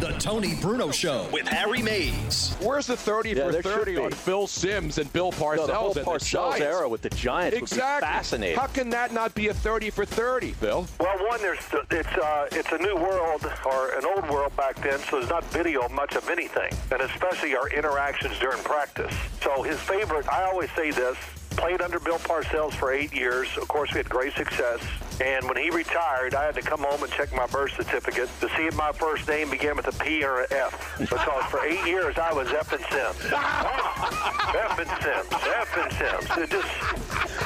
The 0.00 0.12
Tony 0.12 0.54
Bruno 0.62 0.90
Show 0.90 1.28
with 1.30 1.46
Harry 1.46 1.82
Mays. 1.82 2.56
Where's 2.62 2.86
the 2.86 2.96
30 2.96 3.32
Yeah, 3.32 3.50
for 3.50 3.60
30 3.60 3.98
on 3.98 4.10
Phil 4.12 4.46
Simms 4.46 4.96
and 4.96 5.12
Bill 5.12 5.30
Parcells 5.30 5.56
No, 5.58 5.66
the 5.66 5.74
whole 5.74 5.86
and 5.88 5.94
the 5.96 6.00
Parcells 6.00 6.56
Giants? 6.56 6.60
era 6.62 6.88
with 6.88 7.02
the 7.02 7.10
Giants 7.10 7.58
exactly. 7.58 7.84
would 7.84 8.00
be 8.00 8.06
fascinating. 8.16 8.58
How 8.58 8.66
can 8.66 8.88
that 8.90 9.12
not 9.12 9.34
be 9.34 9.48
a 9.48 9.54
30 9.54 9.90
for 9.90 10.06
30, 10.06 10.52
Bill? 10.52 10.86
Well, 10.98 11.18
one, 11.28 11.42
there's 11.42 11.58
it's 11.90 12.08
uh, 12.08 12.48
it's 12.50 12.72
a 12.72 12.78
new 12.78 12.96
world 12.96 13.44
or 13.66 13.90
an 13.90 14.06
old 14.06 14.26
world 14.30 14.56
back 14.56 14.76
then, 14.82 14.98
so 15.00 15.18
there's 15.18 15.28
not 15.28 15.44
video 15.52 15.86
much 15.90 16.14
of 16.16 16.26
anything, 16.30 16.72
and 16.90 17.02
especially 17.02 17.54
our 17.54 17.68
interactions 17.68 18.38
during 18.38 18.62
practice. 18.62 19.12
So 19.42 19.62
his 19.62 19.78
favorite, 19.80 20.26
I 20.32 20.44
always 20.44 20.70
say 20.72 20.92
this. 20.92 21.18
Played 21.50 21.82
under 21.82 21.98
Bill 21.98 22.18
Parcells 22.18 22.72
for 22.74 22.92
eight 22.92 23.12
years. 23.12 23.48
Of 23.60 23.68
course, 23.68 23.90
we 23.92 23.98
had 23.98 24.08
great 24.08 24.32
success. 24.34 24.80
And 25.20 25.46
when 25.46 25.58
he 25.58 25.68
retired, 25.68 26.34
I 26.34 26.44
had 26.46 26.54
to 26.54 26.62
come 26.62 26.80
home 26.80 27.02
and 27.02 27.12
check 27.12 27.30
my 27.34 27.46
birth 27.46 27.72
certificate 27.76 28.30
to 28.40 28.48
see 28.56 28.64
if 28.66 28.76
my 28.76 28.92
first 28.92 29.28
name 29.28 29.50
began 29.50 29.76
with 29.76 29.86
a 29.88 29.92
P 30.02 30.24
or 30.24 30.40
an 30.40 30.46
F. 30.50 30.96
Because 30.98 31.44
for 31.50 31.62
eight 31.66 31.84
years, 31.86 32.16
I 32.16 32.32
was 32.32 32.48
F 32.48 32.72
and 32.72 32.82
Simms. 32.90 33.32
F 33.32 34.78
and 34.78 34.88
Simms. 35.02 35.44
F 35.44 35.76
and 35.76 35.92
Simms. 35.92 36.38
It 36.38 36.50
just 36.50 36.68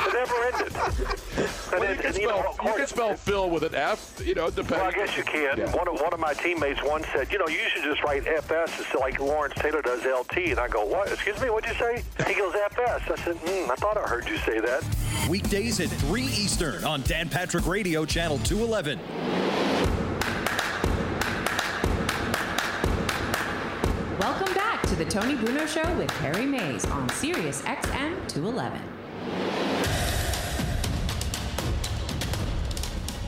it 0.07 0.13
never 0.13 0.35
ended. 0.45 0.73
Well, 1.73 1.81
you 1.81 1.87
then- 1.89 1.99
can 1.99 2.15
you 2.21 2.29
know, 2.29 2.39
spell, 2.39 2.39
of 2.39 2.45
you 2.45 2.63
can 2.63 2.77
course- 2.77 2.91
spell 2.91 3.17
Phil 3.17 3.51
with 3.51 3.63
an 3.65 3.75
F, 3.75 4.23
you 4.25 4.35
know, 4.35 4.51
depending. 4.51 4.79
well, 4.79 4.87
I 4.89 4.93
guess 4.93 5.17
you 5.17 5.25
can. 5.25 5.59
Yeah. 5.59 5.75
One, 5.75 5.89
of, 5.89 6.01
one 6.01 6.13
of 6.13 6.21
my 6.21 6.35
teammates 6.35 6.81
once 6.85 7.07
said, 7.13 7.33
you 7.33 7.39
know, 7.39 7.49
you 7.49 7.59
should 7.73 7.83
just 7.83 8.03
write 8.05 8.27
FS 8.29 8.79
instead 8.79 8.99
like 9.01 9.19
Lawrence 9.19 9.55
Taylor 9.57 9.83
does 9.83 10.05
LT. 10.05 10.37
And 10.51 10.61
I 10.61 10.69
go, 10.69 10.85
what? 10.85 11.11
Excuse 11.11 11.41
me, 11.41 11.51
what'd 11.51 11.69
you 11.69 11.77
say? 11.77 12.05
He 12.29 12.35
goes, 12.35 12.55
FS. 12.55 13.03
I 13.11 13.17
said, 13.25 13.37
hmm, 13.39 13.71
I 13.71 13.75
thought 13.77 13.94
I 13.97 14.09
heard 14.09 14.29
you 14.29 14.39
say 14.39 14.59
that. 14.61 14.85
Weekdays 15.29 15.79
at 15.81 15.89
3 15.89 16.23
Eastern 16.23 16.85
on 16.85 17.03
Dan 17.03 17.29
Patrick 17.29 17.67
Radio, 17.67 18.05
Channel 18.05 18.39
211. 18.39 18.99
Welcome 24.19 24.55
back 24.55 24.83
to 24.89 24.97
the 24.97 25.05
Tony 25.05 25.37
Bruno 25.37 25.67
Show 25.67 25.95
with 25.97 26.11
Harry 26.13 26.47
Mays 26.47 26.85
on 26.87 27.09
Sirius 27.11 27.63
XM 27.63 28.29
211. 28.29 28.81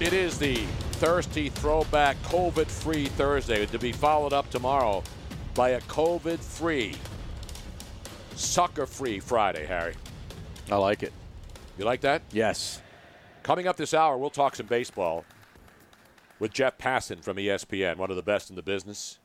It 0.01 0.13
is 0.13 0.39
the 0.39 0.57
thirsty 0.93 1.49
throwback 1.49 2.21
COVID 2.23 2.67
free 2.67 3.07
Thursday 3.07 3.67
to 3.67 3.79
be 3.79 3.93
followed 3.93 4.33
up 4.33 4.51
tomorrow 4.51 5.03
by 5.55 5.71
a 5.71 5.81
COVID 5.83 6.39
free, 6.39 6.95
sucker 8.35 8.87
free 8.87 9.21
Friday, 9.21 9.65
Harry. 9.65 9.95
I 10.71 10.77
like 10.77 11.03
it. 11.03 11.13
You 11.79 11.85
like 11.85 12.01
that? 12.01 12.23
Yes. 12.33 12.81
Coming 13.43 13.69
up 13.69 13.77
this 13.77 13.95
hour, 13.95 14.19
we'll 14.19 14.31
talk 14.31 14.57
some 14.57 14.67
baseball 14.67 15.25
with 16.39 16.53
Jeff 16.53 16.79
Passan 16.79 17.23
from 17.23 17.37
ESPN, 17.37 17.97
one 17.97 18.11
of 18.11 18.17
the 18.17 18.23
best 18.23 18.51
in 18.51 18.57
the 18.57 18.63
business. 18.63 19.19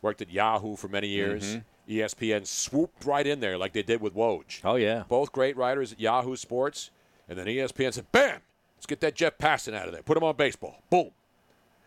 Worked 0.00 0.22
at 0.22 0.30
Yahoo 0.30 0.76
for 0.76 0.88
many 0.88 1.08
years. 1.08 1.44
Mm-hmm. 1.44 1.58
E 1.88 1.96
ESPN 1.98 2.46
swooped 2.46 3.04
right 3.04 3.26
in 3.26 3.40
there 3.40 3.58
like 3.58 3.72
they 3.72 3.82
did 3.82 4.00
with 4.00 4.14
Woj. 4.14 4.60
Oh 4.64 4.76
yeah. 4.76 5.04
Both 5.08 5.32
great 5.32 5.56
writers 5.56 5.92
at 5.92 6.00
Yahoo 6.00 6.36
Sports. 6.36 6.90
And 7.28 7.38
then 7.38 7.46
ESPN 7.46 7.92
said, 7.92 8.10
bam, 8.12 8.40
let's 8.76 8.86
get 8.86 9.00
that 9.00 9.14
Jeff 9.14 9.38
Passan 9.38 9.74
out 9.74 9.86
of 9.86 9.92
there. 9.92 10.02
Put 10.02 10.16
him 10.16 10.24
on 10.24 10.36
baseball. 10.36 10.82
Boom. 10.90 11.10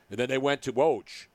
And 0.10 0.20
then 0.20 0.30
they 0.30 0.38
went 0.38 0.62
to 0.64 0.74
Woj 0.74 1.28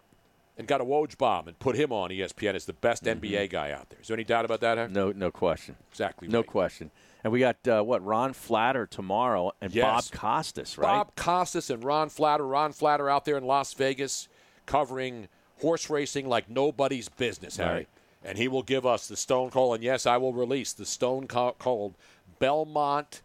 and 0.56 0.66
got 0.66 0.80
a 0.80 0.84
Woj 0.84 1.16
bomb 1.16 1.48
and 1.48 1.58
put 1.58 1.76
him 1.76 1.92
on 1.92 2.10
ESPN 2.10 2.54
as 2.54 2.66
the 2.66 2.72
best 2.72 3.04
mm-hmm. 3.04 3.24
NBA 3.24 3.50
guy 3.50 3.72
out 3.72 3.90
there. 3.90 3.98
Is 4.00 4.08
there 4.08 4.16
any 4.16 4.24
doubt 4.24 4.44
about 4.44 4.60
that? 4.60 4.78
Harry? 4.78 4.90
No, 4.90 5.12
no 5.12 5.30
question. 5.30 5.76
Exactly 5.90 6.28
No 6.28 6.40
right. 6.40 6.46
question. 6.46 6.90
And 7.22 7.32
we 7.32 7.40
got 7.40 7.56
uh, 7.68 7.82
what 7.82 8.04
Ron 8.04 8.32
Flatter 8.32 8.86
tomorrow 8.86 9.52
and 9.60 9.74
Yes. 9.74 10.10
Bob 10.10 10.18
Costas, 10.18 10.78
right? 10.78 10.86
Bob 10.86 11.14
Costas 11.16 11.68
and 11.70 11.84
Ron 11.84 12.08
Flatter. 12.08 12.46
Ron 12.46 12.72
Flatter 12.72 13.10
out 13.10 13.24
there 13.26 13.36
in 13.36 13.44
Las 13.44 13.74
Vegas 13.74 14.28
covering 14.66 15.28
horse 15.60 15.90
racing 15.90 16.28
like 16.28 16.48
nobody's 16.48 17.08
business, 17.10 17.56
Harry. 17.58 17.74
Right. 17.74 17.88
And 18.24 18.38
he 18.38 18.48
will 18.48 18.62
give 18.62 18.84
us 18.86 19.06
the 19.08 19.16
Stone 19.16 19.50
Cold, 19.50 19.74
and 19.76 19.84
yes, 19.84 20.06
I 20.06 20.16
will 20.18 20.32
release 20.34 20.72
the 20.72 20.84
Stone 20.86 21.26
Co- 21.26 21.56
Cold 21.58 21.94
Belmont, 22.38 23.22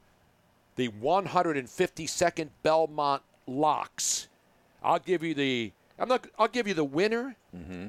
the 0.78 0.90
152nd 0.90 2.50
Belmont 2.64 3.22
locks. 3.48 4.28
I'll 4.84 5.00
give 5.00 5.24
you 5.24 5.34
the. 5.34 5.72
I'm 5.98 6.10
not. 6.10 6.28
I'll 6.38 6.48
give 6.50 6.68
you 6.68 6.74
the 6.74 6.84
winner. 6.84 7.36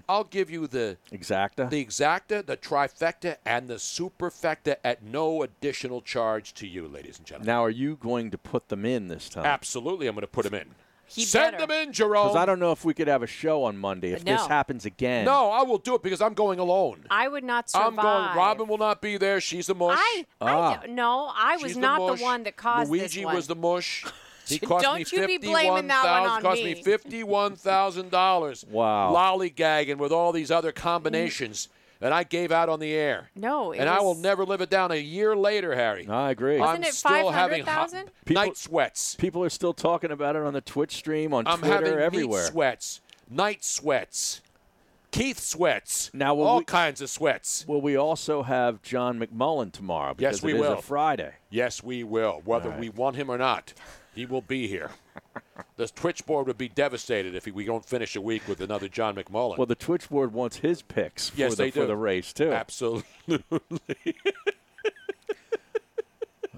I'll 0.08 0.24
give 0.24 0.48
you 0.48 0.66
the 0.68 0.96
Exacta. 1.10 1.68
the 1.68 1.84
exacta, 1.84 2.46
the 2.46 2.56
trifecta, 2.56 3.36
and 3.44 3.66
the 3.68 3.74
superfecta 3.74 4.76
at 4.84 5.02
no 5.02 5.42
additional 5.42 6.00
charge 6.02 6.54
to 6.54 6.66
you, 6.68 6.86
ladies 6.86 7.18
and 7.18 7.26
gentlemen. 7.26 7.46
now, 7.48 7.64
are 7.64 7.70
you 7.70 7.96
going 7.96 8.30
to 8.30 8.38
put 8.38 8.68
them 8.68 8.84
in 8.84 9.08
this 9.08 9.28
time? 9.28 9.44
Absolutely, 9.44 10.06
I'm 10.06 10.14
going 10.14 10.20
to 10.22 10.28
put 10.28 10.44
them 10.44 10.54
in. 10.54 10.68
He 11.08 11.24
Send 11.24 11.52
better. 11.56 11.66
them 11.66 11.88
in, 11.88 11.92
Jerome. 11.92 12.26
Because 12.28 12.36
I 12.36 12.46
don't 12.46 12.58
know 12.58 12.72
if 12.72 12.84
we 12.84 12.92
could 12.92 13.06
have 13.06 13.22
a 13.22 13.28
show 13.28 13.62
on 13.64 13.76
Monday 13.78 14.10
if 14.12 14.24
this 14.24 14.44
happens 14.46 14.84
again. 14.84 15.24
No, 15.24 15.50
I 15.52 15.62
will 15.62 15.78
do 15.78 15.94
it 15.94 16.02
because 16.02 16.20
I'm 16.20 16.34
going 16.34 16.58
alone. 16.58 17.06
I 17.10 17.28
would 17.28 17.44
not 17.44 17.70
survive. 17.70 17.88
I'm 17.88 17.94
going. 17.96 18.36
Robin 18.36 18.66
will 18.66 18.78
not 18.78 19.00
be 19.00 19.16
there. 19.16 19.40
She's 19.40 19.68
the 19.68 19.74
mush. 19.76 19.98
I, 20.00 20.26
Ah. 20.40 20.80
I 20.82 20.86
no, 20.88 21.30
I 21.32 21.56
was 21.58 21.72
She's 21.72 21.76
not 21.76 22.00
mush. 22.00 22.18
the 22.18 22.24
one 22.24 22.42
that 22.42 22.56
caused 22.56 22.90
Luigi 22.90 23.20
this 23.20 23.24
one. 23.24 23.34
was 23.36 23.46
the 23.46 23.54
mush. 23.56 24.04
He 24.46 24.58
cost 24.66 24.84
Don't 24.84 24.98
me 25.12 25.20
you 25.20 25.26
be 25.26 25.38
blaming 25.38 25.88
that 25.88 26.04
one 26.04 26.30
on 26.30 26.42
cost 26.42 26.62
me. 26.62 26.74
me 26.74 26.82
fifty-one 26.82 27.56
thousand 27.56 28.10
dollars. 28.10 28.64
Wow. 28.70 29.12
Lollygagging 29.14 29.96
with 29.98 30.12
all 30.12 30.32
these 30.32 30.50
other 30.50 30.72
combinations 30.72 31.68
that 31.98 32.12
I 32.12 32.24
gave 32.24 32.52
out 32.52 32.68
on 32.68 32.78
the 32.78 32.92
air. 32.92 33.30
No, 33.34 33.72
it 33.72 33.78
and 33.78 33.88
I 33.88 34.00
will 34.00 34.14
never 34.14 34.44
live 34.44 34.60
it 34.60 34.68
down. 34.70 34.90
A 34.92 34.96
year 34.96 35.34
later, 35.34 35.74
Harry. 35.74 36.06
I 36.06 36.30
agree. 36.30 36.58
Wasn't 36.58 36.78
I'm 36.78 36.88
it 36.88 36.94
still 36.94 37.30
having 37.30 37.64
hot 37.64 37.90
People- 38.24 38.42
night 38.42 38.56
sweats. 38.56 39.14
People 39.16 39.42
are 39.42 39.48
still 39.50 39.72
talking 39.72 40.10
about 40.10 40.36
it 40.36 40.42
on 40.42 40.52
the 40.52 40.60
Twitch 40.60 40.94
stream, 40.94 41.32
on 41.32 41.46
I'm 41.46 41.58
Twitter, 41.58 41.72
having 41.74 41.98
everywhere. 41.98 42.42
meat 42.42 42.52
sweats, 42.52 43.00
night 43.30 43.64
sweats, 43.64 44.42
Keith 45.10 45.38
sweats. 45.40 46.10
Now, 46.12 46.34
will 46.34 46.46
all 46.46 46.58
we- 46.58 46.64
kinds 46.64 47.00
of 47.00 47.08
sweats. 47.08 47.64
Will 47.66 47.80
we 47.80 47.96
also 47.96 48.42
have 48.42 48.82
John 48.82 49.18
McMullen 49.18 49.72
tomorrow? 49.72 50.12
Because 50.12 50.36
Yes, 50.36 50.42
we 50.42 50.52
it 50.52 50.56
is 50.56 50.60
will. 50.60 50.72
a 50.74 50.82
Friday. 50.82 51.32
Yes, 51.48 51.82
we 51.82 52.04
will. 52.04 52.42
Whether 52.44 52.68
we 52.70 52.90
want 52.90 53.16
him 53.16 53.30
or 53.30 53.38
not, 53.38 53.72
he 54.16 54.26
will 54.26 54.42
be 54.42 54.66
here. 54.66 54.90
the 55.76 55.86
Twitch 55.88 56.26
board 56.26 56.46
would 56.46 56.58
be 56.58 56.68
devastated 56.68 57.34
if 57.34 57.46
we 57.46 57.64
don't 57.64 57.84
finish 57.84 58.16
a 58.16 58.20
week 58.20 58.48
with 58.48 58.60
another 58.60 58.88
John 58.88 59.14
McMullen. 59.14 59.58
Well, 59.58 59.66
the 59.66 59.74
Twitch 59.74 60.08
board 60.08 60.32
wants 60.32 60.56
his 60.56 60.82
picks 60.82 61.30
yes, 61.36 61.52
for, 61.52 61.56
the, 61.56 61.62
they 61.62 61.70
for 61.70 61.86
the 61.86 61.96
race 61.96 62.32
too. 62.32 62.52
Absolutely. 62.52 63.04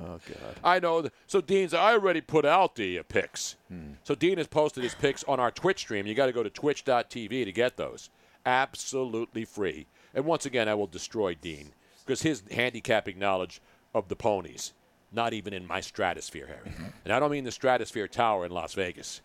Oh 0.00 0.20
God. 0.28 0.54
I 0.62 0.78
know. 0.78 1.08
So 1.26 1.40
Dean's, 1.40 1.74
I 1.74 1.92
already 1.92 2.20
put 2.20 2.44
out 2.44 2.76
the 2.76 3.00
uh, 3.00 3.02
picks. 3.02 3.56
Hmm. 3.68 3.94
So 4.04 4.14
Dean 4.14 4.38
has 4.38 4.46
posted 4.46 4.84
his 4.84 4.94
picks 4.94 5.24
on 5.24 5.40
our 5.40 5.50
Twitch 5.50 5.80
stream. 5.80 6.06
You 6.06 6.14
got 6.14 6.26
to 6.26 6.32
go 6.32 6.42
to 6.42 6.50
twitch.tv 6.50 7.44
to 7.44 7.52
get 7.52 7.76
those. 7.76 8.10
Absolutely 8.46 9.44
free. 9.44 9.86
And 10.14 10.24
once 10.24 10.46
again, 10.46 10.68
I 10.68 10.74
will 10.74 10.86
destroy 10.86 11.34
Dean 11.34 11.72
because 12.04 12.22
his 12.22 12.42
handicapping 12.50 13.18
knowledge 13.18 13.60
of 13.94 14.08
the 14.08 14.16
ponies, 14.16 14.72
not 15.12 15.32
even 15.32 15.52
in 15.54 15.66
my 15.66 15.80
stratosphere, 15.80 16.46
Harry. 16.46 16.68
Mm-hmm. 16.68 16.84
And 17.04 17.12
I 17.12 17.20
don't 17.20 17.30
mean 17.30 17.44
the 17.44 17.52
Stratosphere 17.52 18.08
Tower 18.08 18.44
in 18.46 18.52
Las 18.52 18.74
Vegas. 18.74 19.20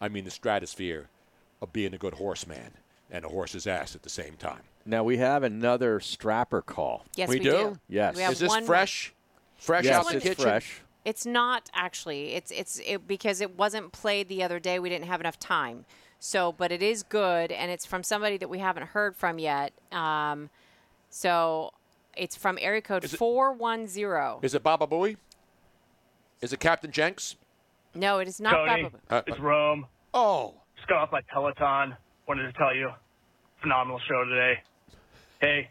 I 0.00 0.08
mean 0.08 0.24
the 0.24 0.30
stratosphere 0.30 1.08
of 1.60 1.72
being 1.72 1.92
a 1.94 1.98
good 1.98 2.14
horseman 2.14 2.72
and 3.10 3.24
a 3.24 3.28
horse's 3.28 3.66
ass 3.66 3.94
at 3.94 4.02
the 4.02 4.08
same 4.10 4.34
time. 4.34 4.60
Now 4.86 5.04
we 5.04 5.18
have 5.18 5.42
another 5.42 6.00
strapper 6.00 6.62
call. 6.62 7.04
Yes, 7.16 7.28
We 7.28 7.36
we, 7.38 7.44
do? 7.44 7.76
Yes. 7.88 8.16
We 8.16 8.22
Is 8.24 8.38
this 8.38 8.48
one- 8.48 8.64
fresh? 8.64 9.12
Fresh 9.56 9.84
yes, 9.84 9.96
out 9.96 10.12
the 10.12 10.20
kitchen? 10.20 10.44
fresh. 10.44 10.80
It's 11.04 11.26
not 11.26 11.68
actually. 11.74 12.34
It's 12.34 12.50
it's 12.52 12.80
it, 12.86 13.08
because 13.08 13.40
it 13.40 13.56
wasn't 13.58 13.90
played 13.92 14.28
the 14.28 14.42
other 14.42 14.60
day. 14.60 14.78
We 14.78 14.88
didn't 14.88 15.06
have 15.06 15.20
enough 15.20 15.38
time. 15.38 15.84
So, 16.20 16.52
but 16.52 16.70
it 16.70 16.82
is 16.82 17.02
good, 17.02 17.50
and 17.50 17.70
it's 17.70 17.86
from 17.86 18.02
somebody 18.02 18.36
that 18.38 18.48
we 18.48 18.58
haven't 18.58 18.88
heard 18.88 19.16
from 19.16 19.38
yet. 19.38 19.72
Um, 19.90 20.50
so, 21.10 21.72
it's 22.18 22.36
from 22.36 22.58
area 22.60 22.82
code 22.82 23.04
Is 23.04 23.14
it- 23.14 23.16
four 23.16 23.52
one 23.52 23.86
zero. 23.86 24.40
Is 24.42 24.54
it 24.54 24.62
Baba 24.62 24.86
Booey? 24.86 25.16
Is 26.40 26.52
it 26.52 26.60
Captain 26.60 26.90
Janks? 26.90 27.36
No, 27.94 28.18
it 28.18 28.28
is 28.28 28.40
not 28.40 28.52
Tony, 28.52 28.82
Baba. 28.84 28.98
Uh, 29.10 29.22
it's 29.26 29.40
Rome. 29.40 29.86
Oh. 30.14 30.54
Just 30.76 30.88
got 30.88 30.98
off 30.98 31.12
my 31.12 31.20
Peloton. 31.32 31.96
Wanted 32.28 32.42
to 32.44 32.52
tell 32.58 32.74
you, 32.74 32.90
phenomenal 33.62 33.98
show 34.08 34.24
today. 34.24 34.54
Hey, 35.40 35.70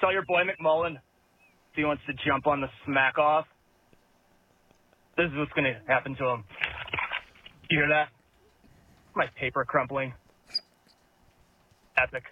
tell 0.00 0.12
your 0.12 0.22
boy 0.22 0.42
McMullen 0.44 0.94
if 0.94 1.74
he 1.74 1.84
wants 1.84 2.02
to 2.06 2.12
jump 2.24 2.46
on 2.46 2.60
the 2.60 2.68
smack 2.86 3.18
off. 3.18 3.46
This 5.16 5.26
is 5.26 5.36
what's 5.36 5.52
going 5.52 5.64
to 5.64 5.78
happen 5.86 6.14
to 6.16 6.24
him. 6.26 6.44
You 7.70 7.78
hear 7.80 7.88
that? 7.88 8.08
My 9.14 9.26
paper 9.38 9.64
crumpling. 9.64 10.14
Epic. 11.98 12.22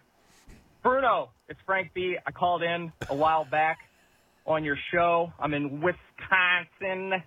Bruno, 0.82 1.30
it's 1.48 1.60
Frank 1.66 1.92
B. 1.94 2.16
I 2.26 2.30
called 2.30 2.62
in 2.62 2.92
a 3.10 3.14
while 3.14 3.44
back 3.44 3.78
on 4.46 4.64
your 4.64 4.76
show. 4.92 5.32
I'm 5.38 5.52
in 5.52 5.80
Wisconsin. 5.82 7.22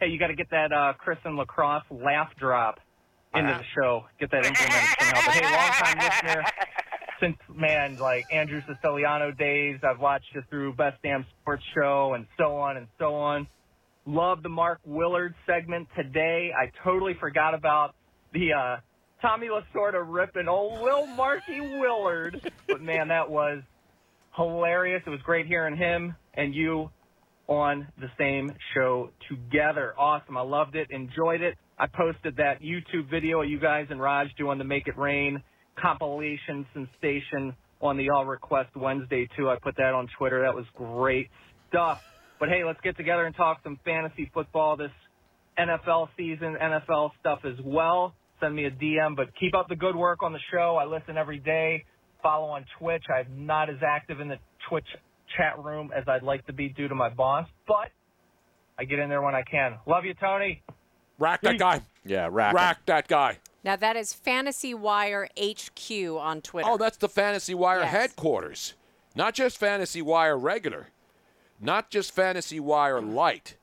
Hey, 0.00 0.08
you 0.08 0.18
got 0.18 0.28
to 0.28 0.34
get 0.34 0.50
that 0.50 0.72
uh, 0.72 0.92
Chris 0.98 1.18
and 1.24 1.36
Lacrosse 1.36 1.84
laugh 1.90 2.30
drop 2.38 2.80
into 3.34 3.52
the 3.52 3.64
show. 3.80 4.04
Get 4.18 4.30
that 4.32 4.44
implemented 4.44 4.96
somehow. 4.98 5.20
But 5.24 5.34
hey, 5.34 5.44
long 5.44 5.70
time 5.70 5.98
listener. 5.98 6.44
Since 7.20 7.36
man, 7.54 7.96
like 7.98 8.24
Andrew 8.32 8.60
Siciliano 8.66 9.30
days, 9.30 9.78
I've 9.82 10.00
watched 10.00 10.26
you 10.34 10.42
through 10.50 10.74
Best 10.74 11.00
Damn 11.02 11.24
Sports 11.40 11.62
Show 11.74 12.14
and 12.14 12.26
so 12.36 12.56
on 12.56 12.76
and 12.76 12.88
so 12.98 13.14
on. 13.14 13.46
Love 14.04 14.42
the 14.42 14.48
Mark 14.48 14.80
Willard 14.84 15.34
segment 15.46 15.88
today. 15.96 16.50
I 16.56 16.70
totally 16.84 17.14
forgot 17.18 17.54
about 17.54 17.94
the 18.32 18.52
uh, 18.52 18.76
Tommy 19.22 19.48
was 19.48 19.64
sort 19.72 19.94
of 19.94 20.08
ripping 20.08 20.48
old 20.48 20.80
Will 20.80 21.06
Marky 21.06 21.60
Willard. 21.60 22.40
But 22.68 22.82
man, 22.82 23.08
that 23.08 23.30
was 23.30 23.62
hilarious. 24.36 25.02
It 25.06 25.10
was 25.10 25.20
great 25.22 25.46
hearing 25.46 25.76
him 25.76 26.14
and 26.34 26.54
you 26.54 26.90
on 27.48 27.86
the 27.98 28.08
same 28.18 28.52
show 28.74 29.10
together. 29.28 29.94
Awesome. 29.98 30.36
I 30.36 30.42
loved 30.42 30.76
it. 30.76 30.88
Enjoyed 30.90 31.40
it. 31.40 31.56
I 31.78 31.86
posted 31.86 32.36
that 32.36 32.60
YouTube 32.62 33.08
video 33.10 33.42
of 33.42 33.48
you 33.48 33.58
guys 33.60 33.86
and 33.90 34.00
Raj 34.00 34.28
doing 34.36 34.58
the 34.58 34.64
Make 34.64 34.88
It 34.88 34.98
Rain 34.98 35.42
compilation 35.78 36.66
sensation 36.72 37.54
on 37.80 37.96
the 37.96 38.10
All 38.10 38.24
Request 38.24 38.74
Wednesday 38.76 39.28
too. 39.36 39.50
I 39.50 39.56
put 39.62 39.76
that 39.76 39.92
on 39.94 40.08
Twitter. 40.18 40.42
That 40.42 40.54
was 40.54 40.64
great 40.74 41.28
stuff. 41.68 42.02
But 42.38 42.48
hey, 42.48 42.64
let's 42.64 42.80
get 42.82 42.96
together 42.96 43.24
and 43.24 43.34
talk 43.34 43.60
some 43.62 43.78
fantasy 43.84 44.30
football 44.32 44.76
this 44.76 44.90
NFL 45.58 46.08
season, 46.16 46.56
NFL 46.60 47.10
stuff 47.20 47.40
as 47.44 47.58
well. 47.62 48.14
Send 48.40 48.54
me 48.54 48.64
a 48.66 48.70
DM, 48.70 49.16
but 49.16 49.28
keep 49.38 49.54
up 49.54 49.68
the 49.68 49.76
good 49.76 49.96
work 49.96 50.22
on 50.22 50.32
the 50.32 50.38
show. 50.52 50.76
I 50.80 50.84
listen 50.84 51.16
every 51.16 51.38
day. 51.38 51.84
Follow 52.22 52.48
on 52.48 52.64
Twitch. 52.78 53.04
I'm 53.08 53.46
not 53.46 53.70
as 53.70 53.76
active 53.86 54.20
in 54.20 54.28
the 54.28 54.38
Twitch 54.68 54.86
chat 55.36 55.58
room 55.62 55.90
as 55.96 56.04
I'd 56.06 56.22
like 56.22 56.46
to 56.46 56.52
be 56.52 56.68
due 56.68 56.88
to 56.88 56.94
my 56.94 57.08
boss, 57.08 57.46
but 57.66 57.88
I 58.78 58.84
get 58.84 58.98
in 58.98 59.08
there 59.08 59.22
when 59.22 59.34
I 59.34 59.42
can. 59.42 59.76
Love 59.86 60.04
you, 60.04 60.14
Tony. 60.14 60.62
Rack 61.18 61.40
that 61.42 61.58
guy. 61.58 61.80
Yeah, 62.04 62.28
rack. 62.30 62.52
Rack 62.54 62.84
that 62.86 63.08
guy. 63.08 63.38
Now 63.64 63.76
that 63.76 63.96
is 63.96 64.12
Fantasy 64.12 64.74
Wire 64.74 65.28
HQ 65.38 65.90
on 66.20 66.40
Twitter. 66.42 66.68
Oh, 66.68 66.76
that's 66.76 66.98
the 66.98 67.08
Fantasy 67.08 67.54
Wire 67.54 67.80
Yes. 67.80 67.90
headquarters. 67.90 68.74
Not 69.14 69.34
just 69.34 69.56
Fantasy 69.56 70.02
Wire 70.02 70.36
regular. 70.36 70.88
Not 71.58 71.90
just 71.90 72.12
Fantasy 72.14 72.60
Wire 72.60 73.00
light. 73.00 73.56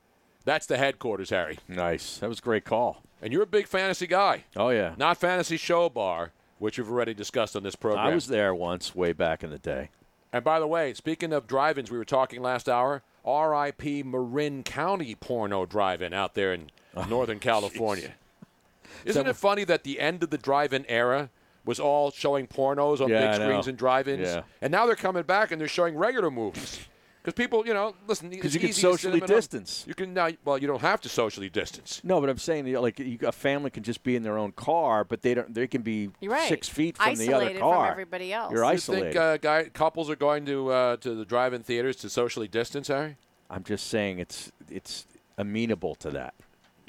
That's 0.45 0.65
the 0.65 0.77
headquarters, 0.77 1.29
Harry. 1.29 1.59
Nice. 1.67 2.17
That 2.17 2.27
was 2.27 2.39
a 2.39 2.41
great 2.41 2.65
call. 2.65 3.03
And 3.23 3.31
you're 3.31 3.43
a 3.43 3.47
big 3.47 3.67
fantasy 3.67 4.05
guy. 4.05 4.43
Oh 4.55 4.69
yeah. 4.69 4.95
Not 4.97 5.17
Fantasy 5.17 5.55
Show 5.55 5.89
Bar, 5.89 6.33
which 6.59 6.77
you've 6.77 6.89
already 6.91 7.13
discussed 7.13 7.55
on 7.55 7.63
this 7.63 7.75
program. 7.75 8.05
I 8.05 8.13
was 8.13 8.27
there 8.27 8.53
once, 8.53 8.93
way 8.93 9.13
back 9.13 9.43
in 9.43 9.49
the 9.49 9.57
day. 9.57 9.89
And 10.33 10.43
by 10.43 10.59
the 10.59 10.67
way, 10.67 10.93
speaking 10.93 11.31
of 11.31 11.47
drive-ins, 11.47 11.89
we 11.89 11.97
were 11.97 12.05
talking 12.05 12.41
last 12.41 12.67
hour. 12.67 13.01
R.I.P. 13.23 14.03
Marin 14.03 14.63
County 14.63 15.15
porno 15.15 15.65
drive-in 15.65 16.13
out 16.13 16.33
there 16.33 16.53
in 16.53 16.69
oh, 16.95 17.05
Northern 17.05 17.39
California. 17.39 18.15
Isn't 19.05 19.27
it 19.27 19.37
funny 19.37 19.63
that 19.63 19.83
the 19.83 20.01
end 20.01 20.21
of 20.21 20.29
the 20.29 20.37
drive-in 20.37 20.85
era 20.89 21.29
was 21.63 21.79
all 21.79 22.11
showing 22.11 22.47
pornos 22.47 22.99
on 22.99 23.07
Yeah, 23.09 23.31
big 23.31 23.41
screens 23.41 23.67
and 23.67 23.77
drive-ins, 23.77 24.27
Yeah. 24.27 24.41
and 24.61 24.69
now 24.69 24.85
they're 24.85 24.95
coming 24.97 25.23
back 25.23 25.51
and 25.51 25.61
they're 25.61 25.67
showing 25.69 25.95
regular 25.95 26.29
movies. 26.29 26.81
Because 27.23 27.35
people, 27.37 27.65
you 27.65 27.73
know, 27.73 27.95
listen. 28.05 28.29
Because 28.29 28.53
you 28.53 28.59
can 28.59 28.73
socially 28.73 29.21
distance. 29.21 29.85
You 29.87 29.93
can 29.93 30.13
now. 30.13 30.29
Well, 30.43 30.57
you 30.57 30.67
don't 30.67 30.81
have 30.81 30.99
to 31.01 31.09
socially 31.09 31.49
distance. 31.49 32.01
No, 32.03 32.19
but 32.19 32.29
I'm 32.29 32.37
saying 32.37 32.67
you 32.67 32.73
know, 32.73 32.81
like 32.81 32.99
you, 32.99 33.17
a 33.25 33.31
family 33.31 33.69
can 33.69 33.81
just 33.81 34.03
be 34.03 34.17
in 34.17 34.23
their 34.23 34.37
own 34.37 34.51
car, 34.51 35.05
but 35.05 35.21
they 35.21 35.33
don't. 35.33 35.53
They 35.53 35.67
can 35.67 35.83
be 35.83 36.09
right. 36.21 36.49
six 36.49 36.67
feet 36.67 36.97
from 36.97 37.15
the 37.15 37.23
Isolated 37.23 37.51
other 37.51 37.59
from 37.59 37.71
car. 37.71 37.91
everybody 37.91 38.33
else. 38.33 38.51
You're 38.51 38.63
You 38.63 38.65
You 38.67 38.73
isolated. 38.73 39.03
think 39.05 39.15
uh, 39.15 39.37
guy 39.37 39.69
couples 39.69 40.09
are 40.09 40.17
going 40.17 40.45
to 40.47 40.69
uh, 40.69 40.97
to 40.97 41.15
the 41.15 41.23
drive-in 41.23 41.63
theaters 41.63 41.95
to 41.97 42.09
socially 42.09 42.49
distance, 42.49 42.89
Harry? 42.89 43.15
I'm 43.49 43.63
just 43.63 43.87
saying 43.87 44.19
it's 44.19 44.51
it's 44.69 45.07
amenable 45.37 45.95
to 45.95 46.09
that. 46.11 46.33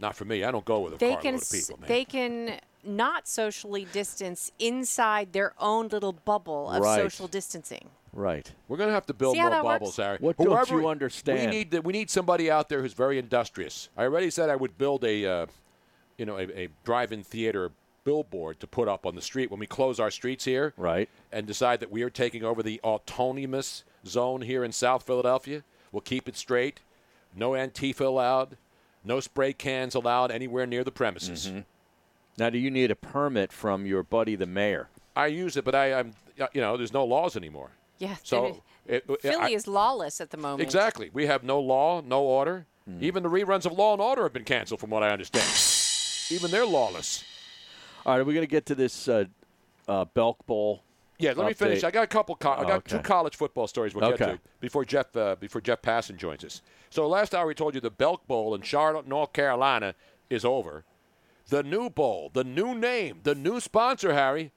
Not 0.00 0.16
for 0.16 0.24
me. 0.24 0.42
I 0.42 0.50
don't 0.50 0.64
go 0.64 0.80
with 0.80 0.94
a 0.94 0.96
they 0.96 1.10
carload 1.14 1.22
can 1.22 1.34
of 1.36 1.50
people, 1.50 1.78
man. 1.78 1.88
they 1.88 2.04
can 2.04 2.58
not 2.86 3.26
socially 3.28 3.86
distance 3.92 4.52
inside 4.58 5.32
their 5.32 5.54
own 5.58 5.88
little 5.88 6.12
bubble 6.12 6.70
of 6.70 6.82
Right. 6.82 7.00
social 7.02 7.26
distancing. 7.28 7.88
Right. 8.12 8.52
We're 8.68 8.76
going 8.76 8.88
to 8.90 8.94
have 8.94 9.06
to 9.06 9.14
build 9.14 9.34
See 9.34 9.40
more 9.40 9.50
that 9.50 9.64
works? 9.64 9.74
bubbles, 9.74 9.96
Harry. 9.96 10.18
What 10.20 10.36
don't 10.36 10.70
you 10.70 10.88
understand? 10.88 11.40
We 11.40 11.46
need 11.46 11.70
the, 11.72 11.82
we 11.82 11.92
need 11.92 12.10
somebody 12.10 12.50
out 12.50 12.68
there 12.68 12.80
who's 12.80 12.92
very 12.94 13.18
industrious. 13.18 13.88
I 13.96 14.04
already 14.04 14.30
said 14.30 14.50
I 14.50 14.56
would 14.56 14.78
build 14.78 15.04
a, 15.04 15.26
uh, 15.26 15.46
you 16.16 16.24
know, 16.24 16.36
a, 16.38 16.42
a 16.58 16.68
drive-in 16.84 17.24
theater 17.24 17.72
billboard 18.04 18.60
to 18.60 18.66
put 18.66 18.86
up 18.86 19.04
on 19.06 19.14
the 19.16 19.22
street 19.22 19.50
when 19.50 19.58
we 19.58 19.66
close 19.66 19.98
our 19.98 20.10
streets 20.10 20.44
here, 20.44 20.74
Right. 20.76 21.08
and 21.32 21.46
decide 21.46 21.80
that 21.80 21.90
we 21.90 22.02
are 22.02 22.10
taking 22.10 22.44
over 22.44 22.62
the 22.62 22.78
autonomous 22.84 23.82
zone 24.06 24.42
here 24.42 24.62
in 24.62 24.72
South 24.72 25.02
Philadelphia. 25.04 25.64
We'll 25.90 26.02
keep 26.02 26.28
it 26.28 26.36
straight. 26.36 26.80
No 27.34 27.52
Antifa 27.52 28.02
allowed. 28.02 28.56
No 29.02 29.20
spray 29.20 29.52
cans 29.52 29.94
allowed 29.94 30.30
anywhere 30.30 30.66
near 30.66 30.84
the 30.84 30.92
premises. 30.92 31.48
Mm-hmm. 31.48 31.60
Now, 32.38 32.50
do 32.50 32.58
you 32.58 32.70
need 32.70 32.90
a 32.90 32.96
permit 32.96 33.52
from 33.52 33.86
your 33.86 34.02
buddy, 34.02 34.34
the 34.36 34.46
mayor? 34.46 34.88
I 35.16 35.26
use 35.26 35.56
it, 35.56 35.64
but 35.64 35.74
I, 35.74 35.94
I'm, 35.94 36.14
you 36.52 36.60
know, 36.60 36.76
there's 36.76 36.92
no 36.92 37.04
laws 37.04 37.36
anymore. 37.36 37.70
Yeah. 37.98 38.16
So 38.24 38.62
it, 38.86 39.04
it- 39.08 39.20
Philly 39.22 39.36
I- 39.36 39.48
is 39.50 39.66
lawless 39.68 40.20
at 40.20 40.30
the 40.30 40.36
moment. 40.36 40.62
Exactly. 40.62 41.10
We 41.12 41.26
have 41.26 41.44
no 41.44 41.60
law, 41.60 42.00
no 42.00 42.22
order. 42.22 42.66
Hmm. 42.88 43.02
Even 43.02 43.22
the 43.22 43.30
reruns 43.30 43.64
of 43.64 43.72
Law 43.72 43.92
and 43.94 44.02
Order 44.02 44.24
have 44.24 44.32
been 44.34 44.44
canceled, 44.44 44.78
from 44.78 44.90
what 44.90 45.02
I 45.02 45.08
understand. 45.10 45.46
Even 46.30 46.50
they're 46.50 46.66
lawless. 46.66 47.24
All 48.04 48.12
right, 48.14 48.20
we're 48.20 48.24
we 48.28 48.34
going 48.34 48.46
to 48.46 48.50
get 48.50 48.66
to 48.66 48.74
this 48.74 49.08
uh, 49.08 49.24
uh, 49.88 50.04
Belk 50.04 50.44
Bowl? 50.44 50.82
Yeah, 51.18 51.32
let 51.34 51.46
me 51.46 51.54
finish. 51.54 51.82
I 51.84 51.90
got 51.90 52.02
a 52.02 52.06
couple. 52.08 52.34
Co- 52.36 52.50
I 52.50 52.64
Oh, 52.64 52.66
got 52.66 52.84
two 52.84 52.98
college 52.98 53.36
football 53.36 53.66
stories 53.68 53.94
we'll 53.94 54.10
get 54.10 54.18
to 54.18 54.38
before 54.60 54.84
Jeff 54.84 55.14
uh, 55.16 55.36
before 55.40 55.60
Jeff 55.62 55.80
Passan 55.80 56.16
joins 56.18 56.44
us. 56.44 56.60
So 56.90 57.06
last 57.08 57.34
hour 57.34 57.46
we 57.46 57.54
told 57.54 57.74
you 57.74 57.80
the 57.80 57.90
Belk 57.90 58.26
Bowl 58.26 58.54
in 58.54 58.60
Charlotte, 58.62 59.06
North 59.06 59.32
Carolina, 59.32 59.94
is 60.28 60.44
over. 60.44 60.84
The 61.54 61.62
new 61.62 61.88
bowl, 61.88 62.32
the 62.32 62.42
new 62.42 62.74
name, 62.74 63.20
the 63.22 63.36
new 63.36 63.60
sponsor, 63.60 64.12
Harry. 64.12 64.50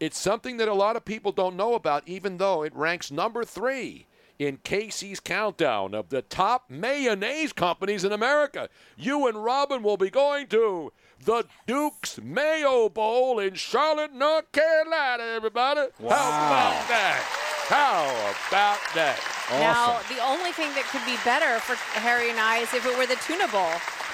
It's 0.00 0.18
something 0.18 0.56
that 0.56 0.66
a 0.66 0.74
lot 0.74 0.96
of 0.96 1.04
people 1.04 1.30
don't 1.30 1.54
know 1.54 1.74
about, 1.74 2.02
even 2.04 2.38
though 2.38 2.64
it 2.64 2.74
ranks 2.74 3.12
number 3.12 3.44
three 3.44 4.06
in 4.40 4.56
Casey's 4.56 5.20
countdown 5.20 5.94
of 5.94 6.08
the 6.08 6.20
top 6.20 6.64
mayonnaise 6.68 7.52
companies 7.52 8.02
in 8.02 8.10
America. 8.10 8.68
You 8.96 9.28
and 9.28 9.44
Robin 9.44 9.84
will 9.84 9.96
be 9.96 10.10
going 10.10 10.48
to 10.48 10.92
the 11.24 11.44
Duke's 11.68 12.20
Mayo 12.20 12.88
Bowl 12.88 13.38
in 13.38 13.54
Charlotte, 13.54 14.12
North 14.12 14.50
Carolina, 14.50 15.22
everybody. 15.22 15.82
How 16.00 16.06
about 16.06 16.88
that? 16.88 17.22
How 17.68 18.02
about 18.48 18.80
that? 18.96 19.16
Now, 19.48 20.00
the 20.12 20.20
only 20.20 20.50
thing 20.50 20.74
that 20.74 20.86
could 20.90 21.06
be 21.06 21.14
better 21.24 21.60
for 21.60 21.76
Harry 22.00 22.30
and 22.30 22.40
I 22.40 22.58
is 22.58 22.74
if 22.74 22.84
it 22.84 22.98
were 22.98 23.06
the 23.06 23.14
tuna 23.24 23.46
bowl. 23.46 23.70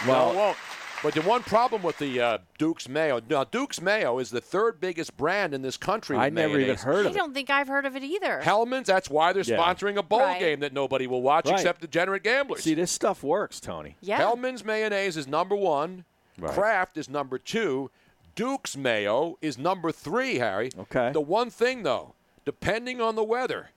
Well, 0.07 0.33
it 0.33 0.37
won't. 0.37 0.57
But 1.03 1.15
the 1.15 1.23
one 1.23 1.43
problem 1.45 1.83
with 1.83 1.97
the 1.99 2.21
uh, 2.21 2.39
Duke's 2.59 2.89
Mayo, 2.89 3.21
now 3.31 3.45
Duke's 3.45 3.81
Mayo 3.81 4.19
is 4.19 4.31
the 4.31 4.41
third 4.41 4.81
biggest 4.81 5.17
brand 5.17 5.55
in 5.55 5.63
this 5.63 5.77
country. 5.77 6.17
I 6.17 6.25
with 6.27 6.35
never 6.35 6.49
even 6.55 6.61
mayonnaise. 6.63 6.83
heard 6.83 6.97
I 7.07 7.11
of 7.11 7.15
it. 7.15 7.19
I 7.19 7.19
don't 7.19 7.35
think 7.35 7.51
I've 7.51 7.69
heard 7.69 7.87
of 7.87 7.95
it 7.95 8.03
either. 8.03 8.41
Hellmann's, 8.41 8.89
that's 8.89 9.09
why 9.09 9.33
they're 9.33 9.45
Yeah. 9.45 9.59
sponsoring 9.59 9.97
a 9.97 10.03
bowl 10.03 10.21
Right. 10.21 10.41
game 10.41 10.61
that 10.61 10.73
nobody 10.73 11.07
will 11.07 11.23
watch 11.23 11.47
Right. 11.47 11.55
except 11.55 11.83
degenerate 11.83 12.25
gamblers. 12.25 12.65
See, 12.65 12.75
this 12.75 12.91
stuff 12.91 13.23
works, 13.23 13.61
Tony. 13.61 13.97
yeah. 14.01 14.17
Hellmann's 14.19 14.65
mayonnaise 14.65 15.17
is 15.17 15.29
number 15.29 15.55
one. 15.55 16.05
Right. 16.37 16.53
Kraft 16.53 16.97
is 16.99 17.09
number 17.09 17.39
two. 17.39 17.91
Duke's 18.35 18.77
Mayo 18.77 19.39
is 19.41 19.57
number 19.57 19.93
three, 19.93 20.39
Harry. 20.39 20.71
Okay. 20.79 21.13
The 21.13 21.21
one 21.21 21.51
thing, 21.51 21.85
though, 21.85 22.15
depending 22.45 23.01
on 23.01 23.15
the 23.15 23.25
weather, 23.25 23.71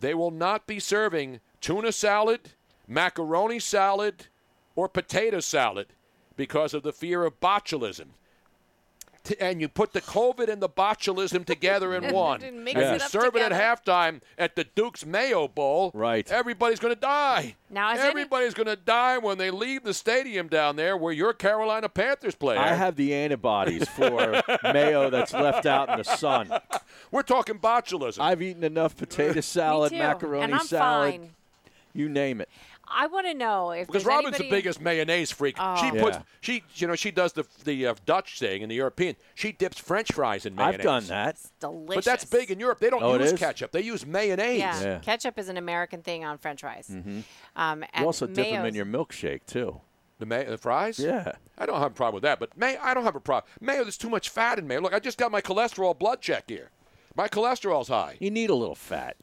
they 0.00 0.12
will 0.12 0.30
not 0.30 0.66
be 0.66 0.80
serving 0.80 1.40
tuna 1.62 1.92
salad, 1.92 2.50
macaroni 2.86 3.58
salad, 3.58 4.26
or 4.74 4.88
potato 4.88 5.40
salad 5.40 5.86
because 6.36 6.74
of 6.74 6.82
the 6.82 6.92
fear 6.92 7.24
of 7.24 7.40
botulism. 7.40 8.06
t- 9.24 9.34
and 9.40 9.60
you 9.60 9.68
put 9.68 9.92
the 9.92 10.00
COVID 10.00 10.48
and 10.48 10.62
the 10.62 10.68
botulism 10.68 11.44
together 11.44 11.94
in 11.94 12.12
one, 12.14 12.42
And 12.42 12.56
and 12.56 12.64
mix 12.64 12.76
you 12.78 12.82
it 12.86 13.02
up 13.02 13.10
serve 13.10 13.34
it 13.34 13.42
at 13.42 13.52
halftime 13.52 14.20
at 14.38 14.54
the 14.54 14.62
Duke's 14.64 15.04
Mayo 15.04 15.48
Bowl, 15.48 15.90
Right. 15.94 16.30
Everybody's 16.30 16.78
going 16.78 16.94
to 16.94 17.00
die. 17.00 17.56
Now, 17.68 17.90
has 17.90 18.00
any- 18.00 18.08
everybody's 18.10 18.54
going 18.54 18.68
to 18.68 18.76
die 18.76 19.18
when 19.18 19.36
they 19.38 19.50
leave 19.50 19.82
the 19.82 19.94
stadium 19.94 20.46
down 20.48 20.76
there 20.76 20.96
where 20.96 21.12
your 21.12 21.32
Carolina 21.32 21.88
Panthers 21.88 22.34
play. 22.36 22.56
I 22.56 22.74
have 22.74 22.94
the 22.96 23.12
antibodies 23.14 23.88
for 23.88 24.42
mayo 24.62 25.10
that's 25.10 25.32
left 25.32 25.66
out 25.66 25.88
in 25.88 25.98
the 25.98 26.04
sun. 26.04 26.50
We're 27.10 27.22
talking 27.22 27.58
botulism. 27.58 28.20
I've 28.20 28.42
eaten 28.42 28.62
enough 28.62 28.96
potato 28.96 29.40
salad, 29.40 29.92
macaroni 29.92 30.44
and 30.44 30.54
I'm 30.54 30.66
salad, 30.66 31.14
fine. 31.14 31.30
you 31.94 32.08
name 32.08 32.40
it. 32.40 32.48
I 32.88 33.06
want 33.08 33.26
to 33.26 33.34
know 33.34 33.70
if 33.72 33.86
Because 33.86 34.04
Robin's 34.04 34.34
anybody, 34.34 34.48
the 34.50 34.56
biggest 34.56 34.80
mayonnaise 34.80 35.30
freak. 35.30 35.56
Oh. 35.58 35.76
She 35.76 35.90
puts 35.98 36.16
Yeah. 36.16 36.22
she 36.40 36.62
you 36.76 36.86
know 36.86 36.94
she 36.94 37.10
does 37.10 37.32
the 37.32 37.44
the 37.64 37.86
uh, 37.88 37.94
Dutch 38.04 38.38
thing 38.38 38.62
and 38.62 38.70
the 38.70 38.76
European. 38.76 39.16
She 39.34 39.52
dips 39.52 39.78
French 39.78 40.12
fries 40.12 40.46
in 40.46 40.54
mayonnaise. 40.54 40.78
I've 40.80 40.84
done 40.84 41.04
that. 41.06 41.30
It's 41.36 41.52
delicious. 41.60 41.94
But 41.96 42.04
that's 42.04 42.24
big 42.24 42.50
in 42.50 42.60
Europe. 42.60 42.78
They 42.80 42.90
don't 42.90 43.02
Oh, 43.02 43.18
use 43.18 43.32
ketchup. 43.34 43.72
They 43.72 43.82
use 43.82 44.06
mayonnaise. 44.06 44.58
Yeah. 44.60 44.80
Yeah. 44.82 44.98
ketchup 44.98 45.38
is 45.38 45.48
an 45.48 45.56
American 45.56 46.02
thing 46.02 46.24
on 46.24 46.38
French 46.38 46.60
fries. 46.60 46.88
Mm-hmm. 46.92 47.20
Um, 47.56 47.82
and 47.92 48.00
You 48.00 48.06
also 48.06 48.26
dip 48.26 48.46
them 48.50 48.64
in 48.64 48.74
your 48.74 48.86
milkshake 48.86 49.46
too. 49.46 49.80
The, 50.18 50.24
may- 50.26 50.44
the 50.44 50.56
fries? 50.56 50.98
Yeah. 50.98 51.32
I 51.58 51.66
don't 51.66 51.78
have 51.78 51.90
a 51.92 51.94
problem 51.94 52.14
with 52.14 52.22
that. 52.22 52.38
But 52.38 52.56
may 52.56 52.76
I 52.78 52.94
don't 52.94 53.04
have 53.04 53.16
a 53.16 53.20
problem. 53.20 53.50
Mayo, 53.60 53.82
there's 53.82 53.98
too 53.98 54.08
much 54.08 54.28
fat 54.30 54.58
in 54.58 54.66
mayo. 54.66 54.80
Look, 54.80 54.94
I 54.94 54.98
just 54.98 55.18
got 55.18 55.30
my 55.30 55.40
cholesterol 55.42 55.98
blood 55.98 56.20
check 56.22 56.44
here. 56.48 56.70
My 57.14 57.28
cholesterol's 57.28 57.88
high. 57.88 58.16
You 58.20 58.30
need 58.30 58.48
a 58.50 58.54
little 58.54 58.74
fat. 58.74 59.16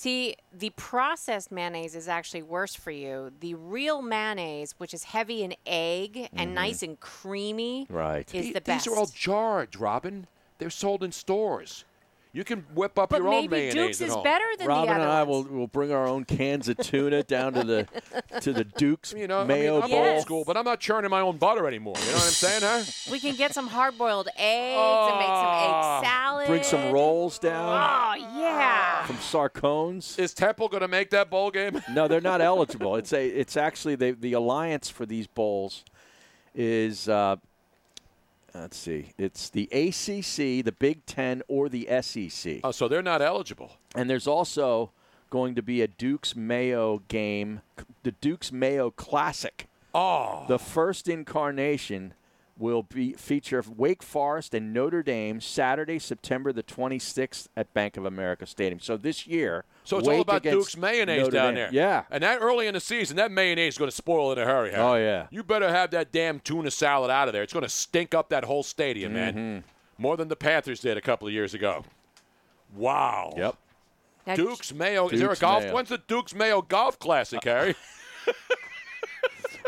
See, 0.00 0.34
the 0.50 0.70
processed 0.70 1.52
mayonnaise 1.52 1.94
is 1.94 2.08
actually 2.08 2.40
worse 2.40 2.74
for 2.74 2.90
you. 2.90 3.32
The 3.40 3.52
real 3.52 4.00
mayonnaise, 4.00 4.74
which 4.78 4.94
is 4.94 5.04
heavy 5.04 5.42
in 5.42 5.54
egg 5.66 6.30
and 6.32 6.54
nice 6.54 6.82
and 6.82 6.98
creamy, 6.98 7.84
Mm-hmm. 7.84 7.94
Right. 7.94 8.34
is 8.34 8.46
The- 8.46 8.52
the 8.54 8.60
best. 8.62 8.86
These 8.86 8.94
are 8.94 8.98
all 8.98 9.10
jars, 9.14 9.68
Robin. 9.78 10.26
They're 10.56 10.70
sold 10.70 11.04
in 11.04 11.12
stores. 11.12 11.84
You 12.32 12.44
can 12.44 12.60
whip 12.76 12.96
up 12.96 13.10
but 13.10 13.18
your 13.18 13.26
own 13.28 13.34
maybe 13.42 13.48
mayonnaise 13.48 13.98
Duke's 13.98 14.00
at 14.02 14.08
is 14.16 14.16
better 14.22 14.44
than 14.56 14.68
Robin 14.68 14.86
the 14.86 14.92
other 14.94 15.02
and 15.02 15.10
I 15.10 15.22
will 15.24 15.42
ones. 15.42 15.50
will 15.50 15.66
bring 15.66 15.90
our 15.90 16.06
own 16.06 16.24
cans 16.24 16.68
of 16.68 16.76
tuna 16.78 17.24
down 17.24 17.54
to 17.54 17.64
the 17.64 17.88
to 18.42 18.52
the 18.52 18.62
Duke's 18.62 19.12
You 19.16 19.26
know, 19.26 19.44
mayo 19.44 19.80
I 19.80 19.86
mean, 19.86 19.96
I'm 19.96 20.04
bowl. 20.04 20.12
old 20.14 20.22
school, 20.22 20.44
but 20.46 20.56
I'm 20.56 20.64
not 20.64 20.78
churning 20.78 21.10
my 21.10 21.20
own 21.20 21.38
butter 21.38 21.66
anymore. 21.66 21.94
You 21.98 22.06
know 22.06 22.12
what 22.12 22.22
I'm 22.24 22.30
saying, 22.30 22.60
huh? 22.62 23.10
We 23.10 23.18
can 23.18 23.34
get 23.34 23.52
some 23.52 23.66
hard-boiled 23.66 24.28
eggs 24.36 25.10
and 25.10 25.18
make 25.18 25.26
some 25.26 25.46
Ah. 25.46 25.98
egg 25.98 26.04
salad. 26.06 26.46
Bring 26.46 26.62
some 26.62 26.92
rolls 26.92 27.38
down 27.40 27.68
Oh 27.68 28.38
yeah. 28.38 29.04
from 29.06 29.16
Sarcones. 29.16 30.16
Is 30.18 30.32
Temple 30.32 30.68
going 30.68 30.82
to 30.82 30.88
make 30.88 31.10
that 31.10 31.30
bowl 31.30 31.50
game? 31.50 31.82
No, 31.92 32.06
they're 32.06 32.20
not 32.20 32.40
eligible. 32.40 32.94
It's 32.94 33.12
a 33.12 33.26
it's 33.26 33.56
actually 33.56 33.96
the 33.96 34.12
the 34.12 34.34
alliance 34.34 34.88
for 34.88 35.04
these 35.04 35.26
bowls 35.26 35.84
is 36.54 37.08
uh, 37.08 37.36
let's 38.54 38.76
see, 38.76 39.12
it's 39.18 39.50
the 39.50 39.64
ACC, 39.72 40.64
the 40.64 40.74
Big 40.78 41.04
Ten, 41.06 41.42
or 41.48 41.68
the 41.68 41.88
SEC. 42.02 42.60
Oh, 42.64 42.70
so 42.70 42.88
they're 42.88 43.02
not 43.02 43.22
eligible. 43.22 43.72
And 43.94 44.08
there's 44.08 44.26
also 44.26 44.90
going 45.30 45.54
to 45.54 45.62
be 45.62 45.80
a 45.80 45.88
Duke's 45.88 46.34
Mayo 46.34 47.02
game, 47.08 47.60
the 48.02 48.12
Duke's 48.12 48.52
Mayo 48.52 48.90
Classic. 48.90 49.68
Oh. 49.94 50.44
The 50.48 50.58
first 50.58 51.08
incarnation 51.08 52.14
will 52.60 52.82
be 52.82 53.14
feature 53.14 53.64
Wake 53.76 54.02
Forest 54.02 54.54
and 54.54 54.72
Notre 54.72 55.02
Dame 55.02 55.40
Saturday, 55.40 55.98
September 55.98 56.52
the 56.52 56.62
26th 56.62 57.48
at 57.56 57.72
Bank 57.74 57.96
of 57.96 58.04
America 58.04 58.44
Stadium. 58.46 58.78
So 58.80 58.96
this 58.96 59.26
year, 59.26 59.64
So 59.82 59.98
it's 59.98 60.06
Wake 60.06 60.16
all 60.16 60.20
about 60.22 60.42
Duke's 60.42 60.76
mayonnaise 60.76 61.22
Notre 61.22 61.30
down 61.32 61.46
Dame. 61.46 61.54
there. 61.54 61.70
Yeah. 61.72 62.04
And 62.10 62.22
that 62.22 62.40
early 62.40 62.66
in 62.66 62.74
the 62.74 62.80
season, 62.80 63.16
that 63.16 63.32
mayonnaise 63.32 63.74
is 63.74 63.78
going 63.78 63.90
to 63.90 63.96
spoil 63.96 64.30
in 64.32 64.38
a 64.38 64.44
hurry. 64.44 64.70
Harry. 64.72 64.82
Oh, 64.82 64.94
yeah. 64.96 65.26
You 65.30 65.42
better 65.42 65.68
have 65.70 65.90
that 65.92 66.12
damn 66.12 66.38
tuna 66.38 66.70
salad 66.70 67.10
out 67.10 67.28
of 67.28 67.32
there. 67.32 67.42
It's 67.42 67.52
going 67.54 67.62
to 67.64 67.68
stink 67.68 68.14
up 68.14 68.28
that 68.28 68.44
whole 68.44 68.62
stadium, 68.62 69.14
Mm-hmm. 69.14 69.36
man. 69.36 69.64
More 69.98 70.16
than 70.16 70.28
the 70.28 70.36
Panthers 70.36 70.80
did 70.80 70.96
a 70.96 71.00
couple 71.00 71.26
of 71.28 71.34
years 71.34 71.52
ago. 71.54 71.84
Wow. 72.76 73.32
Yep. 73.36 73.56
Now, 74.26 74.36
Duke's 74.36 74.72
Mayo. 74.72 75.08
is 75.08 75.18
there 75.18 75.30
a 75.32 75.36
golf? 75.36 75.62
Mayo. 75.64 75.74
When's 75.74 75.88
the 75.88 75.98
Duke's 75.98 76.34
Mayo 76.34 76.62
Golf 76.62 76.98
Classic, 76.98 77.42
Harry? 77.44 77.74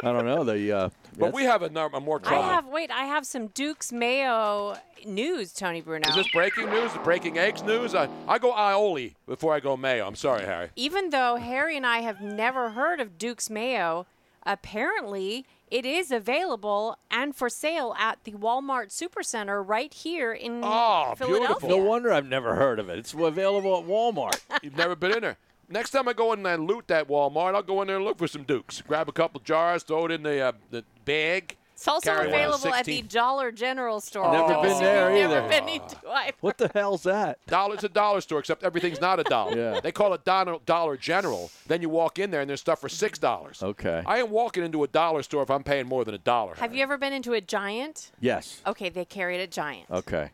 I 0.02 0.12
don't 0.12 0.26
know. 0.26 0.42
The 0.44 0.72
uh, 0.72 0.88
but 1.18 1.32
we 1.32 1.44
have 1.44 1.62
a, 1.62 1.66
a 1.66 2.00
more 2.00 2.20
I 2.24 2.34
have 2.40 2.66
wait. 2.66 2.90
I 2.90 3.04
have 3.04 3.24
some 3.26 3.48
Duke's 3.48 3.92
Mayo 3.92 4.76
news, 5.06 5.52
Tony 5.52 5.80
Bruno. 5.80 6.08
Is 6.08 6.14
this 6.14 6.28
breaking 6.32 6.70
news? 6.70 6.90
Breaking 7.04 7.38
eggs 7.38 7.62
news? 7.62 7.94
I, 7.94 8.08
I 8.26 8.38
go 8.38 8.52
aioli 8.52 9.14
before 9.26 9.54
I 9.54 9.60
go 9.60 9.76
mayo. 9.76 10.06
I'm 10.06 10.16
sorry, 10.16 10.44
Harry. 10.44 10.70
Even 10.76 11.10
though 11.10 11.36
Harry 11.36 11.76
and 11.76 11.86
I 11.86 11.98
have 11.98 12.20
never 12.20 12.70
heard 12.70 12.98
of 13.00 13.18
Duke's 13.18 13.48
Mayo, 13.50 14.06
apparently 14.44 15.44
it 15.70 15.86
is 15.86 16.10
available 16.10 16.98
and 17.10 17.34
for 17.34 17.48
sale 17.48 17.94
at 17.98 18.22
the 18.24 18.32
Walmart 18.32 18.88
Supercenter 18.90 19.66
right 19.66 19.92
here 19.92 20.32
in 20.32 20.60
Oh, 20.62 21.14
Philadelphia. 21.16 21.46
beautiful. 21.48 21.68
no 21.68 21.76
wonder 21.78 22.12
I've 22.12 22.26
never 22.26 22.54
heard 22.56 22.78
of 22.78 22.88
it. 22.88 22.98
It's 22.98 23.14
available 23.14 23.78
at 23.78 23.86
Walmart. 23.86 24.40
You've 24.62 24.76
never 24.76 24.94
been 24.96 25.12
in 25.12 25.20
there. 25.22 25.36
Next 25.72 25.90
time 25.90 26.06
I 26.06 26.12
go 26.12 26.34
in 26.34 26.44
and 26.44 26.66
loot 26.66 26.88
that 26.88 27.08
Walmart, 27.08 27.54
I'll 27.54 27.62
go 27.62 27.80
in 27.80 27.88
there 27.88 27.96
and 27.96 28.04
look 28.04 28.18
for 28.18 28.28
some 28.28 28.42
Dukes. 28.42 28.82
Grab 28.82 29.08
a 29.08 29.12
couple 29.12 29.40
jars, 29.40 29.82
throw 29.82 30.04
it 30.04 30.10
in 30.10 30.22
the 30.22 30.40
uh, 30.40 30.52
the 30.70 30.84
bag. 31.06 31.56
It's 31.72 31.88
also 31.88 32.10
Carry 32.14 32.28
available 32.28 32.72
at 32.74 32.84
the 32.84 33.00
Dollar 33.02 33.50
General 33.50 34.00
store. 34.00 34.30
Never 34.30 34.52
in 34.52 34.60
been 34.62 34.70
case 34.70 34.78
there 34.80 35.10
you've 35.10 35.24
either. 35.30 35.40
Never 35.40 35.48
been 35.48 35.68
into 35.68 35.96
either. 36.08 36.36
what 36.40 36.58
the 36.58 36.70
hell's 36.74 37.02
that? 37.04 37.38
Dollar's 37.46 37.82
a 37.82 37.88
dollar 37.88 38.20
store, 38.20 38.38
except 38.38 38.62
everything's 38.62 39.00
not 39.00 39.18
a 39.18 39.24
dollar. 39.24 39.56
Yeah. 39.56 39.80
They 39.80 39.90
call 39.90 40.12
it 40.12 40.24
Dollar, 40.24 40.58
dollar 40.64 40.96
General. 40.96 41.50
Then 41.66 41.80
you 41.82 41.88
walk 41.88 42.18
in 42.18 42.30
there 42.30 42.42
and 42.42 42.48
there's 42.48 42.60
stuff 42.60 42.80
for 42.80 42.90
six 42.90 43.18
dollars. 43.18 43.62
Okay. 43.62 44.02
I 44.06 44.18
ain't 44.18 44.28
walking 44.28 44.62
into 44.64 44.84
a 44.84 44.88
dollar 44.88 45.22
store 45.24 45.42
if 45.42 45.50
I'm 45.50 45.64
paying 45.64 45.88
more 45.88 46.04
than 46.04 46.14
a 46.14 46.18
dollar. 46.18 46.54
Have 46.56 46.74
you 46.74 46.82
ever 46.82 46.98
been 46.98 47.14
into 47.14 47.32
a 47.32 47.40
Giant? 47.40 48.12
Yes. 48.20 48.60
Okay, 48.66 48.90
they 48.90 49.06
carry 49.06 49.36
it 49.36 49.40
at 49.40 49.50
Giant. 49.50 49.90
Okay. 49.90 50.30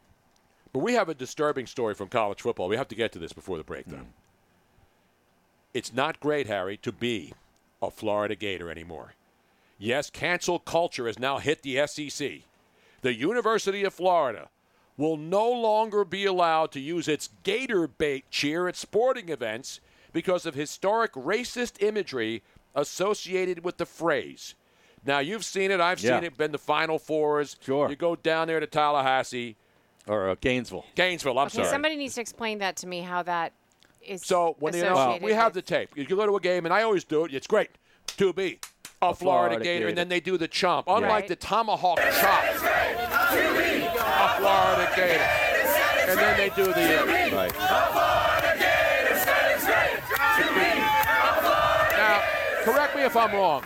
But 0.72 0.80
we 0.80 0.94
have 0.94 1.08
a 1.08 1.14
disturbing 1.14 1.66
story 1.66 1.94
from 1.94 2.08
college 2.08 2.42
football. 2.42 2.68
We 2.68 2.76
have 2.76 2.88
to 2.88 2.94
get 2.94 3.12
to 3.12 3.18
this 3.18 3.32
before 3.32 3.56
the 3.56 3.64
break, 3.64 3.86
though. 3.86 4.04
It's 5.74 5.92
not 5.92 6.20
great, 6.20 6.46
Harry, 6.46 6.76
to 6.78 6.92
be 6.92 7.32
a 7.82 7.90
Florida 7.90 8.34
Gator 8.34 8.70
anymore. 8.70 9.14
Yes, 9.78 10.10
cancel 10.10 10.58
culture 10.58 11.06
has 11.06 11.18
now 11.18 11.38
hit 11.38 11.62
the 11.62 11.86
SEC. 11.86 12.30
The 13.02 13.14
University 13.14 13.84
of 13.84 13.94
Florida 13.94 14.48
will 14.96 15.16
no 15.16 15.48
longer 15.48 16.04
be 16.04 16.24
allowed 16.24 16.72
to 16.72 16.80
use 16.80 17.06
its 17.06 17.28
Gator 17.44 17.86
bait 17.86 18.24
cheer 18.30 18.66
at 18.66 18.74
sporting 18.74 19.28
events 19.28 19.80
because 20.12 20.46
of 20.46 20.54
historic 20.54 21.12
racist 21.12 21.80
imagery 21.80 22.42
associated 22.74 23.62
with 23.64 23.76
the 23.76 23.86
phrase. 23.86 24.54
Now, 25.06 25.20
you've 25.20 25.44
seen 25.44 25.70
it. 25.70 25.80
I've 25.80 26.00
Yeah. 26.00 26.16
seen 26.16 26.24
it. 26.24 26.36
Been 26.36 26.50
the 26.50 26.58
Final 26.58 26.98
Fours. 26.98 27.56
Sure. 27.60 27.88
You 27.88 27.94
go 27.94 28.16
down 28.16 28.48
there 28.48 28.58
to 28.58 28.66
Tallahassee. 28.66 29.54
Or 30.08 30.30
uh, 30.30 30.34
Gainesville. 30.40 30.86
Gainesville, 30.96 31.38
I'm 31.38 31.46
Okay, 31.46 31.58
sorry. 31.58 31.68
somebody 31.68 31.94
needs 31.94 32.14
to 32.16 32.20
explain 32.20 32.58
that 32.58 32.76
to 32.76 32.86
me 32.86 33.02
how 33.02 33.22
that 33.24 33.52
is 34.02 34.22
So 34.24 34.56
when 34.58 34.74
you 34.74 34.82
know, 34.82 35.18
we 35.20 35.32
have 35.32 35.52
the 35.54 35.62
tape. 35.62 35.90
You 35.96 36.04
go 36.06 36.26
to 36.26 36.36
a 36.36 36.40
game, 36.40 36.64
and 36.64 36.72
I 36.74 36.82
always 36.82 37.04
do 37.04 37.24
it. 37.24 37.34
It's 37.34 37.46
great 37.46 37.70
to 38.18 38.32
be 38.32 38.58
a, 39.02 39.14
Florida, 39.14 39.14
Florida 39.14 39.56
Gator, 39.56 39.78
Gator. 39.78 39.88
and 39.88 39.98
then 39.98 40.08
they 40.08 40.20
do 40.20 40.36
the 40.38 40.48
chomp. 40.48 40.84
Unlike 40.86 41.10
Right. 41.10 41.28
the 41.28 41.36
tomahawk 41.36 41.98
chop, 42.20 42.44
a 42.44 44.38
Florida 44.38 44.90
Gator, 44.96 45.22
and 46.10 46.18
then 46.18 46.36
they 46.36 46.48
do 46.50 46.64
the. 46.72 47.02
Uh, 47.02 47.36
Right. 47.36 47.52
now, 51.96 52.22
correct 52.64 52.96
me 52.96 53.02
if 53.02 53.16
I'm 53.16 53.32
wrong. 53.32 53.62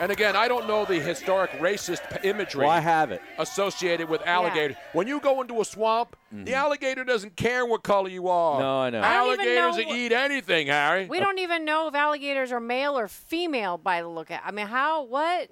And 0.00 0.12
again, 0.12 0.36
I 0.36 0.46
don't 0.48 0.66
know 0.68 0.84
the 0.84 0.98
historic 1.00 1.50
racist 1.52 2.24
imagery 2.24 2.60
Well, 2.62 2.70
I 2.70 2.80
have 2.80 3.10
it. 3.10 3.20
associated 3.38 4.08
with 4.08 4.22
alligators. 4.26 4.76
When 4.92 5.06
you 5.08 5.20
go 5.20 5.40
into 5.40 5.60
a 5.60 5.64
swamp, 5.64 6.16
the 6.32 6.54
alligator 6.54 7.04
doesn't 7.04 7.36
care 7.36 7.66
what 7.66 7.82
color 7.82 8.08
you 8.08 8.28
are. 8.28 8.54
Mm-hmm. 8.54 8.62
No, 8.62 8.78
I 8.80 8.90
know. 8.90 9.00
I 9.00 9.14
Alligators 9.14 9.76
know 9.76 9.94
eat 9.94 10.12
anything, 10.12 10.68
Harry. 10.68 11.06
We 11.06 11.18
don't 11.18 11.38
even 11.38 11.64
know 11.64 11.88
if 11.88 11.94
alligators 11.94 12.52
are 12.52 12.60
male 12.60 12.98
or 12.98 13.08
female 13.08 13.76
by 13.78 14.02
the 14.02 14.08
look 14.08 14.30
at. 14.30 14.42
I 14.44 14.50
mean, 14.52 14.66
how? 14.68 15.02
What? 15.04 15.50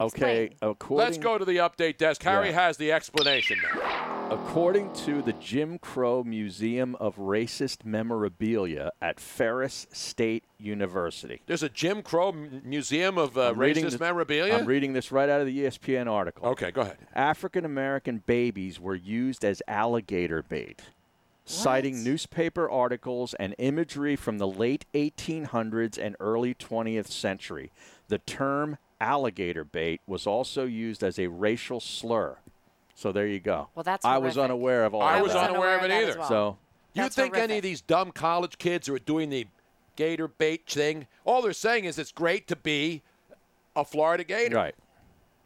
Okay. 0.00 0.44
Explain. 0.44 0.54
According, 0.62 1.04
Let's 1.06 1.18
go 1.18 1.38
to 1.38 1.44
the 1.44 1.56
update 1.56 1.98
desk. 1.98 2.22
Harry 2.22 2.50
Yeah. 2.50 2.66
has 2.66 2.76
the 2.76 2.92
explanation 2.92 3.58
now. 3.62 4.17
According 4.30 4.92
to 5.06 5.22
the 5.22 5.32
Jim 5.34 5.78
Crow 5.78 6.22
Museum 6.22 6.94
of 6.96 7.16
Racist 7.16 7.84
Memorabilia 7.86 8.90
at 9.00 9.18
Ferris 9.18 9.86
State 9.90 10.44
University. 10.58 11.40
There's 11.46 11.62
a 11.62 11.70
Jim 11.70 12.02
Crow 12.02 12.28
M- 12.30 12.60
Museum 12.62 13.16
of 13.16 13.38
uh, 13.38 13.48
I'm 13.50 13.58
reading 13.58 13.84
Racist 13.84 13.90
this- 13.92 14.00
Memorabilia. 14.00 14.54
I'm 14.54 14.66
reading 14.66 14.92
this 14.92 15.10
right 15.10 15.30
out 15.30 15.40
of 15.40 15.46
the 15.46 15.60
ESPN 15.64 16.08
article. 16.10 16.46
okay, 16.48 16.70
go 16.70 16.82
ahead. 16.82 16.98
African 17.14 17.64
American 17.64 18.22
babies 18.26 18.78
were 18.78 18.94
used 18.94 19.46
as 19.46 19.62
alligator 19.66 20.42
bait, 20.42 20.82
citing 21.46 22.04
newspaper 22.04 22.68
articles 22.68 23.32
and 23.34 23.54
imagery 23.56 24.14
from 24.14 24.36
the 24.36 24.48
late 24.48 24.84
1800s 24.92 25.96
and 25.96 26.14
early 26.20 26.54
20th 26.54 27.08
century. 27.08 27.70
The 28.08 28.18
term 28.18 28.76
alligator 29.00 29.64
bait 29.64 30.02
was 30.06 30.26
also 30.26 30.64
used 30.66 31.02
as 31.02 31.18
a 31.18 31.28
racial 31.28 31.80
slur. 31.80 32.36
So 32.98 33.12
there 33.12 33.28
you 33.28 33.38
go. 33.38 33.68
Well, 33.76 33.84
that's 33.84 34.04
I 34.04 34.18
was 34.18 34.36
unaware 34.36 34.84
of 34.84 34.92
all 34.92 35.00
that. 35.02 35.06
I 35.06 35.18
of 35.18 35.22
was 35.22 35.32
that. 35.32 35.50
unaware 35.50 35.78
of 35.78 35.84
it 35.84 35.92
either. 35.92 36.18
well. 36.18 36.28
So 36.28 36.58
You 36.94 37.02
That's 37.02 37.14
think 37.14 37.36
any 37.36 37.58
of 37.58 37.62
these 37.62 37.80
dumb 37.80 38.10
college 38.10 38.58
kids 38.58 38.88
are 38.88 38.98
doing 38.98 39.30
the 39.30 39.46
gator 39.94 40.26
bait 40.26 40.66
thing? 40.68 41.06
All 41.24 41.40
they're 41.40 41.52
saying 41.52 41.84
is 41.84 41.96
it's 41.96 42.10
great 42.10 42.48
to 42.48 42.56
be 42.56 43.02
a 43.76 43.84
Florida 43.84 44.24
Gator. 44.24 44.56
right. 44.56 44.74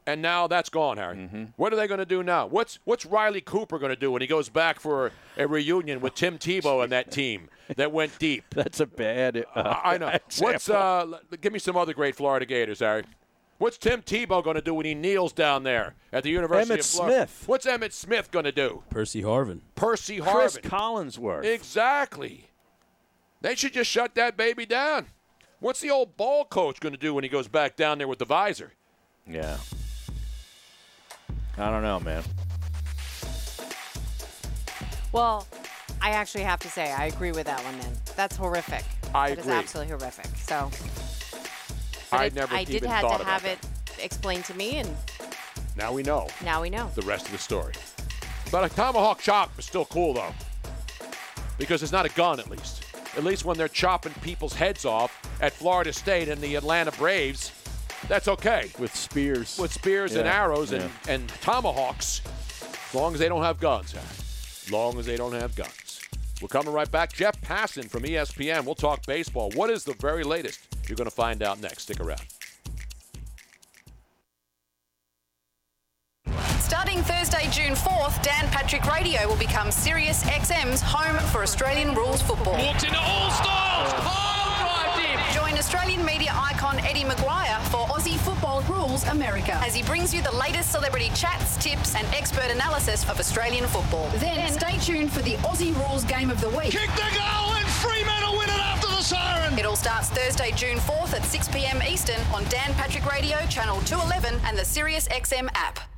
And 0.07 0.23
now 0.23 0.47
that's 0.47 0.71
gone, 0.71 0.97
Harry. 0.97 1.17
Mm-hmm. 1.17 1.45
What 1.57 1.75
are 1.75 1.77
they 1.77 1.87
going 1.87 1.99
to 2.01 2.07
do 2.07 2.23
now? 2.23 2.47
What's 2.47 2.79
what's 2.85 3.05
Riley 3.05 3.43
Cooper 3.43 3.79
going 3.79 3.91
to 3.93 4.01
do 4.01 4.11
when 4.11 4.23
he 4.23 4.27
goes 4.27 4.49
back 4.49 4.81
for 4.81 5.13
a 5.37 5.47
reunion 5.47 6.01
with 6.01 6.15
Tim 6.15 6.39
Tebow 6.39 6.83
and 6.83 6.91
that 6.91 7.11
team 7.13 7.51
that 7.77 7.93
went 7.93 8.19
deep? 8.19 8.45
That's 8.55 8.81
a 8.81 8.87
bad. 8.87 9.45
Uh, 9.55 9.75
I 9.85 9.99
know. 9.99 10.19
What's 10.41 10.69
uh? 10.71 11.19
Give 11.41 11.53
me 11.53 11.59
some 11.61 11.77
other 11.77 11.93
great 11.95 12.17
Florida 12.17 12.47
Gators, 12.47 12.81
Harry. 12.81 13.05
What's 13.63 13.79
Tim 13.79 14.03
Tebow 14.03 14.43
going 14.43 14.57
to 14.57 14.61
do 14.61 14.75
when 14.75 14.87
he 14.87 14.93
kneels 14.93 15.33
down 15.33 15.63
there 15.63 15.95
at 16.13 16.25
the 16.25 16.31
University 16.31 16.75
Emmitt 16.75 16.81
of 16.81 16.87
Florida? 16.87 17.17
Smith. 17.29 17.45
What's 17.47 17.65
Emmitt 17.65 17.93
Smith 17.93 18.33
going 18.33 18.45
to 18.45 18.51
do? 18.51 18.83
Percy 18.91 19.23
Harvin. 19.23 19.61
Percy 19.77 20.19
Harvin. 20.19 20.33
Chris 20.33 20.57
Harvin. 20.57 20.63
Collinsworth. 20.69 21.45
Exactly. 21.45 22.49
They 23.41 23.55
should 23.55 23.73
just 23.73 23.89
shut 23.89 24.17
that 24.17 24.37
baby 24.37 24.67
down. 24.67 25.07
What's 25.61 25.79
the 25.79 25.91
old 25.91 26.17
ball 26.17 26.45
coach 26.45 26.81
going 26.81 26.93
to 26.93 26.99
do 26.99 27.15
when 27.15 27.23
he 27.23 27.31
goes 27.31 27.47
back 27.47 27.77
down 27.77 27.99
there 27.99 28.09
with 28.09 28.19
the 28.19 28.25
visor? 28.25 28.73
Yeah. 29.29 29.59
I 31.57 31.71
don't 31.71 31.85
know, 31.85 32.01
man. 32.01 32.25
Well, 35.13 35.47
I 36.01 36.11
actually 36.11 36.43
have 36.43 36.59
to 36.59 36.69
say 36.69 36.91
I 36.91 37.05
agree 37.07 37.31
with 37.31 37.47
that 37.47 37.63
one. 37.63 37.79
Then 37.79 37.93
that's 38.17 38.37
horrific. 38.37 38.83
I 39.15 39.29
It 39.29 39.39
is 39.39 39.45
agree. 39.45 39.57
absolutely 39.57 39.93
horrific. 39.97 40.27
So. 40.39 40.69
But 42.13 42.21
I 42.21 42.25
it- 42.27 42.35
never 42.35 42.55
think 42.55 42.55
about 42.55 42.59
it. 42.59 42.61
I 42.61 42.65
did 42.65 42.75
even 42.77 42.91
have 42.91 43.01
thought 43.03 43.17
to 43.17 43.23
about 43.23 43.33
have 43.33 43.43
that. 43.43 43.59
it 43.99 44.05
explained 44.05 44.45
to 44.47 44.55
me, 44.55 44.77
and 44.77 44.97
Now 45.77 45.93
we 45.93 46.03
know 46.03 46.29
now 46.45 46.63
we 46.63 46.71
know. 46.71 46.91
the 46.95 47.03
rest 47.03 47.27
of 47.27 47.33
the 47.33 47.39
story. 47.39 47.75
But 48.51 48.71
a 48.71 48.75
tomahawk 48.75 49.21
chop 49.21 49.59
is 49.59 49.65
still 49.65 49.87
cool, 49.87 50.13
though, 50.15 50.35
because 51.59 51.83
it's 51.83 51.93
not 51.93 52.05
a 52.07 52.11
gun, 52.11 52.39
at 52.39 52.51
least. 52.51 52.85
At 53.17 53.25
least 53.25 53.45
when 53.45 53.57
they're 53.57 53.69
chopping 53.69 54.13
people's 54.23 54.55
heads 54.55 54.85
off 54.85 55.11
at 55.41 55.53
Florida 55.53 55.93
State 55.93 56.29
and 56.29 56.41
the 56.41 56.55
Atlanta 56.57 56.93
Braves, 56.93 57.51
that's 58.09 58.29
okay. 58.29 58.71
With 58.79 58.95
spears. 58.95 59.59
With 59.59 59.73
spears 59.73 60.15
and 60.17 60.27
arrows 60.29 60.73
and, 60.73 60.83
yeah. 61.07 61.15
and 61.15 61.29
tomahawks, 61.41 62.21
as 62.89 62.95
long 62.95 63.15
as 63.15 63.21
they 63.21 63.29
don't 63.29 63.43
have 63.43 63.59
guns, 63.61 63.95
As 63.95 64.71
long 64.71 64.99
as 64.99 65.07
they 65.07 65.17
don't 65.17 65.33
have 65.33 65.55
guns. 65.57 66.01
We're 66.41 66.49
coming 66.49 66.73
right 66.73 66.91
back. 66.91 67.13
Jeff 67.13 67.41
Passan 67.41 67.89
from 67.89 68.03
ESPN. 68.03 68.65
We'll 68.65 68.75
talk 68.75 69.07
baseball. 69.07 69.51
What 69.55 69.71
is 69.71 69.85
the 69.85 69.95
very 69.95 70.25
latest? 70.25 70.72
You're 70.89 70.97
going 70.97 71.09
to 71.09 71.15
find 71.15 71.43
out 71.43 71.61
next. 71.61 71.83
Stick 71.83 72.01
around. 72.01 72.23
Starting 76.59 77.03
Thursday, 77.03 77.49
June 77.51 77.75
4th, 77.75 78.23
Dan 78.23 78.49
Patrick 78.49 78.85
Radio 78.87 79.29
will 79.29 79.37
become 79.37 79.71
Sirius 79.71 80.23
XM's 80.25 80.81
home 80.81 81.19
for 81.29 81.43
Australian 81.43 81.95
rules 81.95 82.23
football. 82.23 82.57
Walks 82.57 82.83
into 82.83 82.99
all 82.99 83.31
styles. 83.31 83.93
Pile 83.93 84.07
oh. 84.07 84.95
drive 84.95 85.05
in. 85.05 85.35
Join 85.35 85.59
Australian 85.59 86.05
media 86.05 86.31
icon 86.35 86.79
Eddie 86.81 87.05
McGuire 87.05 87.61
for 87.69 87.87
Aussie 87.93 88.19
Football 88.19 88.63
Rules 88.63 89.05
America 89.09 89.55
as 89.63 89.75
he 89.75 89.83
brings 89.83 90.15
you 90.15 90.23
the 90.23 90.35
latest 90.35 90.73
celebrity 90.73 91.11
chats, 91.15 91.57
tips, 91.63 91.95
and 91.95 92.07
expert 92.15 92.51
analysis 92.51 93.09
of 93.09 93.21
Australian 93.21 93.67
football. 93.67 94.09
Then 94.17 94.51
stay 94.51 94.79
tuned 94.79 95.13
for 95.13 95.21
the 95.23 95.35
Aussie 95.49 95.77
Rules 95.77 96.05
Game 96.05 96.31
of 96.31 96.41
the 96.41 96.49
Week. 96.51 96.71
Kick 96.71 96.91
the 96.95 97.11
goal 97.15 97.55
and 97.55 97.67
Fremantle 97.69 98.39
win 98.39 98.49
it 98.49 98.61
after 98.61 98.92
siren. 99.03 99.59
It 99.59 99.67
all 99.67 99.77
starts 99.77 100.09
Thursday, 100.11 100.53
June 100.53 100.79
4th 100.79 101.13
at 101.15 101.25
6 101.25 101.49
p.m. 101.49 101.83
Eastern 101.83 102.21
on 102.33 102.45
Dan 102.45 102.73
Patrick 102.75 103.05
Radio, 103.11 103.37
Channel 103.49 103.81
211, 103.83 104.41
and 104.47 104.57
the 104.57 104.65
Sirius 104.65 105.09
XM 105.09 105.49
app. 105.55 105.92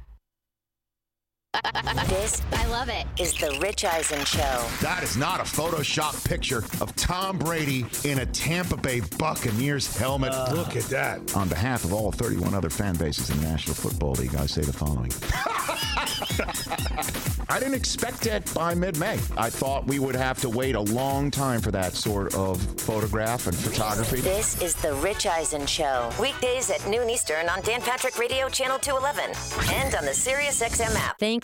This, 2.09 2.43
I 2.53 2.67
love 2.67 2.89
it, 2.89 3.07
is 3.19 3.33
the 3.35 3.57
Rich 3.61 3.85
Eisen 3.85 4.25
Show. 4.25 4.67
That 4.81 5.03
is 5.03 5.17
not 5.17 5.41
a 5.41 5.45
Photoshop 5.45 6.27
picture 6.29 6.59
of 6.81 6.95
Tom 6.97 7.39
Brady 7.39 7.87
in 8.05 8.21
a 8.21 8.27
Tampa 8.27 8.77
Bay 8.77 9.01
Buccaneers 9.19 9.97
helmet. 9.97 10.33
Uh, 10.33 10.53
Look 10.55 10.77
at 10.77 10.85
that. 10.85 11.37
On 11.37 11.49
behalf 11.49 11.85
of 11.85 11.93
all 11.93 12.13
31 12.13 12.55
other 12.55 12.71
fan 12.71 12.97
bases 12.97 13.31
in 13.31 13.41
the 13.41 13.47
National 13.47 13.75
Football 13.75 14.13
League, 14.13 14.35
I 14.35 14.47
say 14.47 14.63
the 14.63 14.73
following. 14.73 15.13
I 17.49 17.59
didn't 17.59 17.75
expect 17.75 18.27
it 18.27 18.53
by 18.55 18.75
mid 18.75 18.99
May. 18.99 19.19
I 19.37 19.51
thought 19.51 19.87
we 19.87 19.99
would 19.99 20.17
have 20.17 20.41
to 20.41 20.49
wait 20.49 20.75
a 20.75 20.81
long 20.81 21.31
time 21.31 21.61
for 21.61 21.71
that 21.71 21.95
sort 21.95 22.35
of 22.35 22.61
photograph 22.81 23.47
and 23.47 23.57
photography. 23.57 24.21
This 24.21 24.61
is 24.63 24.75
the 24.75 24.95
Rich 24.95 25.27
Eisen 25.27 25.67
Show. 25.67 26.11
Weekdays 26.21 26.71
at 26.71 26.87
noon 26.89 27.11
Eastern 27.11 27.49
on 27.49 27.61
Dan 27.63 27.81
Patrick 27.83 28.19
Radio 28.19 28.49
Channel 28.49 28.79
211 28.79 29.75
and 29.75 29.95
on 29.95 30.05
the 30.05 30.11
SiriusXM 30.13 30.95
app. 30.97 31.19
Thanks, 31.19 31.44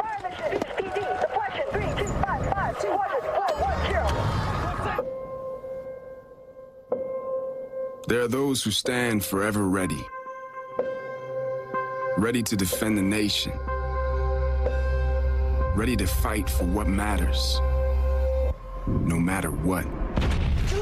There 8.07 8.21
are 8.21 8.27
those 8.27 8.61
who 8.61 8.71
stand 8.71 9.23
forever 9.23 9.69
ready, 9.69 10.05
ready 12.17 12.43
to 12.43 12.57
defend 12.57 12.97
the 12.97 13.01
nation, 13.01 13.53
ready 15.75 15.95
to 15.95 16.05
fight 16.05 16.49
for 16.49 16.65
what 16.65 16.87
matters, 16.87 17.61
no 18.85 19.17
matter 19.17 19.49
what. 19.49 19.83
Do 19.83 20.75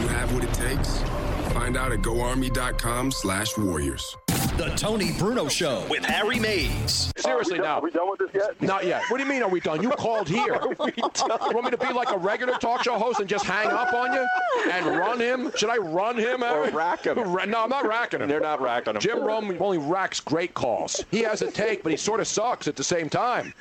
you 0.00 0.06
have 0.06 0.32
what 0.32 0.44
it 0.44 0.54
takes? 0.54 0.98
Find 1.52 1.76
out 1.76 1.90
at 1.90 2.02
goarmy.com 2.02 3.10
slash 3.10 3.58
warriors. 3.58 4.16
The 4.56 4.68
Tony 4.76 5.10
Bruno 5.18 5.48
Show 5.48 5.84
with 5.90 6.04
Harry 6.04 6.38
Mays. 6.38 7.12
Seriously 7.16 7.58
now. 7.58 7.78
Are 7.78 7.82
we 7.82 7.90
done 7.90 8.08
with 8.08 8.20
this 8.20 8.30
yet? 8.32 8.62
Not 8.62 8.86
yet. 8.86 9.02
What 9.08 9.18
do 9.18 9.24
you 9.24 9.28
mean 9.28 9.42
are 9.42 9.48
we 9.48 9.58
done? 9.58 9.82
You 9.82 9.90
called 9.90 10.28
here. 10.28 10.60
You 10.96 11.50
want 11.52 11.64
me 11.64 11.70
to 11.72 11.76
be 11.76 11.92
like 11.92 12.10
a 12.10 12.16
regular 12.16 12.54
talk 12.54 12.84
show 12.84 12.96
host 12.96 13.18
and 13.18 13.28
just 13.28 13.44
hang 13.44 13.66
up 13.66 13.92
on 13.92 14.12
you 14.12 14.26
and 14.70 14.86
run 14.86 15.18
him? 15.18 15.50
Should 15.56 15.70
I 15.70 15.76
run 15.78 16.16
him? 16.16 16.44
Or 16.44 16.68
rack 16.70 17.04
him. 17.04 17.16
No, 17.16 17.64
I'm 17.64 17.70
not 17.70 17.86
racking 17.86 18.20
him. 18.20 18.28
They're 18.28 18.40
not 18.40 18.60
racking 18.60 18.94
him. 18.94 19.00
Jim 19.00 19.22
Rome 19.24 19.56
only 19.60 19.78
racks 19.78 20.20
great 20.20 20.54
calls. 20.54 21.04
He 21.10 21.22
has 21.22 21.42
a 21.42 21.50
take, 21.50 21.82
but 21.82 21.90
he 21.90 21.96
sort 21.98 22.20
of 22.20 22.28
sucks 22.28 22.68
at 22.68 22.76
the 22.76 22.84
same 22.84 23.08
time. 23.08 23.52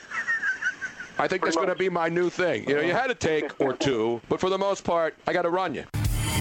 I 1.17 1.27
think 1.27 1.43
that's 1.43 1.56
going 1.56 1.69
to 1.69 1.75
be 1.75 1.89
my 1.89 2.10
new 2.10 2.29
thing. 2.29 2.67
You 2.69 2.75
know, 2.75 2.82
you 2.82 2.93
had 2.93 3.10
a 3.10 3.15
take 3.15 3.60
or 3.60 3.73
two, 3.73 4.21
but 4.29 4.39
for 4.39 4.49
the 4.49 4.58
most 4.58 4.84
part, 4.84 5.15
I 5.27 5.34
got 5.34 5.43
to 5.43 5.49
run 5.49 5.73
you. 5.73 5.86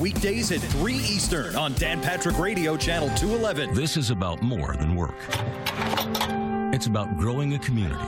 Weekdays 0.00 0.50
at 0.52 0.60
3 0.60 0.94
Eastern 0.94 1.54
on 1.54 1.74
Dan 1.74 2.00
Patrick 2.00 2.38
Radio 2.38 2.76
Channel 2.76 3.08
211. 3.10 3.74
This 3.74 3.96
is 3.96 4.10
about 4.10 4.42
more 4.42 4.74
than 4.76 4.96
work. 4.96 5.14
It's 6.74 6.86
about 6.86 7.16
growing 7.18 7.54
a 7.54 7.58
community. 7.58 8.02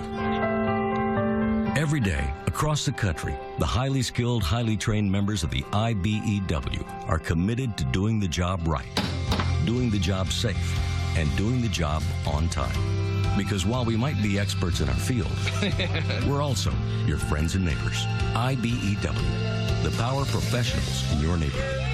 Every 1.79 2.01
day, 2.01 2.33
across 2.47 2.85
the 2.85 2.93
country, 2.93 3.35
the 3.59 3.67
highly 3.67 4.03
skilled, 4.03 4.43
highly 4.43 4.77
trained 4.77 5.11
members 5.11 5.43
of 5.43 5.51
the 5.51 5.63
IBEW 5.73 7.09
are 7.09 7.19
committed 7.19 7.77
to 7.77 7.85
doing 7.87 8.19
the 8.19 8.29
job 8.29 8.67
right, 8.67 8.87
doing 9.67 9.91
the 9.91 9.99
job 9.99 10.31
safe, 10.31 10.79
and 11.17 11.35
doing 11.37 11.61
the 11.61 11.69
job 11.69 12.03
on 12.27 12.49
time. 12.49 12.77
Because 13.37 13.67
while 13.67 13.85
we 13.85 13.97
might 13.97 14.21
be 14.23 14.39
experts 14.39 14.81
in 14.81 14.89
our 14.89 14.95
field, 14.95 15.31
we're 16.27 16.43
also 16.43 16.73
your 17.07 17.19
friends 17.19 17.55
and 17.55 17.65
neighbors. 17.65 18.07
IBEW, 18.35 19.64
the 19.85 19.91
power 19.99 20.25
professionals 20.25 21.13
in 21.13 21.21
your 21.21 21.37
neighborhood. 21.37 21.94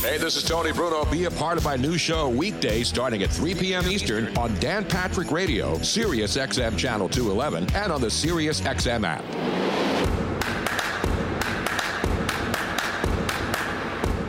Hey, 0.00 0.16
this 0.16 0.36
is 0.36 0.44
Tony 0.44 0.70
Bruno. 0.70 1.04
Be 1.06 1.24
a 1.24 1.30
part 1.30 1.58
of 1.58 1.64
my 1.64 1.74
new 1.74 1.98
show 1.98 2.28
weekday 2.28 2.84
starting 2.84 3.24
at 3.24 3.30
3 3.30 3.56
p.m. 3.56 3.88
Eastern 3.88 4.28
on 4.38 4.54
Dan 4.60 4.84
Patrick 4.84 5.32
Radio, 5.32 5.76
Sirius 5.78 6.36
XM 6.36 6.78
Channel 6.78 7.08
211, 7.08 7.74
and 7.74 7.90
on 7.90 8.00
the 8.00 8.08
Sirius 8.08 8.60
XM 8.60 9.02
app. 9.04 9.24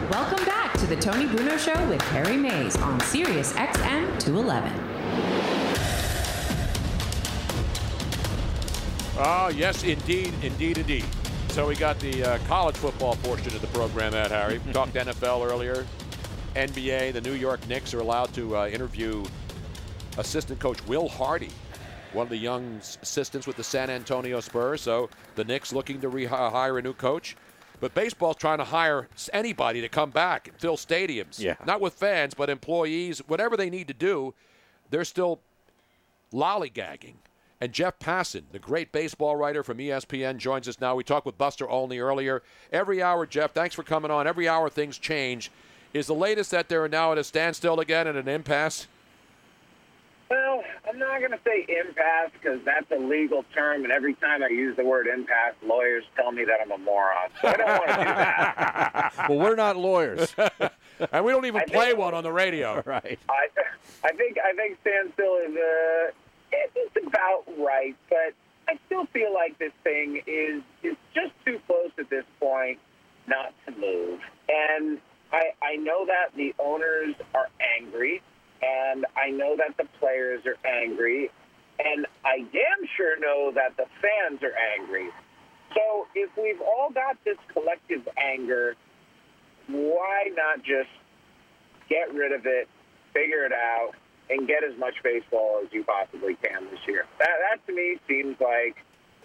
Welcome 0.10 0.44
back 0.44 0.74
to 0.80 0.88
the 0.88 0.96
Tony 0.96 1.28
Bruno 1.28 1.56
Show 1.56 1.88
with 1.88 2.02
Harry 2.02 2.36
Mays 2.36 2.76
on 2.78 3.00
Sirius 3.02 3.54
XM 3.54 4.20
211. 4.20 4.74
Oh, 9.16 9.20
ah, 9.20 9.50
yes, 9.50 9.84
indeed, 9.84 10.34
indeed, 10.42 10.80
indeed. 10.80 11.06
So 11.60 11.68
we 11.68 11.76
got 11.76 12.00
the 12.00 12.24
uh, 12.24 12.38
college 12.48 12.78
football 12.78 13.18
portion 13.18 13.54
of 13.54 13.60
the 13.60 13.68
program 13.68 14.14
at 14.14 14.32
Harry. 14.32 14.62
We 14.66 14.72
talked 14.72 14.94
NFL 14.94 15.46
earlier. 15.46 15.86
NBA, 16.56 17.12
the 17.12 17.20
New 17.20 17.34
York 17.34 17.68
Knicks 17.68 17.94
are 17.94 18.00
allowed 18.00 18.34
to 18.36 18.56
uh, 18.56 18.68
interview 18.68 19.26
assistant 20.18 20.62
coach 20.62 20.82
Will 20.88 21.10
Hardy, 21.10 21.50
one 22.14 22.24
of 22.24 22.30
the 22.30 22.38
young 22.38 22.80
assistants 23.02 23.46
with 23.46 23.58
the 23.58 23.64
San 23.66 23.90
Antonio 23.90 24.40
Spurs. 24.40 24.80
So 24.80 25.10
the 25.36 25.44
Knicks 25.44 25.74
looking 25.74 26.00
to 26.00 26.10
rehire 26.10 26.80
a 26.80 26.82
new 26.82 26.94
coach. 26.94 27.36
But 27.82 27.94
baseball's 27.94 28.38
trying 28.38 28.60
to 28.60 28.64
hire 28.64 29.10
anybody 29.34 29.82
to 29.82 29.90
come 29.90 30.12
back 30.12 30.48
and 30.48 30.58
fill 30.58 30.78
stadiums. 30.78 31.42
Yeah. 31.42 31.56
Not 31.66 31.82
with 31.82 31.94
fans, 31.94 32.36
but 32.36 32.50
employees, 32.50 33.20
whatever 33.28 33.58
they 33.58 33.70
need 33.70 33.90
to 33.90 33.94
do, 33.94 34.34
they're 34.92 35.04
still 35.04 35.42
lollygagging. 36.32 37.16
And 37.62 37.74
Jeff 37.74 38.00
Passan, 38.00 38.44
the 38.52 38.60
great 38.60 38.92
baseball 38.92 39.36
writer 39.36 39.64
from 39.64 39.80
ESPN, 39.80 40.38
joins 40.38 40.68
us 40.68 40.80
now. 40.80 40.96
We 40.96 41.04
talked 41.04 41.26
with 41.26 41.38
Buster 41.38 41.68
Olney 41.68 42.00
earlier. 42.00 42.42
Every 42.72 43.04
hour, 43.04 43.26
Jeff, 43.26 43.52
thanks 43.54 43.76
for 43.76 43.84
coming 43.84 44.12
on. 44.12 44.28
Every 44.28 44.48
hour, 44.48 44.70
things 44.70 44.98
change. 44.98 45.52
Is 45.94 46.08
the 46.08 46.14
latest 46.16 46.52
that 46.52 46.70
they're 46.70 46.88
now 46.88 47.12
at 47.12 47.18
a 47.18 47.24
standstill 47.24 47.80
again 47.82 48.08
and 48.08 48.18
an 48.18 48.30
impasse? 48.30 48.88
Well, 50.30 50.64
I'm 50.88 51.00
not 51.00 51.20
going 51.20 51.32
to 51.32 51.40
say 51.44 51.66
impasse 51.68 52.32
because 52.34 52.60
that's 52.64 52.90
a 52.92 53.04
legal 53.04 53.44
term, 53.54 53.84
and 53.84 53.92
every 53.92 54.14
time 54.14 54.44
I 54.44 54.48
use 54.50 54.78
the 54.78 54.86
word 54.86 55.08
impasse, 55.08 55.56
lawyers 55.66 56.04
tell 56.16 56.32
me 56.32 56.46
that 56.46 56.62
I'm 56.62 56.72
a 56.72 56.78
moron. 56.78 57.30
So 57.42 57.48
I 57.48 57.54
don't 57.58 57.68
want 57.68 57.88
to 57.88 57.94
do 57.96 58.04
that. 58.04 59.14
well, 59.30 59.40
we're 59.40 59.56
not 59.56 59.76
lawyers. 59.76 60.34
and 61.12 61.26
we 61.26 61.32
don't 61.32 61.46
even 61.46 61.62
I 61.62 61.66
play 61.66 61.88
think- 61.88 61.98
one 62.00 62.14
on 62.14 62.24
the 62.24 62.32
radio. 62.32 62.82
right. 62.86 63.20
I, 63.28 63.48
I 64.04 64.12
think 64.14 64.38
I 64.38 64.54
think 64.54 64.78
standstill 64.82 65.38
is 65.46 65.56
uh, 65.56 66.08
it- 66.10 66.16
it's 66.52 67.08
about 67.08 67.44
right, 67.58 67.96
but 68.10 68.34
I 68.68 68.78
still 68.86 69.06
feel 69.08 69.34
like 69.34 69.58
this 69.58 69.74
thing 69.84 70.22
is 70.28 70.62
is 70.84 70.96
just 71.14 71.34
too 71.46 71.60
close 71.68 71.92
at 71.98 72.10
this 72.10 72.26
point 72.40 72.80
not 73.28 73.54
to 73.66 73.72
move. 73.72 74.20
And 74.48 75.00
I 75.32 75.52
I 75.62 75.76
know 75.76 76.06
that 76.06 76.36
the 76.36 76.54
owners 76.60 77.16
are 77.34 77.50
angry, 77.80 78.22
and 78.62 79.06
I 79.16 79.30
know 79.30 79.56
that 79.58 79.78
the 79.78 79.88
players 80.00 80.44
are 80.46 80.58
angry, 80.68 81.32
and 81.80 82.06
I 82.26 82.40
damn 82.40 82.88
sure 82.96 83.20
know 83.20 83.52
that 83.56 83.78
the 83.78 83.86
fans 84.02 84.42
are 84.44 84.56
angry. 84.80 85.10
So 85.74 86.08
if 86.16 86.30
we've 86.38 86.62
all 86.62 86.90
got 86.92 87.18
this 87.24 87.38
collective 87.54 88.08
anger, 88.18 88.76
why 89.68 90.30
not 90.36 90.64
just 90.64 90.90
get 91.90 92.14
rid 92.14 92.32
of 92.32 92.46
it, 92.46 92.68
figure 93.14 93.46
it 93.46 93.54
out, 93.54 93.92
and 94.30 94.48
get 94.48 94.64
as 94.64 94.78
much 94.78 94.96
baseball 95.04 95.62
as 95.64 95.74
you 95.74 95.84
possibly 95.84 96.36
can 96.36 96.66
this 96.70 96.80
year. 96.88 97.06
That, 97.18 97.38
that 97.50 97.66
to 97.68 97.74
me 97.74 97.98
seems 98.08 98.38
like 98.40 98.78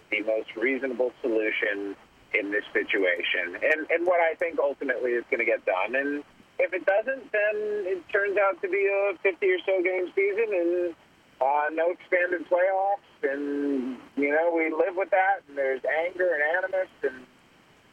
the 0.09 0.21
most 0.21 0.55
reasonable 0.55 1.11
solution 1.21 1.95
in 2.33 2.51
this 2.51 2.65
situation, 2.73 3.55
and 3.55 3.87
and 3.89 4.05
what 4.05 4.19
I 4.19 4.35
think 4.35 4.59
ultimately 4.59 5.11
is 5.11 5.23
going 5.29 5.39
to 5.39 5.45
get 5.45 5.65
done. 5.65 5.95
And 5.95 6.23
if 6.59 6.73
it 6.73 6.85
doesn't, 6.85 7.31
then 7.31 7.55
it 7.87 8.03
turns 8.11 8.37
out 8.37 8.61
to 8.61 8.67
be 8.67 8.87
a 8.87 9.17
50 9.23 9.45
or 9.45 9.59
so 9.65 9.81
game 9.83 10.11
season 10.15 10.49
and 10.51 10.95
uh, 11.39 11.67
no 11.71 11.91
expanded 11.91 12.47
playoffs, 12.47 13.11
and 13.23 13.97
you 14.15 14.31
know 14.31 14.51
we 14.55 14.71
live 14.71 14.95
with 14.95 15.11
that. 15.11 15.43
And 15.47 15.57
there's 15.57 15.81
anger 15.85 16.27
and 16.33 16.43
animus 16.57 16.91
and 17.03 17.25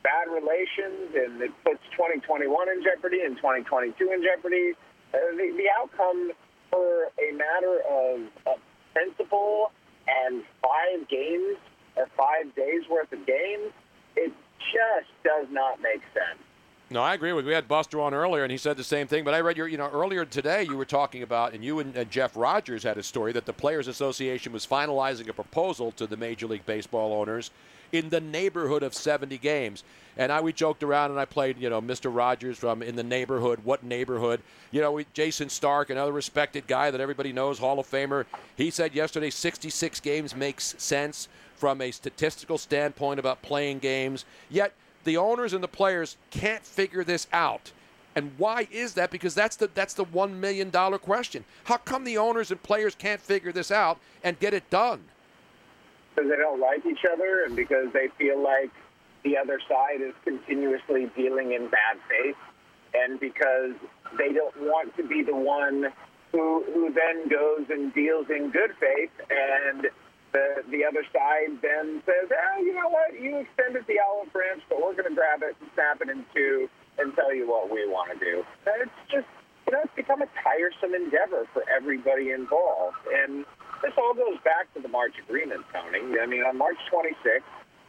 bad 0.02 0.26
relations, 0.30 1.14
and 1.14 1.42
it 1.42 1.52
puts 1.64 1.82
2021 1.94 2.50
in 2.68 2.82
jeopardy 2.82 3.22
and 3.22 3.36
2022 3.36 3.94
in 4.10 4.22
jeopardy. 4.22 4.74
Uh, 5.14 5.18
the, 5.36 5.54
the 5.54 5.68
outcome 5.78 6.32
for 6.72 7.04
a 7.20 7.32
matter 7.36 7.80
of, 7.88 8.20
of 8.46 8.58
principle 8.92 9.70
and 10.08 10.42
five 10.60 11.08
games 11.08 11.58
or 11.96 12.08
five 12.16 12.52
days 12.56 12.82
worth 12.90 13.12
of 13.12 13.24
games, 13.26 13.72
it 14.16 14.32
just 14.72 15.10
does 15.22 15.46
not 15.50 15.80
make 15.80 16.00
sense. 16.14 16.40
No, 16.90 17.00
I 17.00 17.14
agree 17.14 17.32
with. 17.32 17.46
We 17.46 17.54
had 17.54 17.68
Buster 17.68 18.00
on 18.00 18.12
earlier, 18.12 18.42
and 18.42 18.52
he 18.52 18.58
said 18.58 18.76
the 18.76 18.84
same 18.84 19.06
thing. 19.06 19.24
But 19.24 19.32
I 19.32 19.40
read 19.40 19.56
your, 19.56 19.66
you 19.66 19.78
know, 19.78 19.88
earlier 19.88 20.26
today 20.26 20.64
you 20.64 20.76
were 20.76 20.84
talking 20.84 21.22
about, 21.22 21.54
and 21.54 21.64
you 21.64 21.78
and, 21.78 21.96
and 21.96 22.10
Jeff 22.10 22.36
Rogers 22.36 22.82
had 22.82 22.98
a 22.98 23.02
story 23.02 23.32
that 23.32 23.46
the 23.46 23.52
Players 23.52 23.88
Association 23.88 24.52
was 24.52 24.66
finalizing 24.66 25.28
a 25.28 25.32
proposal 25.32 25.90
to 25.92 26.06
the 26.06 26.18
Major 26.18 26.46
League 26.46 26.66
Baseball 26.66 27.14
owners 27.14 27.50
in 27.92 28.08
the 28.08 28.20
neighborhood 28.20 28.82
of 28.82 28.94
70 28.94 29.38
games. 29.38 29.84
And 30.16 30.30
I 30.30 30.40
we 30.40 30.52
joked 30.52 30.82
around, 30.82 31.10
and 31.10 31.20
I 31.20 31.24
played, 31.24 31.58
you 31.58 31.70
know, 31.70 31.80
Mr. 31.80 32.14
Rogers 32.14 32.58
from 32.58 32.82
in 32.82 32.96
the 32.96 33.02
neighborhood. 33.02 33.60
What 33.64 33.82
neighborhood? 33.82 34.40
You 34.70 34.80
know, 34.80 34.92
we, 34.92 35.06
Jayson 35.14 35.48
Stark, 35.50 35.88
another 35.88 36.12
respected 36.12 36.66
guy 36.66 36.90
that 36.90 37.00
everybody 37.00 37.32
knows, 37.32 37.58
Hall 37.58 37.78
of 37.78 37.88
Famer. 37.88 38.26
He 38.56 38.70
said 38.70 38.94
yesterday 38.94 39.30
66 39.30 40.00
games 40.00 40.36
makes 40.36 40.74
sense 40.78 41.28
from 41.54 41.80
a 41.80 41.90
statistical 41.90 42.58
standpoint 42.58 43.20
about 43.20 43.40
playing 43.40 43.78
games. 43.78 44.24
Yet 44.50 44.74
the 45.04 45.16
owners 45.16 45.52
and 45.52 45.62
the 45.62 45.68
players 45.68 46.16
can't 46.30 46.64
figure 46.64 47.04
this 47.04 47.26
out. 47.32 47.72
And 48.14 48.32
why 48.36 48.68
is 48.70 48.94
that? 48.94 49.10
Because 49.10 49.34
that's 49.34 49.56
the 49.56 49.70
that's 49.72 49.94
the 49.94 50.04
one 50.04 50.38
million 50.38 50.68
dollar 50.68 50.98
question. 50.98 51.44
How 51.64 51.78
come 51.78 52.04
the 52.04 52.18
owners 52.18 52.50
and 52.50 52.62
players 52.62 52.94
can't 52.94 53.20
figure 53.20 53.52
this 53.52 53.70
out 53.70 53.98
and 54.22 54.38
get 54.38 54.52
it 54.52 54.68
done? 54.68 55.04
Because 56.14 56.30
they 56.30 56.36
don't 56.36 56.60
like 56.60 56.84
each 56.86 57.04
other 57.10 57.44
and 57.44 57.56
because 57.56 57.92
they 57.92 58.08
feel 58.18 58.42
like 58.42 58.70
the 59.24 59.36
other 59.36 59.60
side 59.68 60.00
is 60.00 60.14
continuously 60.24 61.10
dealing 61.16 61.52
in 61.52 61.68
bad 61.68 61.96
faith 62.08 62.36
and 62.94 63.20
because 63.20 63.74
they 64.18 64.32
don't 64.32 64.56
want 64.62 64.94
to 64.96 65.06
be 65.06 65.22
the 65.22 65.34
one 65.34 65.88
who 66.32 66.64
who 66.72 66.92
then 66.92 67.28
goes 67.28 67.66
and 67.70 67.94
deals 67.94 68.26
in 68.30 68.50
good 68.50 68.72
faith 68.80 69.12
and 69.30 69.88
the 70.32 70.64
the 70.70 70.84
other 70.84 71.04
side 71.12 71.60
then 71.60 72.02
says, 72.04 72.28
oh, 72.30 72.62
you 72.62 72.74
know 72.74 72.88
what, 72.88 73.12
you 73.20 73.38
extended 73.38 73.84
the 73.86 74.00
olive 74.00 74.32
branch, 74.32 74.62
but 74.68 74.78
we're 74.80 74.94
going 74.96 75.08
to 75.08 75.14
grab 75.14 75.42
it 75.42 75.56
and 75.60 75.70
snap 75.74 76.00
it 76.00 76.08
in 76.08 76.24
two 76.34 76.68
and 76.98 77.14
tell 77.14 77.34
you 77.34 77.48
what 77.48 77.70
we 77.70 77.86
want 77.88 78.12
to 78.12 78.18
do. 78.18 78.44
It's 78.66 78.90
just, 79.10 79.28
you 79.66 79.72
know, 79.72 79.80
it's 79.84 79.94
become 79.94 80.22
a 80.22 80.28
tiresome 80.42 80.94
endeavor 80.94 81.46
for 81.52 81.64
everybody 81.70 82.30
involved. 82.30 82.96
And 83.12 83.44
this 83.82 83.92
all 83.96 84.14
goes 84.14 84.38
back 84.44 84.72
to 84.74 84.80
the 84.80 84.88
March 84.88 85.14
agreement, 85.22 85.64
Tony. 85.72 86.18
I 86.18 86.26
mean, 86.26 86.42
on 86.42 86.58
March 86.58 86.78
26th, 86.92 87.46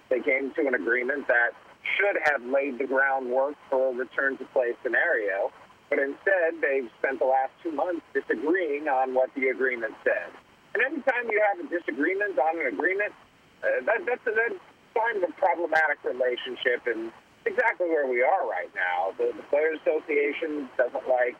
they 0.10 0.20
came 0.22 0.54
to 0.54 0.62
an 0.68 0.76
agreement 0.76 1.28
that 1.28 1.58
should 1.98 2.18
have 2.32 2.46
laid 2.46 2.80
the 2.80 2.88
groundwork 2.88 3.56
for 3.70 3.92
a 3.92 3.94
return 3.94 4.38
to 4.38 4.46
play 4.54 4.74
scenario. 4.84 5.52
But 5.90 6.00
instead, 6.00 6.62
they've 6.62 6.90
spent 7.00 7.20
the 7.20 7.30
last 7.30 7.52
two 7.62 7.72
months 7.72 8.02
disagreeing 8.14 8.88
on 8.88 9.14
what 9.14 9.30
the 9.36 9.50
agreement 9.50 9.94
said. 10.04 10.32
And 10.74 10.82
anytime 10.82 11.30
you 11.30 11.42
have 11.54 11.62
a 11.62 11.70
disagreement 11.70 12.38
on 12.40 12.60
an 12.62 12.74
agreement, 12.74 13.14
uh, 13.62 13.86
that, 13.86 14.02
that's 14.06 14.26
a 14.26 14.34
that's 14.34 14.58
a 14.58 14.98
sign 14.98 15.22
of 15.22 15.30
a 15.30 15.34
problematic 15.38 16.02
relationship, 16.02 16.86
and 16.90 17.12
exactly 17.46 17.88
where 17.90 18.08
we 18.08 18.24
are 18.24 18.50
right 18.50 18.74
now. 18.74 19.14
The, 19.18 19.34
the 19.38 19.44
Players 19.54 19.80
Association 19.86 20.70
doesn't 20.78 21.08
like 21.08 21.38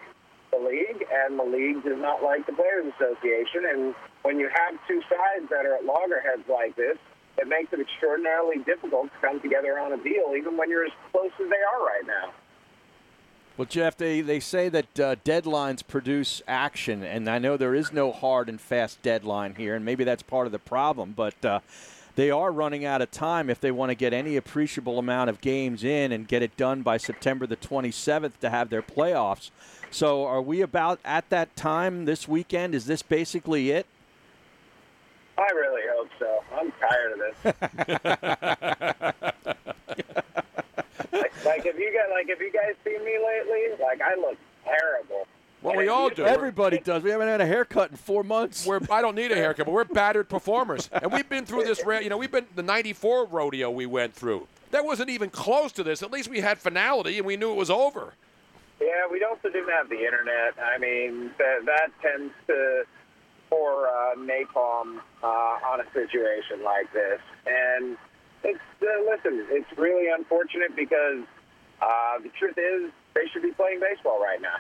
the 0.54 0.66
league, 0.66 1.06
and 1.12 1.40
the 1.40 1.44
league 1.44 1.84
does 1.84 2.00
not 2.00 2.24
like 2.24 2.46
the 2.46 2.54
Players 2.54 2.92
Association. 2.96 3.66
And 3.72 3.96
when 4.22 4.40
you 4.40 4.50
have 4.54 4.80
two 4.88 5.02
sides 5.10 5.50
that 5.50 5.66
are 5.66 5.76
at 5.76 5.86
loggerheads 5.86 6.48
like 6.50 6.76
this, 6.76 6.98
it 7.38 7.48
makes 7.48 7.74
it 7.74 7.80
extraordinarily 7.80 8.60
difficult 8.64 9.06
to 9.06 9.28
come 9.28 9.42
together 9.42 9.80
on 9.80 9.94
a 9.94 10.04
deal, 10.04 10.34
even 10.38 10.58
when 10.58 10.70
you're 10.70 10.86
as 10.86 10.92
close 11.12 11.32
as 11.42 11.50
they 11.50 11.64
are 11.74 11.86
right 11.86 12.06
now. 12.06 12.34
Well, 13.58 13.68
Jeff, 13.68 13.98
they, 13.98 14.22
they 14.22 14.40
say 14.40 14.70
that 14.70 15.00
uh, 15.00 15.16
deadlines 15.24 15.86
produce 15.86 16.42
action, 16.48 17.04
and 17.04 17.30
I 17.30 17.38
know 17.38 17.56
there 17.56 17.76
is 17.76 17.94
no 17.94 18.12
hard 18.12 18.50
and 18.50 18.60
fast 18.60 19.02
deadline 19.04 19.56
here, 19.56 19.76
and 19.76 19.86
maybe 19.86 20.04
that's 20.04 20.24
part 20.24 20.48
of 20.48 20.52
the 20.52 20.60
problem, 20.60 21.14
but 21.16 21.46
uh, 21.46 21.60
they 22.16 22.32
are 22.32 22.52
running 22.52 22.84
out 22.84 23.02
of 23.02 23.12
time 23.12 23.50
if 23.50 23.60
they 23.60 23.72
want 23.72 23.90
to 23.90 23.96
get 23.96 24.12
any 24.12 24.38
appreciable 24.38 24.98
amount 24.98 25.30
of 25.30 25.40
games 25.40 25.84
in 25.84 26.12
and 26.12 26.28
get 26.28 26.42
it 26.42 26.58
done 26.58 26.82
by 26.82 26.98
September 26.98 27.46
the 27.46 27.56
27th 27.56 28.40
to 28.40 28.50
have 28.50 28.70
their 28.70 28.82
playoffs. 28.82 29.52
So, 29.94 30.26
are 30.26 30.42
we 30.42 30.62
about 30.62 31.00
at 31.06 31.30
that 31.30 31.56
time 31.56 32.06
this 32.06 32.28
weekend? 32.28 32.74
Is 32.74 32.88
this 32.88 33.04
basically 33.04 33.70
it? 33.70 33.86
I 35.38 35.48
really 35.54 35.84
hope 35.88 36.10
so. 36.18 36.44
I'm 36.52 36.74
tired 36.80 37.12
of 37.12 37.20
this. 37.20 37.36
like, 41.12 41.46
like 41.46 41.66
if 41.68 41.78
you 41.78 41.94
guys, 41.94 42.10
like 42.12 42.28
if 42.28 42.40
you 42.40 42.52
guys 42.52 42.74
see 42.84 42.98
me 42.98 43.20
lately, 43.24 43.84
like 43.84 44.02
I 44.02 44.16
look 44.16 44.36
terrible. 44.66 45.28
Well, 45.62 45.78
we 45.78 45.88
all 45.90 46.10
do. 46.10 46.26
Everybody 46.26 46.80
does. 46.80 47.04
We 47.04 47.12
haven't 47.12 47.28
had 47.28 47.42
a 47.42 47.46
haircut 47.46 47.92
in 47.92 47.98
four 47.98 48.24
months. 48.24 48.66
We're, 48.66 48.82
I 48.90 49.04
don't 49.04 49.16
need 49.16 49.32
a 49.32 49.36
haircut, 49.36 49.68
but 49.68 49.74
we're 49.74 49.84
battered 49.84 50.28
performers, 50.28 50.90
and 50.92 51.12
we've 51.12 51.30
been 51.30 51.46
through 51.46 51.66
this. 51.66 51.84
You 51.86 52.10
know, 52.10 52.18
we've 52.18 52.32
been 52.32 52.48
the 52.56 52.64
'94 52.64 53.28
rodeo 53.28 53.70
we 53.70 53.86
went 53.86 54.16
through. 54.16 54.48
That 54.72 54.86
wasn't 54.86 55.12
even 55.12 55.30
close 55.30 55.72
to 55.74 55.84
this. 55.84 56.02
At 56.02 56.12
least 56.12 56.30
we 56.30 56.40
had 56.40 56.58
finality, 56.58 57.20
and 57.20 57.28
we 57.28 57.38
knew 57.38 57.52
it 57.52 57.58
was 57.58 57.70
over. 57.70 58.16
Yeah, 58.84 59.08
we 59.12 59.24
also 59.24 59.48
didn't 59.48 59.72
have 59.72 59.88
the 59.88 60.04
internet. 60.04 60.60
I 60.60 60.78
mean, 60.78 61.32
that 61.40 61.64
that 61.72 61.90
tends 62.02 62.34
to 62.48 62.84
pour 63.50 63.88
uh, 63.88 64.16
napalm 64.20 65.00
uh, 65.24 65.72
on 65.72 65.80
a 65.80 65.88
situation 65.94 66.64
like 66.64 66.92
this. 66.92 67.22
And 67.48 67.96
it's 68.44 68.68
uh, 68.82 68.88
listen, 69.10 69.48
it's 69.50 69.72
really 69.78 70.08
unfortunate 70.12 70.76
because 70.76 71.24
Uh, 71.84 72.16
the 72.24 72.32
truth 72.40 72.56
is, 72.56 72.92
they 73.14 73.28
should 73.34 73.44
be 73.44 73.52
playing 73.52 73.80
baseball 73.82 74.20
right 74.30 74.42
now. 74.42 74.56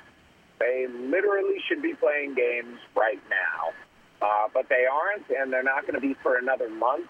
They 0.59 0.87
literally 0.91 1.59
should 1.67 1.81
be 1.81 1.93
playing 1.93 2.35
games 2.35 2.79
right 2.95 3.21
now. 3.29 3.71
Uh, 4.19 4.47
but 4.51 4.67
they 4.67 4.83
aren't, 4.83 5.23
and 5.29 5.53
they're 5.53 5.63
not 5.63 5.81
going 5.87 5.95
to 5.95 6.05
be 6.09 6.15
for 6.23 6.35
another 6.35 6.69
month. 6.69 7.07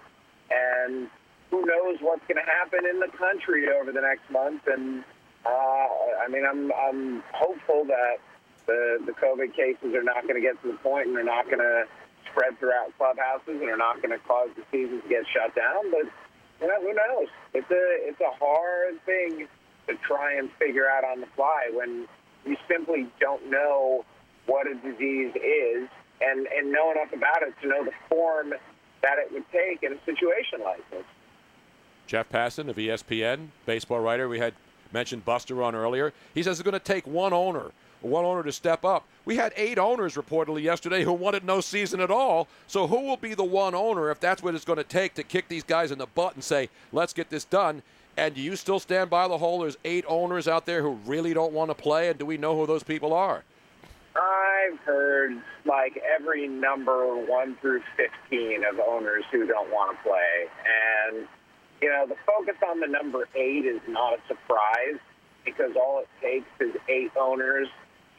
And 0.51 1.09
who 1.49 1.65
knows 1.65 1.97
what's 2.05 2.21
going 2.29 2.41
to 2.45 2.49
happen 2.59 2.85
in 2.85 2.99
the 2.99 3.09
country 3.17 3.69
over 3.73 3.91
the 3.91 4.01
next 4.01 4.29
month? 4.29 4.61
And 4.67 5.03
uh, 5.45 5.49
I 5.49 6.27
mean, 6.29 6.43
I'm 6.45 6.71
I'm 6.71 7.23
hopeful 7.33 7.85
that 7.85 8.17
the 8.65 8.99
the 9.05 9.11
COVID 9.13 9.55
cases 9.55 9.93
are 9.93 10.03
not 10.03 10.23
going 10.23 10.35
to 10.35 10.41
get 10.41 10.61
to 10.63 10.71
the 10.71 10.77
point, 10.77 11.07
and 11.07 11.15
they're 11.15 11.23
not 11.23 11.45
going 11.45 11.59
to 11.59 11.85
spread 12.31 12.57
throughout 12.59 12.95
clubhouses, 12.97 13.61
and 13.61 13.69
are 13.69 13.77
not 13.77 14.01
going 14.01 14.17
to 14.17 14.23
cause 14.25 14.49
the 14.55 14.63
season 14.71 15.01
to 15.01 15.09
get 15.09 15.23
shut 15.33 15.55
down. 15.55 15.91
But 15.91 16.11
you 16.61 16.67
know, 16.67 16.81
who 16.81 16.93
knows? 16.93 17.27
It's 17.53 17.69
a 17.69 17.85
it's 18.07 18.21
a 18.21 18.33
hard 18.39 19.03
thing 19.05 19.47
to 19.87 19.95
try 20.07 20.35
and 20.37 20.49
figure 20.59 20.87
out 20.89 21.03
on 21.03 21.19
the 21.19 21.27
fly 21.35 21.69
when 21.73 22.07
you 22.45 22.57
simply 22.69 23.07
don't 23.19 23.49
know 23.49 24.05
what 24.45 24.67
a 24.67 24.75
disease 24.75 25.33
is 25.35 25.89
and, 26.21 26.47
and 26.47 26.71
know 26.71 26.91
enough 26.91 27.13
about 27.13 27.41
it 27.41 27.53
to 27.61 27.67
know 27.67 27.83
the 27.83 27.91
form 28.09 28.53
that 29.01 29.17
it 29.17 29.31
would 29.31 29.45
take 29.51 29.83
in 29.83 29.93
a 29.93 30.05
situation 30.05 30.59
like 30.63 30.89
this. 30.89 31.03
Jeff 32.07 32.29
Passan 32.29 32.69
of 32.69 32.75
ESPN, 32.75 33.47
baseball 33.65 33.99
writer. 33.99 34.27
We 34.27 34.39
had 34.39 34.53
mentioned 34.93 35.25
Buster 35.25 35.61
on 35.63 35.75
earlier. 35.75 36.13
He 36.33 36.43
says 36.43 36.59
it's 36.59 36.63
going 36.65 36.73
to 36.73 36.79
take 36.79 37.05
one 37.07 37.33
owner, 37.33 37.71
one 38.01 38.23
owner 38.23 38.43
to 38.43 38.51
step 38.51 38.85
up. 38.85 39.05
We 39.25 39.35
had 39.35 39.51
eight 39.55 39.79
owners 39.79 40.15
reportedly 40.15 40.61
yesterday 40.61 41.03
who 41.03 41.13
wanted 41.13 41.43
no 41.43 41.59
season 41.61 41.99
at 41.99 42.11
all. 42.11 42.47
So 42.67 42.87
who 42.87 43.01
will 43.01 43.17
be 43.17 43.33
the 43.33 43.43
one 43.43 43.73
owner 43.73 44.11
if 44.11 44.19
that's 44.19 44.43
what 44.43 44.55
it's 44.55 44.65
going 44.65 44.77
to 44.77 44.83
take 44.83 45.15
to 45.15 45.23
kick 45.23 45.47
these 45.47 45.63
guys 45.63 45.91
in 45.91 45.97
the 45.97 46.05
butt 46.05 46.35
and 46.35 46.43
say, 46.43 46.69
let's 46.91 47.13
get 47.13 47.29
this 47.29 47.43
done? 47.43 47.81
And 48.15 48.35
do 48.35 48.41
you 48.41 48.55
still 48.55 48.79
stand 48.79 49.09
by 49.09 49.27
the 49.27 49.39
whole 49.39 49.59
there's 49.61 49.77
eight 49.83 50.05
owners 50.07 50.47
out 50.47 50.67
there 50.67 50.83
who 50.83 50.99
really 51.05 51.33
don't 51.33 51.51
want 51.51 51.71
to 51.71 51.75
play? 51.75 52.09
And 52.09 52.19
do 52.19 52.25
we 52.25 52.37
know 52.37 52.55
who 52.55 52.67
those 52.67 52.83
people 52.83 53.11
are? 53.11 53.43
I've 54.15 54.77
heard 54.79 55.41
like 55.65 55.99
every 56.15 56.47
number 56.47 57.15
one 57.25 57.57
through 57.59 57.81
15 58.29 58.63
of 58.65 58.79
owners 58.79 59.23
who 59.31 59.47
don't 59.47 59.71
want 59.71 59.97
to 59.97 60.03
play. 60.03 60.45
And, 61.09 61.27
you 61.83 61.89
know, 61.89 62.07
the 62.07 62.15
focus 62.25 62.55
on 62.63 62.79
the 62.79 62.87
number 62.87 63.27
eight 63.35 63.65
is 63.65 63.81
not 63.89 64.13
a 64.13 64.21
surprise 64.29 65.03
because 65.43 65.75
all 65.75 65.99
it 65.99 66.07
takes 66.23 66.47
is 66.61 66.71
eight 66.87 67.11
owners 67.19 67.67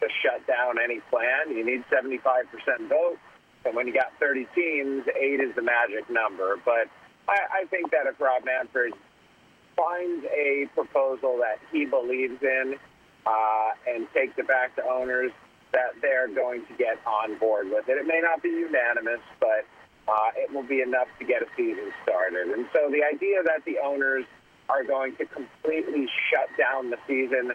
to 0.00 0.06
shut 0.20 0.46
down 0.46 0.76
any 0.76 1.00
plan. 1.08 1.48
You 1.48 1.64
need 1.64 1.82
75% 1.88 2.44
vote. 2.90 3.16
And 3.64 3.74
when 3.74 3.86
you 3.86 3.94
got 3.94 4.12
30 4.20 4.46
teams, 4.54 5.04
eight 5.16 5.40
is 5.40 5.56
the 5.56 5.62
magic 5.62 6.10
number. 6.10 6.60
But 6.62 6.92
I, 7.26 7.64
I 7.64 7.64
think 7.70 7.90
that 7.92 8.04
if 8.04 8.20
Rob 8.20 8.44
Manfred 8.44 8.92
finds 9.74 10.26
a 10.26 10.68
proposal 10.74 11.40
that 11.40 11.56
he 11.72 11.86
believes 11.86 12.42
in 12.42 12.76
uh, 13.24 13.70
and 13.88 14.06
takes 14.12 14.36
it 14.36 14.46
back 14.46 14.76
to 14.76 14.84
owners, 14.84 15.32
that 15.72 15.96
they're 16.02 16.28
going 16.28 16.66
to 16.66 16.74
get 16.76 17.00
on 17.06 17.38
board 17.38 17.70
with 17.70 17.88
it. 17.88 17.96
It 17.96 18.06
may 18.06 18.20
not 18.20 18.42
be 18.42 18.50
unanimous, 18.50 19.24
but 19.40 19.64
uh, 20.08 20.30
it 20.36 20.52
will 20.52 20.62
be 20.62 20.80
enough 20.80 21.08
to 21.18 21.24
get 21.24 21.42
a 21.42 21.46
season 21.56 21.92
started. 22.02 22.48
And 22.48 22.66
so 22.72 22.90
the 22.90 23.02
idea 23.04 23.42
that 23.42 23.64
the 23.64 23.78
owners 23.78 24.24
are 24.68 24.84
going 24.84 25.16
to 25.16 25.26
completely 25.26 26.08
shut 26.30 26.48
down 26.58 26.90
the 26.90 26.98
season, 27.06 27.52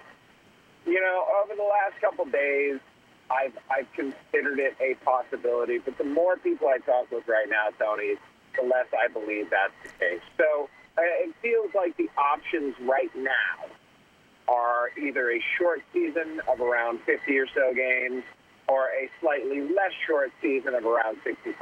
you 0.85 1.01
know, 1.01 1.25
over 1.43 1.55
the 1.55 1.63
last 1.63 1.99
couple 2.01 2.25
days, 2.25 2.79
I've, 3.29 3.57
I've 3.69 3.91
considered 3.93 4.59
it 4.59 4.75
a 4.81 4.95
possibility. 5.05 5.77
But 5.77 5.97
the 5.97 6.03
more 6.03 6.38
people 6.38 6.67
I 6.67 6.79
talk 6.79 7.12
with 7.12 7.27
right 7.27 7.47
now, 7.49 7.69
Tony, 7.77 8.15
the 8.59 8.63
less 8.65 8.88
I 8.93 9.07
believe 9.12 9.49
that's 9.49 9.73
the 9.83 9.89
case. 9.99 10.21
So 10.38 10.69
uh, 10.97 11.01
it 11.01 11.35
feels 11.41 11.69
like 11.75 11.95
the 11.97 12.09
options 12.17 12.75
right 12.81 13.13
now 13.15 13.69
are 14.47 14.89
either 14.99 15.31
a 15.31 15.39
short 15.59 15.81
season 15.93 16.41
of 16.47 16.59
around 16.59 16.99
50 17.05 17.38
or 17.38 17.45
so 17.53 17.73
games 17.73 18.23
or 18.67 18.88
a 18.88 19.09
slightly 19.21 19.62
less 19.62 19.93
short 20.07 20.31
season 20.41 20.73
of 20.73 20.85
around 20.85 21.17
65. 21.23 21.55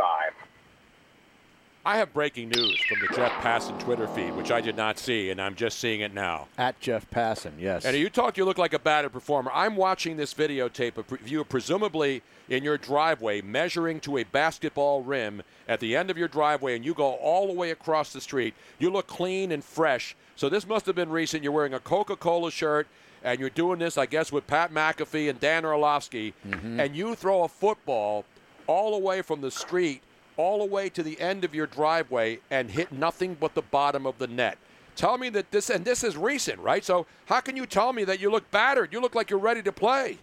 I 1.87 1.95
have 1.99 2.11
breaking 2.11 2.49
news 2.49 2.77
from 2.81 2.99
the 2.99 3.15
Jeff 3.15 3.31
Passan 3.41 3.79
Twitter 3.79 4.07
feed, 4.07 4.35
which 4.35 4.51
I 4.51 4.59
did 4.59 4.75
not 4.75 4.99
see, 4.99 5.29
and 5.29 5.41
I'm 5.41 5.55
just 5.55 5.79
seeing 5.79 6.01
it 6.01 6.13
now. 6.13 6.49
At 6.57 6.77
Jeff 6.81 7.09
Passan, 7.09 7.53
yes. 7.57 7.85
And 7.85 7.95
you 7.95 8.09
talk, 8.09 8.35
you 8.35 8.43
look 8.43 8.57
like 8.57 8.73
a 8.73 8.79
battered 8.79 9.13
performer. 9.13 9.51
I'm 9.53 9.77
watching 9.77 10.17
this 10.17 10.33
videotape 10.33 10.97
of 10.97 11.25
you 11.25 11.45
presumably 11.45 12.23
in 12.49 12.61
your 12.61 12.77
driveway 12.77 13.39
measuring 13.39 14.01
to 14.01 14.17
a 14.17 14.25
basketball 14.25 15.01
rim 15.01 15.43
at 15.69 15.79
the 15.79 15.95
end 15.95 16.11
of 16.11 16.17
your 16.17 16.27
driveway, 16.27 16.75
and 16.75 16.83
you 16.83 16.93
go 16.93 17.13
all 17.13 17.47
the 17.47 17.53
way 17.53 17.71
across 17.71 18.11
the 18.11 18.19
street. 18.19 18.53
You 18.79 18.89
look 18.89 19.07
clean 19.07 19.53
and 19.53 19.63
fresh. 19.63 20.13
So 20.35 20.49
this 20.49 20.67
must 20.67 20.87
have 20.87 20.95
been 20.95 21.09
recent. 21.09 21.41
You're 21.41 21.53
wearing 21.53 21.73
a 21.73 21.79
Coca-Cola 21.79 22.51
shirt, 22.51 22.89
and 23.23 23.39
you're 23.39 23.49
doing 23.49 23.79
this, 23.79 23.97
I 23.97 24.07
guess, 24.07 24.29
with 24.29 24.45
Pat 24.45 24.73
McAfee 24.73 25.29
and 25.29 25.39
Dan 25.39 25.63
Orlovsky, 25.63 26.33
mm-hmm. 26.45 26.81
and 26.81 26.97
you 26.97 27.15
throw 27.15 27.43
a 27.43 27.47
football 27.47 28.25
all 28.67 28.91
the 28.91 29.05
way 29.05 29.21
from 29.21 29.39
the 29.39 29.51
street 29.51 30.01
all 30.37 30.59
the 30.59 30.65
way 30.65 30.89
to 30.89 31.03
the 31.03 31.19
end 31.19 31.43
of 31.43 31.53
your 31.53 31.67
driveway 31.67 32.39
and 32.49 32.71
hit 32.71 32.91
nothing 32.91 33.35
but 33.39 33.55
the 33.55 33.61
bottom 33.61 34.05
of 34.05 34.17
the 34.19 34.27
net. 34.27 34.57
Tell 34.95 35.17
me 35.17 35.29
that 35.29 35.51
this, 35.51 35.69
and 35.69 35.85
this 35.85 36.03
is 36.03 36.17
recent, 36.17 36.59
right? 36.59 36.83
So 36.83 37.05
how 37.25 37.39
can 37.39 37.55
you 37.55 37.65
tell 37.65 37.93
me 37.93 38.03
that 38.05 38.19
you 38.19 38.31
look 38.31 38.49
battered? 38.49 38.93
You 38.93 38.99
look 38.99 39.13
like 39.13 39.29
you're 39.29 39.39
ready 39.39 39.61
to 39.63 39.71
play. 39.71 40.17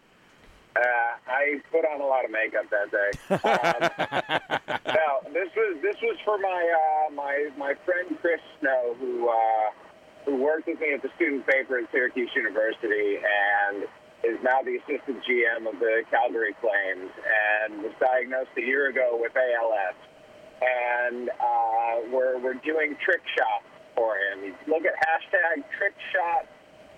Uh, 0.77 0.81
I 1.29 1.61
put 1.71 1.85
on 1.85 2.01
a 2.01 2.05
lot 2.05 2.25
of 2.25 2.33
makeup 2.33 2.65
that 2.71 2.91
day. 2.91 3.11
Um, 4.85 4.95
no, 4.95 5.33
this 5.33 5.49
was 5.57 5.77
this 5.83 5.97
was 6.03 6.17
for 6.25 6.39
my 6.39 7.09
uh, 7.09 7.15
my 7.15 7.51
my 7.57 7.75
friend 7.85 8.17
Chris 8.21 8.41
Snow, 8.61 8.97
who 8.99 9.29
uh, 9.29 9.71
who 10.25 10.37
worked 10.37 10.67
with 10.67 10.81
me 10.81 10.95
at 10.95 11.03
the 11.03 11.11
student 11.17 11.47
paper 11.47 11.79
at 11.79 11.91
Syracuse 11.93 12.31
University, 12.35 13.19
and 13.19 13.85
is 14.25 14.39
now 14.43 14.63
the 14.65 14.77
assistant 14.81 15.21
GM 15.29 15.69
of 15.69 15.79
the 15.79 16.03
Calgary 16.11 16.57
Flames, 16.61 17.13
and 17.13 17.83
was 17.83 17.93
diagnosed 18.01 18.51
a 18.57 18.63
year 18.63 18.89
ago 18.89 19.19
with 19.21 19.33
ALS. 19.37 19.97
And 20.65 21.29
uh, 21.29 22.09
we're 22.11 22.39
we're 22.41 22.61
doing 22.65 22.97
trick 23.05 23.21
shots 23.37 23.69
for 23.95 24.17
him. 24.17 24.55
Look 24.67 24.85
at 24.85 24.95
hashtag 24.97 25.65
trick 25.77 25.95
shot 26.13 26.47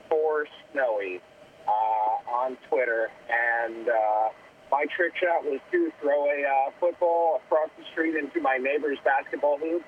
for 0.09 0.47
Snowy 0.73 1.21
uh, 1.67 2.31
on 2.31 2.57
Twitter, 2.69 3.11
and 3.29 3.89
uh, 3.89 4.29
my 4.71 4.87
trick 4.97 5.13
shot 5.19 5.45
was 5.45 5.61
to 5.73 5.91
throw 6.01 6.27
a 6.27 6.43
uh, 6.47 6.71
football 6.79 7.41
across 7.45 7.71
the 7.77 7.85
street 7.93 8.15
into 8.15 8.41
my 8.41 8.57
neighbor's 8.57 8.99
basketball 9.05 9.59
hoop, 9.59 9.83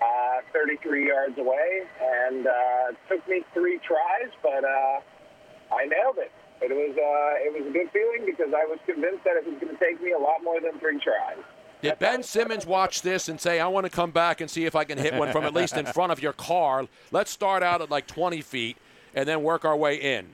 uh, 0.00 0.40
33 0.52 1.06
yards 1.06 1.36
away, 1.38 1.82
and 2.00 2.46
uh, 2.46 2.92
it 2.92 2.96
took 3.10 3.28
me 3.28 3.44
three 3.52 3.78
tries, 3.86 4.32
but 4.42 4.64
I 4.64 5.84
nailed 5.84 6.16
it. 6.16 6.32
It 6.60 6.70
was 6.70 6.96
uh, 6.96 7.46
it 7.46 7.52
was 7.52 7.66
a 7.68 7.72
good 7.72 7.90
feeling 7.92 8.26
because 8.26 8.52
I 8.54 8.64
was 8.66 8.78
convinced 8.86 9.24
that 9.24 9.36
it 9.36 9.46
was 9.46 9.54
going 9.60 9.76
to 9.76 9.84
take 9.84 10.02
me 10.02 10.12
a 10.12 10.18
lot 10.18 10.42
more 10.42 10.60
than 10.60 10.78
three 10.80 10.98
tries. 11.00 11.38
Did 11.80 11.98
Ben 12.00 12.22
Simmons 12.24 12.66
watch 12.66 13.02
this 13.02 13.28
and 13.28 13.40
say, 13.40 13.60
I 13.60 13.68
want 13.68 13.84
to 13.84 13.90
come 13.90 14.10
back 14.10 14.40
and 14.40 14.50
see 14.50 14.64
if 14.64 14.74
I 14.74 14.82
can 14.82 14.98
hit 14.98 15.14
one 15.14 15.30
from 15.30 15.44
at 15.44 15.54
least 15.54 15.76
in 15.76 15.86
front 15.94 16.10
of 16.10 16.20
your 16.20 16.32
car? 16.32 16.86
Let's 17.12 17.30
start 17.30 17.62
out 17.62 17.80
at 17.80 17.88
like 17.88 18.08
20 18.08 18.40
feet 18.40 18.76
and 19.14 19.28
then 19.28 19.44
work 19.44 19.64
our 19.64 19.76
way 19.76 19.94
in. 19.94 20.26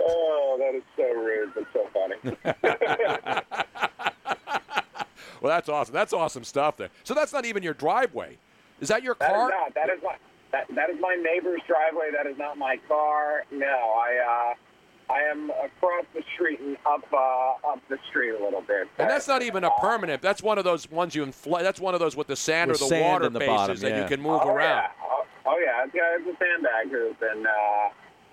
Oh, 0.00 0.56
that 0.58 0.74
is 0.74 0.82
so 0.96 1.04
rude, 1.14 1.52
but 1.54 1.64
so 1.72 1.88
funny. 1.92 3.42
Well, 5.42 5.54
that's 5.54 5.68
awesome. 5.68 5.92
That's 5.94 6.12
awesome 6.14 6.44
stuff 6.44 6.76
there. 6.78 6.88
So 7.04 7.12
that's 7.14 7.32
not 7.32 7.44
even 7.44 7.62
your 7.62 7.74
driveway. 7.74 8.38
Is 8.80 8.88
that 8.88 9.02
your 9.02 9.16
That 9.20 9.30
is 9.30 9.36
car? 9.36 9.48
not. 9.50 9.74
That 9.74 9.90
is 9.90 10.02
my. 10.02 10.16
That, 10.50 10.66
that 10.74 10.90
is 10.90 10.96
my 10.98 11.14
neighbor's 11.14 11.60
driveway. 11.68 12.10
That 12.10 12.26
is 12.26 12.38
not 12.38 12.56
my 12.56 12.78
car. 12.88 13.44
No, 13.52 13.66
I. 13.66 14.52
Uh, 14.52 14.54
I 15.08 15.20
am 15.30 15.50
across 15.50 16.04
the 16.14 16.22
street 16.34 16.60
and 16.60 16.76
up 16.86 17.04
uh, 17.12 17.70
up 17.72 17.80
the 17.88 17.98
street 18.08 18.30
a 18.30 18.42
little 18.42 18.60
bit. 18.60 18.88
And 18.98 19.08
that's 19.08 19.28
not 19.28 19.42
even 19.42 19.64
a 19.64 19.70
permanent. 19.80 20.20
That's 20.20 20.42
one 20.42 20.58
of 20.58 20.64
those 20.64 20.90
ones 20.90 21.14
you 21.14 21.22
inflate. 21.22 21.62
That's 21.62 21.80
one 21.80 21.94
of 21.94 22.00
those 22.00 22.16
with 22.16 22.26
the 22.26 22.36
sand 22.36 22.70
With 22.70 22.80
or 22.80 22.84
the 22.84 22.88
sand 22.88 23.04
water 23.04 23.26
in 23.26 23.32
the 23.32 23.38
bases 23.38 23.56
bottom, 23.56 23.76
that 23.78 24.02
you 24.02 24.08
can 24.08 24.20
move 24.20 24.40
oh, 24.42 24.48
around. 24.48 24.84
Yeah. 24.84 24.88
Oh, 25.02 25.26
oh 25.46 25.58
yeah, 25.58 25.84
it's, 25.84 25.94
yeah, 25.94 26.16
it's 26.18 26.26
a 26.26 26.44
sandbag 26.44 26.90
hoop, 26.90 27.16
and 27.22 27.46
uh, 27.46 27.50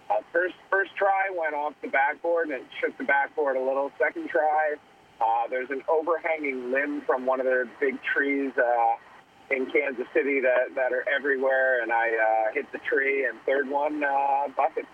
uh, 0.09 0.21
first 0.31 0.55
first 0.69 0.95
try 0.95 1.29
went 1.37 1.53
off 1.53 1.73
the 1.81 1.89
backboard 1.89 2.49
and 2.49 2.61
it 2.61 2.67
shook 2.81 2.97
the 2.97 3.03
backboard 3.03 3.55
a 3.55 3.61
little. 3.61 3.91
Second 3.99 4.29
try, 4.29 4.75
uh, 5.21 5.47
there's 5.49 5.69
an 5.69 5.83
overhanging 5.87 6.71
limb 6.71 7.01
from 7.05 7.25
one 7.25 7.39
of 7.39 7.45
their 7.45 7.65
big 7.79 8.01
trees 8.01 8.51
uh, 8.57 9.55
in 9.55 9.67
Kansas 9.67 10.07
City 10.13 10.41
that 10.41 10.73
that 10.75 10.91
are 10.91 11.05
everywhere, 11.07 11.83
and 11.83 11.91
I 11.91 12.09
uh, 12.09 12.53
hit 12.53 12.71
the 12.71 12.79
tree. 12.79 13.25
And 13.25 13.37
third 13.45 13.69
one, 13.69 14.03
uh, 14.03 14.47
bucket. 14.57 14.85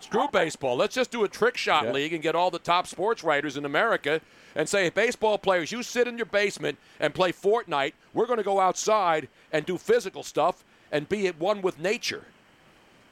Screw 0.00 0.28
baseball. 0.32 0.76
Let's 0.76 0.94
just 0.94 1.10
do 1.10 1.24
a 1.24 1.28
trick 1.28 1.56
shot 1.56 1.84
Yeah. 1.84 1.92
league 1.92 2.12
and 2.12 2.22
get 2.22 2.34
all 2.34 2.50
the 2.50 2.58
top 2.58 2.86
sports 2.86 3.22
writers 3.24 3.56
in 3.56 3.64
America 3.64 4.20
and 4.54 4.68
say, 4.68 4.88
baseball 4.90 5.38
players, 5.38 5.70
you 5.72 5.82
sit 5.82 6.06
in 6.08 6.16
your 6.16 6.26
basement 6.26 6.78
and 7.00 7.14
play 7.14 7.32
Fortnite. 7.32 7.92
We're 8.14 8.26
going 8.26 8.38
to 8.38 8.42
go 8.44 8.60
outside 8.60 9.28
and 9.52 9.66
do 9.66 9.76
physical 9.78 10.22
stuff 10.22 10.64
and 10.90 11.08
be 11.08 11.26
at 11.26 11.38
one 11.38 11.60
with 11.62 11.78
nature. 11.78 12.24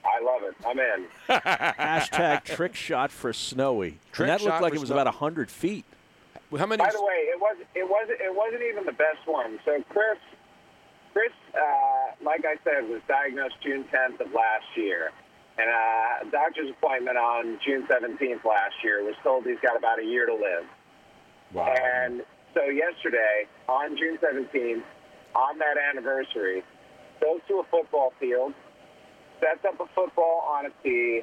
I 0.05 0.23
love 0.25 0.43
it. 0.45 0.55
I'm 0.67 0.79
in. 0.79 1.07
Hashtag 1.29 2.45
trick 2.45 2.75
shot 2.75 3.11
for 3.11 3.33
Snowy. 3.33 3.99
Trick 4.13 4.29
and 4.31 4.41
that 4.41 4.45
looked 4.45 4.63
like 4.63 4.73
it 4.75 4.79
was 4.81 4.89
Snowy. 4.89 5.01
about 5.03 5.15
100 5.15 5.51
feet. 5.51 5.85
How 6.57 6.65
many? 6.67 6.83
By 6.83 6.91
the 6.93 7.03
way, 7.03 7.27
it 7.29 7.41
was 7.41 7.57
it 7.75 7.89
wasn't 7.91 8.21
it 8.21 8.35
wasn't 8.35 8.63
even 8.63 8.87
the 8.87 8.93
best 8.93 9.27
one. 9.27 9.59
So 9.65 9.83
Chris, 9.89 10.17
Chris, 11.13 11.33
uh, 11.55 12.25
like 12.25 12.45
I 12.45 12.55
said, 12.63 12.89
was 12.89 13.01
diagnosed 13.09 13.57
June 13.65 13.85
10th 13.93 14.21
of 14.21 14.33
last 14.33 14.65
year, 14.77 15.11
and 15.59 15.69
uh, 15.71 16.29
a 16.29 16.31
doctor's 16.31 16.71
appointment 16.71 17.17
on 17.17 17.59
June 17.65 17.87
17th 17.89 18.45
last 18.45 18.77
year. 18.85 19.03
Was 19.05 19.15
told 19.23 19.45
he's 19.47 19.61
got 19.63 19.77
about 19.77 19.99
a 19.99 20.05
year 20.05 20.27
to 20.27 20.35
live. 20.35 20.67
Wow. 21.53 21.73
And 21.73 22.23
so 22.55 22.65
yesterday, 22.65 23.47
on 23.69 23.97
June 23.97 24.19
17th, 24.19 24.83
on 25.35 25.59
that 25.59 25.77
anniversary, 25.91 26.63
goes 27.21 27.41
to 27.49 27.61
a 27.61 27.65
football 27.71 28.13
field, 28.21 28.53
sets 29.41 29.65
up 29.67 29.81
a 29.81 29.87
football 29.95 30.45
on 30.49 30.67
a 30.67 30.71
tee, 30.83 31.23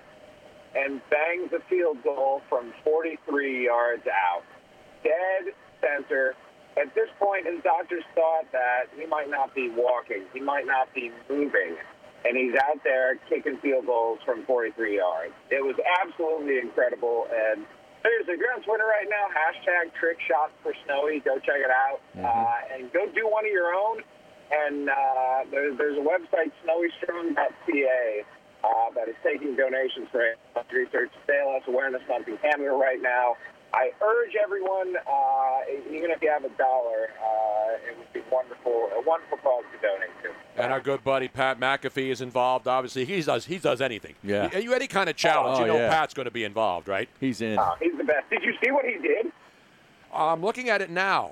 and 0.75 1.01
bangs 1.09 1.51
a 1.53 1.61
field 1.69 1.97
goal 2.03 2.41
from 2.49 2.73
43 2.83 3.65
yards 3.65 4.03
out. 4.07 4.43
Dead 5.03 5.53
center. 5.81 6.35
At 6.75 6.95
this 6.95 7.09
point, 7.19 7.45
his 7.45 7.61
doctors 7.63 8.03
thought 8.15 8.51
that 8.51 8.89
he 8.97 9.05
might 9.05 9.29
not 9.29 9.53
be 9.53 9.69
walking. 9.69 10.23
He 10.33 10.39
might 10.39 10.65
not 10.65 10.91
be 10.95 11.11
moving. 11.29 11.77
And 12.25 12.37
he's 12.37 12.55
out 12.55 12.79
there 12.83 13.15
kicking 13.29 13.57
field 13.57 13.85
goals 13.85 14.19
from 14.25 14.45
43 14.45 14.97
yards. 14.97 15.33
It 15.49 15.63
was 15.63 15.75
absolutely 16.01 16.59
incredible. 16.59 17.27
And 17.27 17.65
there's 18.03 18.27
a 18.27 18.37
you're 18.37 18.53
on 18.53 18.63
Twitter 18.63 18.85
right 18.85 19.07
now, 19.09 19.27
hashtag 19.31 19.93
trick 19.99 20.17
shot 20.27 20.51
for 20.63 20.73
Snowy. 20.85 21.19
Go 21.19 21.35
check 21.39 21.59
it 21.59 21.71
out. 21.71 21.99
Uh, 22.15 22.75
and 22.75 22.91
go 22.93 23.05
do 23.11 23.27
one 23.27 23.45
of 23.45 23.51
your 23.51 23.73
own. 23.73 24.03
And 24.51 24.89
uh, 24.89 25.49
there's, 25.51 25.77
there's 25.77 25.97
a 25.97 26.01
website, 26.01 26.51
snowystrong.ca, 26.63 28.23
uh, 28.63 28.89
that 28.95 29.09
is 29.09 29.15
taking 29.23 29.55
donations 29.55 30.07
for 30.11 30.23
research, 30.71 31.11
ALS 31.29 31.63
Awareness 31.67 32.01
Month 32.07 32.27
in 32.27 32.37
Canada 32.37 32.71
right 32.71 33.01
now. 33.01 33.35
I 33.73 33.91
urge 34.03 34.35
everyone, 34.41 34.95
uh, 34.97 35.91
even 35.91 36.11
if 36.11 36.21
you 36.21 36.29
have 36.29 36.43
a 36.45 36.49
dollar, 36.49 37.09
uh, 37.19 37.89
it 37.89 37.97
would 37.97 38.13
be 38.13 38.21
wonderful, 38.31 38.89
a 38.95 39.01
wonderful 39.01 39.39
cause 39.39 39.63
to 39.73 39.87
donate 39.87 40.09
to. 40.21 40.61
And 40.61 40.71
our 40.71 40.79
good 40.79 41.03
buddy 41.03 41.27
Pat 41.27 41.59
McAfee 41.59 42.11
is 42.11 42.21
involved. 42.21 42.67
Obviously, 42.67 43.05
he 43.05 43.19
does 43.21 43.45
he 43.45 43.57
does 43.57 43.81
anything. 43.81 44.13
Yeah. 44.23 44.55
You, 44.55 44.73
any 44.73 44.85
kind 44.87 45.09
of 45.09 45.15
challenge, 45.15 45.57
Oh, 45.57 45.61
you 45.61 45.67
know 45.67 45.77
yeah. 45.77 45.89
Pat's 45.89 46.13
going 46.13 46.25
to 46.25 46.31
be 46.31 46.43
involved, 46.43 46.87
right? 46.87 47.09
He's 47.19 47.41
in. 47.41 47.57
Uh, 47.57 47.71
he's 47.81 47.97
the 47.97 48.03
best. 48.03 48.29
Did 48.29 48.43
you 48.43 48.53
see 48.63 48.69
what 48.69 48.85
he 48.85 48.99
did? 48.99 49.31
I'm 50.13 50.41
looking 50.41 50.69
at 50.69 50.81
it 50.81 50.91
now. 50.91 51.31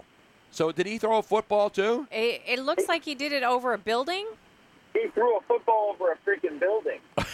So 0.49 0.71
did 0.71 0.88
he 0.88 0.97
throw 0.97 1.19
a 1.19 1.23
football 1.23 1.69
too? 1.69 2.08
It, 2.12 2.41
it 2.47 2.60
looks 2.60 2.88
like 2.88 3.06
he 3.06 3.13
did 3.13 3.32
it 3.32 3.43
over 3.43 3.73
a 3.73 3.77
building. 3.77 4.25
He 4.93 5.08
threw 5.13 5.38
a 5.38 5.41
football 5.47 5.91
over 5.93 6.12
a 6.12 6.17
freaking 6.27 6.60
building. 6.60 6.99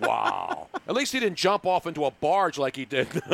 Wow. 0.00 0.68
At 0.86 0.94
least 0.94 1.12
he 1.12 1.20
didn't 1.20 1.36
jump 1.38 1.66
off 1.66 1.86
into 1.86 2.04
a 2.04 2.10
barge 2.10 2.58
like 2.58 2.76
he 2.76 2.84
did 2.84 3.08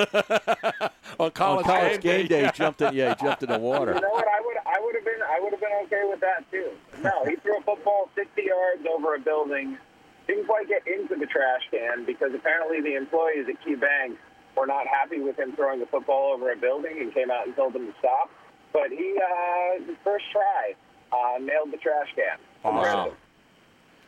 on 1.19 1.31
college, 1.31 1.65
On 1.67 1.73
college 1.73 2.01
game 2.01 2.27
day, 2.27 2.45
he 2.47 2.51
jumped 2.53 2.81
in. 2.83 2.95
Yeah, 2.95 3.15
he 3.15 3.25
jumped 3.25 3.43
in 3.43 3.51
the 3.51 3.59
water. 3.59 3.95
You 3.95 4.01
know 4.01 4.11
what? 4.11 4.27
I 4.27 4.41
would, 4.45 4.57
I 4.67 4.81
would 4.81 4.95
have 4.95 5.05
been, 5.05 5.23
I 5.23 5.41
would 5.41 5.53
have 5.53 5.61
been 5.61 5.73
okay 5.85 6.03
with 6.09 6.21
that 6.21 6.51
too. 6.51 6.71
No, 7.03 7.25
he 7.25 7.37
threw 7.37 7.59
a 7.59 7.63
football 7.63 8.09
60 8.15 8.43
yards 8.43 8.83
over 8.93 9.15
a 9.15 9.21
building. 9.21 9.79
Didn't 10.27 10.47
quite 10.47 10.69
get 10.69 10.83
into 10.87 11.17
the 11.17 11.27
trash 11.27 11.63
can 11.71 12.05
because 12.07 12.31
apparently 12.35 12.81
the 12.81 12.97
employees 12.97 13.47
at 13.49 13.63
Key 13.65 13.75
Bank 13.77 14.19
were 14.57 14.67
not 14.67 14.87
happy 14.87 15.21
with 15.21 15.39
him 15.39 15.55
throwing 15.55 15.81
the 15.81 15.87
football 15.87 16.33
over 16.35 16.51
a 16.53 16.57
building 16.57 16.99
and 17.01 17.13
came 17.13 17.31
out 17.31 17.47
and 17.47 17.55
told 17.57 17.75
him 17.77 17.87
to 17.87 17.95
stop. 17.99 18.31
But 18.73 18.91
he, 18.91 19.17
uh, 19.19 19.93
first 20.03 20.25
try, 20.33 20.75
uh, 21.13 21.39
nailed 21.39 21.73
the 21.73 21.77
trash 21.77 22.09
can. 22.17 22.39
Awesome. 22.65 23.15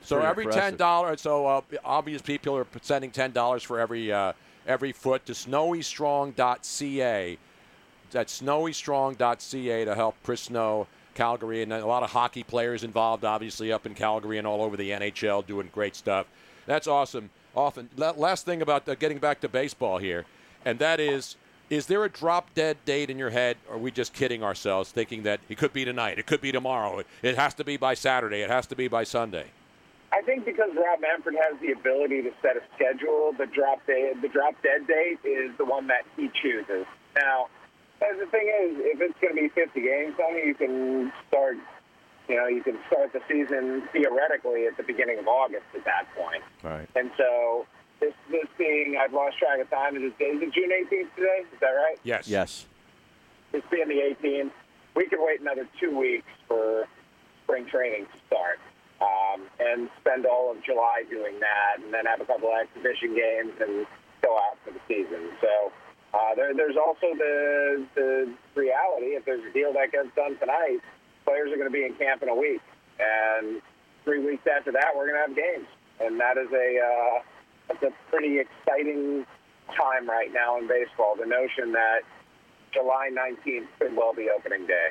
So 0.07 0.17
Pretty 0.17 0.29
every 0.29 0.45
impressive. 0.45 0.63
ten 0.63 0.77
dollars, 0.77 1.21
so 1.21 1.47
uh, 1.47 1.61
obvious 1.85 2.23
people 2.23 2.57
are 2.57 2.67
sending 2.81 3.11
ten 3.11 3.33
dollars 3.33 3.65
for 3.65 3.81
every 3.81 4.13
uh, 4.13 4.35
every 4.65 4.93
foot 4.93 5.27
to 5.27 5.33
snowystrong.ca. 5.33 7.39
That's 8.13 8.41
snowystrong.ca 8.41 9.85
to 9.85 9.95
help 9.97 10.15
Chris 10.23 10.43
Snow, 10.43 10.87
Calgary, 11.15 11.63
and 11.63 11.73
a 11.73 11.85
lot 11.85 12.05
of 12.05 12.13
hockey 12.13 12.45
players 12.45 12.85
involved, 12.85 13.25
obviously 13.25 13.73
up 13.73 13.85
in 13.85 13.95
Calgary 13.95 14.39
and 14.39 14.47
all 14.47 14.63
over 14.63 14.77
the 14.77 14.91
NHL, 14.91 15.45
doing 15.45 15.71
great 15.73 15.97
stuff. 15.97 16.27
That's 16.67 16.87
awesome. 16.87 17.31
Often, 17.57 17.91
la- 17.97 18.13
last 18.13 18.47
thing 18.47 18.63
about 18.63 18.89
uh, 18.89 18.95
getting 18.95 19.19
back 19.19 19.41
to 19.41 19.49
baseball 19.49 19.99
here, 19.99 20.25
and 20.65 20.79
that 20.79 21.01
is. 21.01 21.35
Is 21.69 21.87
there 21.87 22.05
a 22.05 22.09
drop 22.09 22.55
dead 22.55 22.77
date 22.85 23.11
in 23.11 23.19
your 23.19 23.31
head, 23.31 23.57
or 23.69 23.75
are 23.75 23.79
we 23.79 23.91
just 23.91 24.13
kidding 24.13 24.45
ourselves, 24.45 24.93
thinking 24.93 25.25
that 25.25 25.41
it 25.49 25.59
could 25.59 25.73
be 25.73 25.85
tonight, 25.85 26.17
it 26.17 26.25
could 26.25 26.41
be 26.41 26.53
tomorrow, 26.53 27.03
it 27.23 27.37
has 27.37 27.55
to 27.55 27.65
be 27.65 27.77
by 27.77 27.95
Saturday, 27.95 28.43
it 28.43 28.51
has 28.51 28.69
to 28.69 28.77
be 28.77 28.87
by 28.87 29.03
Sunday? 29.03 29.47
I 30.17 30.23
think 30.23 30.47
because 30.47 30.71
Rob 30.75 31.01
Manfred 31.03 31.37
has 31.37 31.61
the 31.61 31.73
ability 31.73 32.23
to 32.23 32.31
set 32.41 32.57
a 32.57 32.63
schedule, 32.75 33.35
the 33.37 33.45
drop 33.45 33.85
day, 33.87 34.13
the 34.23 34.29
drop 34.29 34.55
dead 34.63 34.87
date 34.87 35.21
is 35.29 35.53
the 35.59 35.65
one 35.67 35.89
that 35.89 36.09
he 36.17 36.31
chooses. 36.41 36.87
Now, 37.15 37.49
the 38.01 38.25
thing 38.31 38.49
is, 38.49 38.81
if 38.81 39.01
it's 39.03 39.21
going 39.21 39.37
to 39.37 39.43
be 39.43 39.49
50 39.49 39.79
games, 39.79 40.15
Tony, 40.17 40.47
you 40.47 40.55
can 40.55 41.13
start. 41.29 41.57
You 42.29 42.37
know, 42.37 42.47
you 42.47 42.63
can 42.63 42.77
start 42.89 43.13
the 43.13 43.21
season 43.29 43.87
theoretically 43.93 44.67
at 44.67 44.77
the 44.77 44.83
beginning 44.83 45.21
of 45.21 45.29
August 45.29 45.67
at 45.77 45.85
that 45.85 46.09
point. 46.17 46.43
Right. 46.65 46.89
And 46.97 47.11
so, 47.17 47.67
this 48.01 48.15
this 48.31 48.47
being, 48.59 48.97
I've 48.99 49.13
lost 49.13 49.39
track 49.39 49.61
of 49.61 49.71
time. 49.71 49.97
Is 49.97 50.03
it, 50.03 50.25
is 50.25 50.43
it 50.43 50.53
June 50.53 50.71
18th 50.71 51.15
today? 51.15 51.45
Is 51.53 51.61
that 51.61 51.71
right? 51.71 51.99
Yes. 52.03 52.27
Yes. 52.27 52.67
This 53.53 53.63
being 53.71 53.89
the 53.89 54.17
18th, 54.25 54.51
we 54.97 55.07
could 55.09 55.21
wait 55.23 55.41
another 55.41 55.69
two 55.79 55.97
weeks 55.97 56.27
for 56.49 56.89
spring 57.45 57.67
training 57.67 58.07
to 58.07 58.19
start, 58.27 58.59
um, 59.01 59.43
and 59.61 59.91
spend 60.01 60.27
all 60.27 60.51
of 60.51 60.63
July 60.65 61.05
doing 61.11 61.39
that, 61.41 61.83
and 61.83 61.93
then 61.93 62.07
have 62.07 62.21
a 62.21 62.25
couple 62.25 62.49
of 62.49 62.57
exhibition 62.61 63.15
games 63.15 63.53
and 63.61 63.87
go 64.23 64.37
out 64.37 64.57
for 64.65 64.73
the 64.73 64.81
season. 64.89 65.31
So 65.41 65.73
uh, 66.15 66.35
there, 66.35 66.55
there's 66.55 66.77
also 66.77 67.13
the 67.17 67.87
the 67.95 68.33
reality. 68.55 69.17
If 69.17 69.25
there's 69.25 69.45
a 69.45 69.53
deal 69.53 69.73
that 69.75 69.93
gets 69.93 70.09
done 70.17 70.39
tonight, 70.39 70.81
players 71.25 71.53
are 71.53 71.57
going 71.57 71.69
to 71.69 71.75
be 71.75 71.85
in 71.85 71.95
camp 71.95 72.23
in 72.23 72.29
a 72.29 72.35
week, 72.35 72.63
and 72.99 73.61
three 74.05 74.25
weeks 74.25 74.47
after 74.47 74.73
that, 74.73 74.97
we're 74.97 75.09
going 75.11 75.21
to 75.21 75.27
have 75.29 75.37
games, 75.37 75.69
and 76.01 76.19
that 76.21 76.39
is 76.39 76.49
a 76.53 76.69
uh, 76.81 77.23
that's 77.69 77.83
a 77.83 78.11
pretty 78.11 78.39
exciting 78.41 79.27
time 79.77 80.09
right 80.09 80.33
now 80.33 80.59
in 80.59 80.69
baseball. 80.69 81.17
The 81.19 81.27
notion 81.27 81.73
that 81.73 82.01
July 82.73 83.11
19th 83.13 83.67
could 83.79 83.97
well 83.97 84.15
be 84.15 84.29
opening 84.31 84.67
day. 84.67 84.89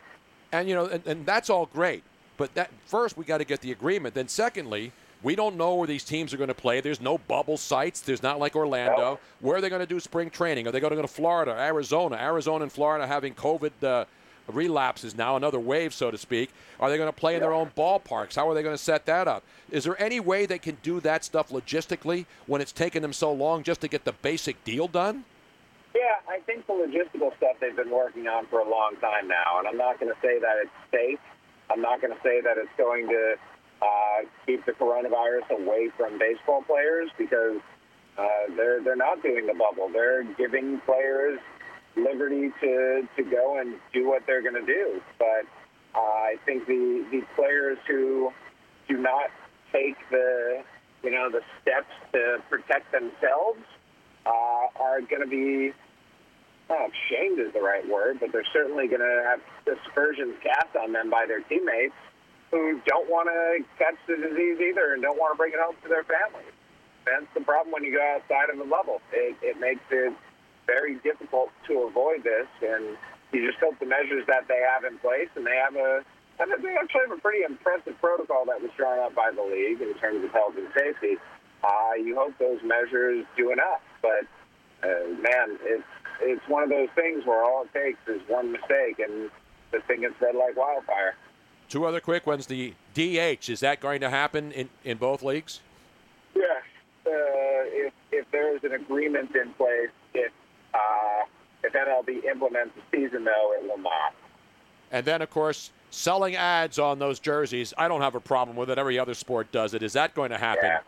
And 0.52 0.68
you 0.70 0.76
know, 0.76 0.86
and, 0.86 1.06
and 1.08 1.26
that's 1.26 1.50
all 1.50 1.66
great. 1.66 2.04
But 2.38 2.54
that 2.56 2.70
first 2.86 3.18
we 3.18 3.26
got 3.26 3.38
to 3.40 3.46
get 3.46 3.62
the 3.62 3.72
agreement. 3.72 4.16
Then 4.16 4.28
secondly, 4.28 4.92
we 5.24 5.36
don't 5.36 5.56
know 5.56 5.76
where 5.76 5.88
these 5.88 6.04
teams 6.04 6.34
are 6.34 6.38
going 6.38 6.50
to 6.50 6.54
play. 6.54 6.82
There's 6.82 7.02
no 7.02 7.18
bubble 7.18 7.58
sites. 7.58 8.02
There's 8.02 8.22
not 8.22 8.40
like 8.40 8.56
Orlando. 8.56 9.20
Where 9.40 9.58
are 9.58 9.62
they 9.62 9.70
going 9.70 9.82
to 9.82 9.88
do 9.88 10.00
spring 10.00 10.30
training? 10.30 10.68
Are 10.68 10.72
they 10.72 10.80
going 10.80 10.92
to 10.92 10.96
go 10.96 11.02
to 11.02 11.08
Florida, 11.08 11.52
Arizona? 11.52 12.16
Arizona 12.18 12.64
and 12.64 12.72
Florida 12.72 13.08
having 13.08 13.34
COVID 13.34 13.72
uh, 13.84 14.06
relapses 14.48 15.16
now, 15.16 15.36
another 15.36 15.60
wave, 15.60 15.94
so 15.94 16.12
to 16.12 16.18
speak. 16.18 16.52
Are 16.80 16.90
they 16.90 16.98
going 16.98 17.10
to 17.10 17.18
play 17.18 17.36
in 17.36 17.42
their 17.42 17.54
own 17.54 17.72
ballparks? 17.76 18.36
How 18.36 18.50
are 18.50 18.54
they 18.54 18.62
going 18.64 18.76
to 18.78 18.82
set 18.82 19.06
that 19.08 19.28
up? 19.28 19.44
Is 19.72 19.84
there 19.84 20.00
any 20.02 20.20
way 20.20 20.46
they 20.46 20.60
can 20.60 20.78
do 20.84 21.00
that 21.02 21.24
stuff 21.24 21.50
logistically 21.50 22.26
when 22.46 22.62
it's 22.62 22.72
taken 22.72 23.02
them 23.02 23.14
so 23.14 23.32
long 23.32 23.64
just 23.64 23.82
to 23.82 23.88
get 23.88 24.06
the 24.06 24.14
basic 24.14 24.64
deal 24.64 24.88
done? 24.88 25.26
Yeah, 25.96 26.02
I 26.28 26.40
think 26.42 26.68
the 26.68 26.74
logistical 26.74 27.36
stuff 27.38 27.56
they've 27.62 27.76
been 27.76 27.90
working 27.90 28.28
on 28.28 28.46
for 28.48 28.60
a 28.60 28.70
long 28.70 28.96
time 29.00 29.28
now, 29.28 29.60
and 29.60 29.68
I'm 29.68 29.78
not 29.78 30.00
going 30.00 30.14
to 30.14 30.20
say 30.22 30.40
that 30.40 30.58
it's 30.62 30.72
safe. 30.92 31.20
I'm 31.72 31.82
not 31.82 32.02
going 32.02 32.14
to 32.14 32.20
say 32.22 32.42
that 32.42 32.58
it's 32.58 32.70
going 32.78 33.08
to 33.08 33.36
uh, 33.82 34.28
keep 34.46 34.66
the 34.66 34.72
coronavirus 34.74 35.50
away 35.52 35.90
from 35.98 36.18
baseball 36.20 36.64
players 36.64 37.10
because 37.18 37.60
uh, 38.18 38.56
they're 38.56 38.82
they're 38.82 38.96
not 38.96 39.22
doing 39.22 39.46
the 39.48 39.54
bubble. 39.54 39.90
They're 39.92 40.24
giving 40.24 40.80
players 40.86 41.40
liberty 41.96 42.52
to 42.62 43.08
to 43.18 43.24
go 43.24 43.60
and 43.60 43.76
do 43.94 44.08
what 44.08 44.24
they're 44.26 44.42
going 44.42 44.56
to 44.56 44.66
do. 44.66 45.02
But 45.18 45.46
uh, 45.96 46.00
I 46.00 46.36
think 46.46 46.66
the 46.68 47.06
the 47.12 47.22
players 47.36 47.78
who 47.88 48.32
do 48.88 48.98
not 48.98 49.30
take 49.74 49.98
the 50.12 50.64
you 51.04 51.12
know 51.12 51.30
the 51.30 51.42
steps 51.62 51.92
to 52.14 52.38
protect 52.50 52.92
themselves 52.92 53.60
uh, 54.26 54.68
are 54.80 55.02
going 55.02 55.22
to 55.22 55.28
be 55.28 55.74
not 56.70 56.90
shamed 57.10 57.40
is 57.40 57.54
the 57.54 57.62
right 57.62 57.88
word, 57.88 58.20
but 58.20 58.32
they're 58.32 58.48
certainly 58.54 58.88
going 58.88 59.02
to 59.02 59.24
have 59.30 59.42
aspersions 59.68 60.36
cast 60.42 60.76
on 60.76 60.94
them 60.94 61.10
by 61.10 61.26
their 61.28 61.42
teammates 61.42 61.94
who 62.52 62.80
don't 62.86 63.10
want 63.10 63.28
to 63.30 63.64
catch 63.78 63.98
the 64.08 64.16
disease 64.16 64.58
either 64.62 64.94
and 64.94 65.02
don't 65.02 65.18
want 65.18 65.34
to 65.34 65.38
bring 65.38 65.54
it 65.54 65.60
home 65.60 65.76
to 65.84 65.90
their 65.90 66.04
families. 66.04 66.54
That's 67.06 67.30
the 67.34 67.42
problem 67.42 67.72
when 67.72 67.84
you 67.84 67.94
go 67.94 68.02
outside 68.02 68.50
of 68.50 68.58
the 68.58 68.66
bubble. 68.66 69.02
It, 69.14 69.38
it 69.42 69.60
makes 69.60 69.84
it 69.92 70.14
very 70.66 70.96
difficult 71.06 71.50
to 71.68 71.86
avoid 71.86 72.24
this, 72.24 72.48
and 72.62 72.98
you 73.32 73.46
just 73.46 73.60
hope 73.62 73.78
the 73.80 73.86
measures 73.86 74.26
that 74.28 74.48
they 74.48 74.62
have 74.66 74.84
in 74.86 74.98
place, 75.00 75.30
and 75.36 75.46
they 75.46 75.56
have 75.56 75.76
a 75.76 76.04
and 76.38 76.52
they 76.52 76.76
actually 76.76 77.08
have 77.08 77.18
a 77.18 77.22
pretty 77.22 77.44
impressive 77.48 77.96
protocol 78.02 78.44
that 78.46 78.62
was 78.62 78.70
drawn 78.76 79.00
up 79.00 79.16
by 79.16 79.32
the 79.32 79.42
league 79.42 79.80
in 79.80 79.94
terms 79.96 80.22
of 80.22 80.32
health 80.32 80.56
and 80.58 80.68
safety. 80.76 81.16
Uh, 81.64 81.96
you 81.96 82.14
hope 82.16 82.34
those 82.40 82.60
measures 82.62 83.26
do 83.38 83.54
enough, 83.54 83.80
but 84.02 84.28
uh, 84.84 85.08
man, 85.16 85.58
it's 85.64 85.88
it's 86.22 86.48
one 86.48 86.64
of 86.64 86.70
those 86.70 86.90
things 86.96 87.26
where 87.26 87.44
all 87.44 87.64
it 87.64 87.74
takes 87.74 88.00
is 88.08 88.22
one 88.28 88.52
mistake, 88.52 89.00
and 89.00 89.30
the 89.72 89.80
thing 89.82 90.02
gets 90.02 90.16
spread 90.16 90.36
like 90.36 90.56
wildfire. 90.56 91.16
Two 91.70 91.86
other 91.86 92.00
quick 92.00 92.28
ones. 92.28 92.46
The 92.46 92.74
DH, 92.94 93.50
is 93.50 93.60
that 93.62 93.80
going 93.80 94.02
to 94.02 94.10
happen 94.10 94.52
in, 94.52 94.70
in 94.84 94.98
both 94.98 95.24
leagues? 95.24 95.62
Yeah, 96.36 96.44
uh, 97.06 97.08
if 97.08 97.94
if 98.12 98.30
there 98.32 98.56
is 98.56 98.64
an 98.64 98.74
agreement 98.74 99.36
in 99.36 99.52
place, 99.54 99.90
if 100.14 100.32
uh, 100.74 101.24
if 101.64 101.74
MLB 101.74 102.24
implements 102.26 102.76
the 102.76 102.98
season, 102.98 103.24
though, 103.24 103.54
it 103.58 103.68
will 103.68 103.80
not. 103.80 104.14
And 104.92 105.06
then, 105.06 105.22
of 105.22 105.30
course, 105.30 105.72
selling 105.90 106.36
ads 106.36 106.78
on 106.78 107.00
those 107.00 107.20
jerseys. 107.20 107.74
I 107.78 107.88
don't 107.88 108.02
have 108.02 108.16
a 108.16 108.20
problem 108.20 108.56
with 108.56 108.70
it. 108.70 108.78
Every 108.78 109.00
other 109.00 109.14
sport 109.14 109.52
does 109.52 109.74
it. 109.74 109.82
Is 109.82 109.94
that 109.94 110.14
going 110.14 110.30
to 110.30 110.38
happen? 110.38 110.66
Yeah. 110.66 110.80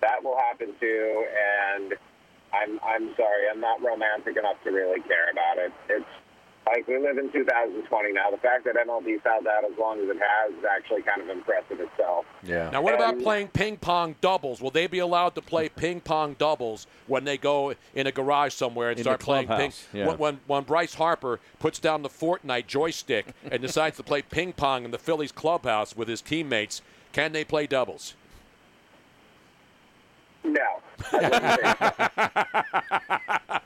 that 0.00 0.24
will 0.24 0.36
happen 0.36 0.72
too. 0.80 1.26
And 1.74 1.94
I'm 2.52 2.80
I'm 2.82 3.14
sorry, 3.16 3.48
I'm 3.50 3.60
not 3.60 3.82
romantic 3.82 4.36
enough 4.36 4.56
to 4.64 4.70
really 4.70 5.00
care 5.02 5.30
about 5.30 5.58
it. 5.58 5.72
It's 5.88 6.06
like 6.66 6.86
we 6.86 6.98
live 6.98 7.18
in 7.18 7.32
2020 7.32 8.12
now. 8.12 8.30
The 8.30 8.36
fact 8.38 8.64
that 8.64 8.74
MLB's 8.76 9.22
held 9.24 9.46
out 9.46 9.64
as 9.64 9.76
long 9.78 9.98
as 10.00 10.08
it 10.08 10.18
has 10.18 10.58
is 10.58 10.64
actually 10.64 11.02
kind 11.02 11.20
of 11.22 11.28
impressive 11.28 11.80
itself. 11.80 12.26
Yeah. 12.42 12.70
Now, 12.70 12.82
what 12.82 12.94
about 12.94 13.18
playing 13.20 13.48
ping 13.48 13.76
pong 13.76 14.14
doubles? 14.20 14.60
Will 14.60 14.70
they 14.70 14.86
be 14.86 14.98
allowed 14.98 15.34
to 15.36 15.42
play 15.42 15.68
ping 15.68 16.00
pong 16.00 16.34
doubles 16.38 16.86
when 17.06 17.24
they 17.24 17.38
go 17.38 17.74
in 17.94 18.06
a 18.06 18.12
garage 18.12 18.54
somewhere 18.54 18.90
and 18.90 19.00
start 19.00 19.20
playing 19.20 19.46
ping? 19.46 19.56
clubhouse, 19.56 19.86
yeah. 19.92 20.06
When, 20.06 20.18
when 20.18 20.40
when 20.46 20.62
Bryce 20.64 20.94
Harper 20.94 21.40
puts 21.58 21.78
down 21.78 22.02
the 22.02 22.08
Fortnite 22.08 22.66
joystick 22.66 23.26
and 23.50 23.62
decides 23.62 23.96
to 23.96 24.02
play 24.02 24.22
ping 24.22 24.52
pong 24.52 24.84
in 24.84 24.90
the 24.90 24.98
Phillies 24.98 25.32
clubhouse 25.32 25.96
with 25.96 26.08
his 26.08 26.20
teammates, 26.20 26.82
can 27.12 27.32
they 27.32 27.44
play 27.44 27.66
doubles? 27.66 28.14
No. 31.12 31.20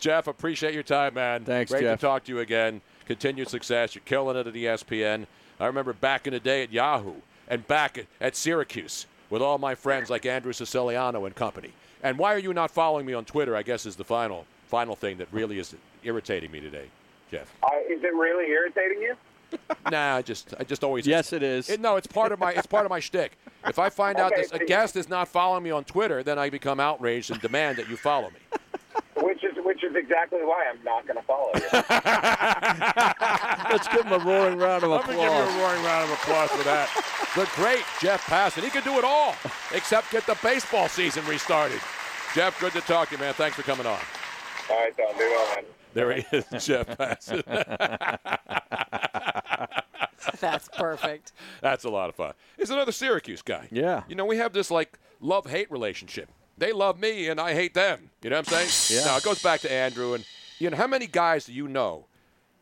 Jeff, 0.00 0.26
appreciate 0.26 0.74
your 0.74 0.82
time, 0.82 1.14
man. 1.14 1.44
Thanks, 1.44 1.70
Great 1.70 1.82
Jeff. 1.82 1.98
to 1.98 2.06
talk 2.06 2.24
to 2.24 2.32
you 2.32 2.40
again. 2.40 2.80
Continued 3.06 3.48
success. 3.48 3.94
You're 3.94 4.02
killing 4.04 4.36
it 4.36 4.46
at 4.46 4.54
ESPN. 4.54 5.26
I 5.58 5.66
remember 5.66 5.92
back 5.92 6.26
in 6.26 6.32
the 6.32 6.40
day 6.40 6.62
at 6.62 6.72
Yahoo 6.72 7.14
and 7.48 7.66
back 7.66 7.98
at, 7.98 8.06
at 8.20 8.36
Syracuse 8.36 9.06
with 9.30 9.40
all 9.40 9.58
my 9.58 9.74
friends 9.74 10.10
like 10.10 10.26
Andrew 10.26 10.52
Siciliano 10.52 11.24
and 11.24 11.34
company. 11.34 11.72
And 12.02 12.18
why 12.18 12.34
are 12.34 12.38
you 12.38 12.52
not 12.52 12.70
following 12.70 13.06
me 13.06 13.14
on 13.14 13.24
Twitter? 13.24 13.56
I 13.56 13.62
guess 13.62 13.86
is 13.86 13.96
the 13.96 14.04
final 14.04 14.46
final 14.66 14.96
thing 14.96 15.18
that 15.18 15.28
really 15.32 15.58
is 15.58 15.74
irritating 16.02 16.50
me 16.50 16.60
today, 16.60 16.86
Jeff. 17.30 17.54
Uh, 17.62 17.68
is 17.88 18.02
it 18.02 18.14
really 18.14 18.50
irritating 18.50 19.00
you? 19.00 19.14
nah, 19.90 20.16
I 20.16 20.22
just 20.22 20.54
I 20.58 20.64
just 20.64 20.82
always 20.84 21.06
Yes, 21.06 21.32
it 21.32 21.42
is. 21.42 21.68
It, 21.70 21.80
no, 21.80 21.96
it's 21.96 22.06
part 22.06 22.32
of 22.32 22.38
my 22.38 22.52
it's 22.52 22.66
part 22.66 22.84
of 22.86 22.90
my 22.90 23.00
shtick. 23.00 23.36
If 23.66 23.78
I 23.78 23.88
find 23.90 24.18
out 24.18 24.32
Okay, 24.32 24.42
this, 24.42 24.52
a 24.52 24.58
guest 24.58 24.96
is 24.96 25.08
not 25.08 25.28
following 25.28 25.62
me 25.62 25.70
on 25.70 25.84
Twitter, 25.84 26.22
then 26.22 26.38
I 26.38 26.50
become 26.50 26.80
outraged 26.80 27.30
and 27.30 27.40
demand 27.40 27.78
that 27.78 27.88
you 27.88 27.96
follow 27.96 28.30
me. 28.30 28.36
Which 29.16 29.42
is 29.44 29.52
which 29.64 29.82
is 29.84 29.94
exactly 29.96 30.40
why 30.42 30.64
I'm 30.70 30.82
not 30.84 31.06
going 31.06 31.16
to 31.16 31.22
follow 31.22 31.50
you. 31.54 31.68
Let's 33.70 33.88
give 33.88 34.04
him 34.04 34.12
a 34.12 34.18
roaring 34.24 34.58
round 34.58 34.84
of 34.84 34.90
I'm 34.92 35.00
going 35.06 35.18
to 35.18 35.22
give 35.22 35.22
you 35.22 35.28
applause. 35.28 35.54
a 35.54 35.58
roaring 35.58 35.82
round 35.84 36.04
of 36.04 36.10
applause 36.18 36.50
for 36.50 36.62
that. 36.64 36.88
The 37.34 37.48
great 37.54 37.84
Jeff 38.00 38.24
Passan. 38.26 38.62
He 38.64 38.70
can 38.70 38.82
do 38.82 38.98
it 38.98 39.04
all 39.04 39.34
except 39.72 40.10
get 40.10 40.26
the 40.26 40.36
baseball 40.42 40.88
season 40.88 41.24
restarted. 41.26 41.80
Jeff, 42.34 42.58
good 42.60 42.72
to 42.72 42.80
talk 42.82 43.08
to 43.08 43.14
you, 43.14 43.20
man. 43.20 43.34
Thanks 43.34 43.56
for 43.56 43.62
coming 43.62 43.86
on. 43.86 43.98
All 44.70 44.80
right, 44.80 44.96
Don, 44.96 45.12
do 45.16 45.18
well, 45.20 45.54
man. 45.56 45.64
There 45.94 46.12
he 46.12 46.24
is, 46.32 46.44
Jeff 46.64 46.88
Passan. 46.88 47.42
That's 50.40 50.68
perfect. 50.76 51.32
That's 51.60 51.84
a 51.84 51.90
lot 51.90 52.08
of 52.08 52.16
fun. 52.16 52.34
He's 52.56 52.70
another 52.70 52.92
Syracuse 52.92 53.42
guy. 53.42 53.68
Yeah. 53.70 54.02
You 54.08 54.14
know, 54.14 54.26
we 54.26 54.36
have 54.38 54.52
this 54.52 54.70
like 54.70 54.98
love 55.20 55.46
hate 55.46 55.70
relationship. 55.70 56.28
They 56.58 56.72
love 56.72 57.00
me 57.00 57.28
and 57.28 57.40
I 57.40 57.54
hate 57.54 57.74
them. 57.74 58.10
You 58.22 58.30
know 58.30 58.36
what 58.36 58.52
I'm 58.52 58.66
saying? 58.66 59.00
Yeah. 59.00 59.06
Now 59.06 59.16
it 59.16 59.22
goes 59.22 59.42
back 59.42 59.60
to 59.60 59.72
Andrew 59.72 60.14
and 60.14 60.24
you 60.58 60.70
know 60.70 60.76
how 60.76 60.86
many 60.86 61.06
guys 61.06 61.46
do 61.46 61.52
you 61.52 61.68
know 61.68 62.06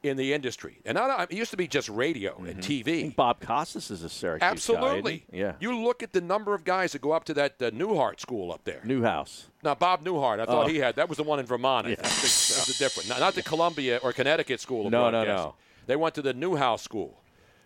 in 0.02 0.16
the 0.16 0.32
industry? 0.32 0.80
And 0.84 0.98
I, 0.98 1.24
it 1.24 1.32
used 1.32 1.50
to 1.52 1.56
be 1.56 1.66
just 1.68 1.88
radio 1.88 2.36
and 2.44 2.58
TV. 2.60 3.14
Bob 3.14 3.40
Costas 3.40 3.90
is 3.90 4.02
a 4.02 4.08
Syracuse 4.08 4.40
guy. 4.40 4.50
Absolutely. 4.50 5.24
Yeah. 5.32 5.52
You 5.60 5.78
look 5.78 6.02
at 6.02 6.12
the 6.12 6.20
number 6.20 6.54
of 6.54 6.64
guys 6.64 6.92
that 6.92 7.00
go 7.02 7.12
up 7.12 7.24
to 7.24 7.34
that 7.34 7.60
uh, 7.62 7.70
Newhart 7.70 8.20
school 8.20 8.52
up 8.52 8.64
there. 8.64 8.80
Newhouse. 8.84 9.46
Now, 9.62 9.74
Bob 9.74 10.04
Newhart, 10.04 10.40
I 10.40 10.44
thought 10.46 10.64
Oh. 10.64 10.68
he 10.68 10.78
had 10.78 10.96
that 10.96 11.08
was 11.08 11.18
the 11.18 11.24
one 11.24 11.38
in 11.38 11.46
Vermont. 11.46 11.86
Yeah. 11.88 11.94
think. 11.96 12.08
That 12.08 12.66
was 12.66 12.74
a 12.74 12.78
different, 12.78 13.08
not, 13.08 13.20
not 13.20 13.34
the 13.34 13.42
Columbia 13.52 14.00
or 14.02 14.12
Connecticut 14.12 14.60
School 14.60 14.86
of 14.86 14.92
No, 14.92 15.10
no, 15.10 15.24
no. 15.24 15.54
They 15.86 15.96
went 15.96 16.14
to 16.16 16.22
the 16.22 16.32
Newhouse 16.32 16.82
School, 16.82 17.20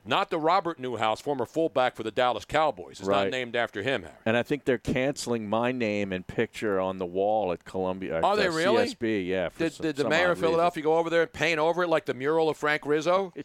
not 0.06 0.30
the 0.30 0.38
Robert 0.38 0.78
Newhouse, 0.78 1.20
former 1.20 1.46
fullback 1.46 1.96
for 1.96 2.02
the 2.02 2.10
Dallas 2.10 2.44
Cowboys. 2.44 3.00
It's 3.00 3.08
not 3.08 3.30
named 3.30 3.56
after 3.56 3.82
him, 3.82 4.02
Harry. 4.02 4.14
And 4.24 4.36
I 4.36 4.42
think 4.42 4.64
they're 4.64 4.78
canceling 4.78 5.48
my 5.48 5.72
name 5.72 6.12
and 6.12 6.26
picture 6.26 6.80
on 6.80 6.98
the 6.98 7.06
wall 7.06 7.52
at 7.52 7.64
Columbia. 7.64 8.20
Are 8.20 8.36
they 8.36 8.48
really? 8.48 8.86
CSB, 8.86 9.26
yeah. 9.26 9.48
Did, 9.56 9.72
some- 9.72 9.84
did 9.84 9.96
the 9.96 10.08
mayor 10.08 10.32
of 10.32 10.38
Philadelphia 10.38 10.82
go 10.82 10.96
over 10.96 11.10
there 11.10 11.22
and 11.22 11.32
paint 11.32 11.58
over 11.58 11.82
it 11.82 11.88
like 11.88 12.06
the 12.06 12.14
mural 12.14 12.48
of 12.48 12.56
Frank 12.56 12.86
Rizzo? 12.86 13.32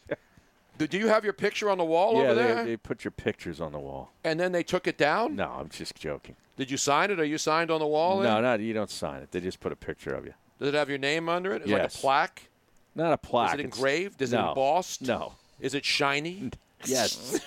Do 0.77 0.87
do 0.87 0.97
you 0.97 1.09
have 1.09 1.23
your 1.23 1.33
picture 1.33 1.69
on 1.69 1.77
the 1.77 1.83
wall. 1.83 2.15
Yeah, 2.15 2.29
over 2.29 2.33
they, 2.33 2.41
there? 2.41 2.63
they 2.65 2.77
put 2.77 3.03
your 3.03 3.11
pictures 3.11 3.61
on 3.61 3.71
the 3.71 3.77
wall. 3.77 4.13
and 4.23 4.39
then 4.39 4.51
they 4.51 4.63
took 4.63 4.87
it 4.87 4.97
down? 4.97 5.35
No, 5.35 5.57
I'm 5.59 5.69
just 5.69 5.93
joking. 5.93 6.35
Did 6.57 6.71
you 6.71 6.77
sign 6.77 7.11
it? 7.11 7.19
Are 7.19 7.25
you 7.25 7.37
signed 7.37 7.69
on 7.69 7.79
the 7.79 7.85
wall? 7.85 8.21
no, 8.21 8.41
no, 8.41 8.55
you 8.55 8.73
don't 8.73 8.89
sign 8.89 9.21
it. 9.21 9.31
They 9.31 9.41
just 9.41 9.59
put 9.59 9.71
a 9.71 9.75
picture 9.75 10.15
of 10.15 10.25
you. 10.25 10.33
Does 10.57 10.69
it 10.69 10.73
have 10.73 10.89
your 10.89 10.97
name 10.97 11.29
under 11.29 11.51
it? 11.53 11.61
it? 11.61 11.65
Is 11.65 11.71
it 11.71 11.73
like 11.73 11.83
a 11.83 11.89
plaque? 11.89 12.49
Not 12.95 13.13
a 13.13 13.17
plaque. 13.17 13.53
Is 13.53 13.59
it 13.59 13.63
engraved? 13.63 14.21
Is 14.21 14.33
it 14.33 14.39
embossed? 14.39 15.03
No. 15.03 15.33
Is 15.61 15.75
it 15.75 15.85
shiny? 15.85 16.51
Yes. 16.85 17.39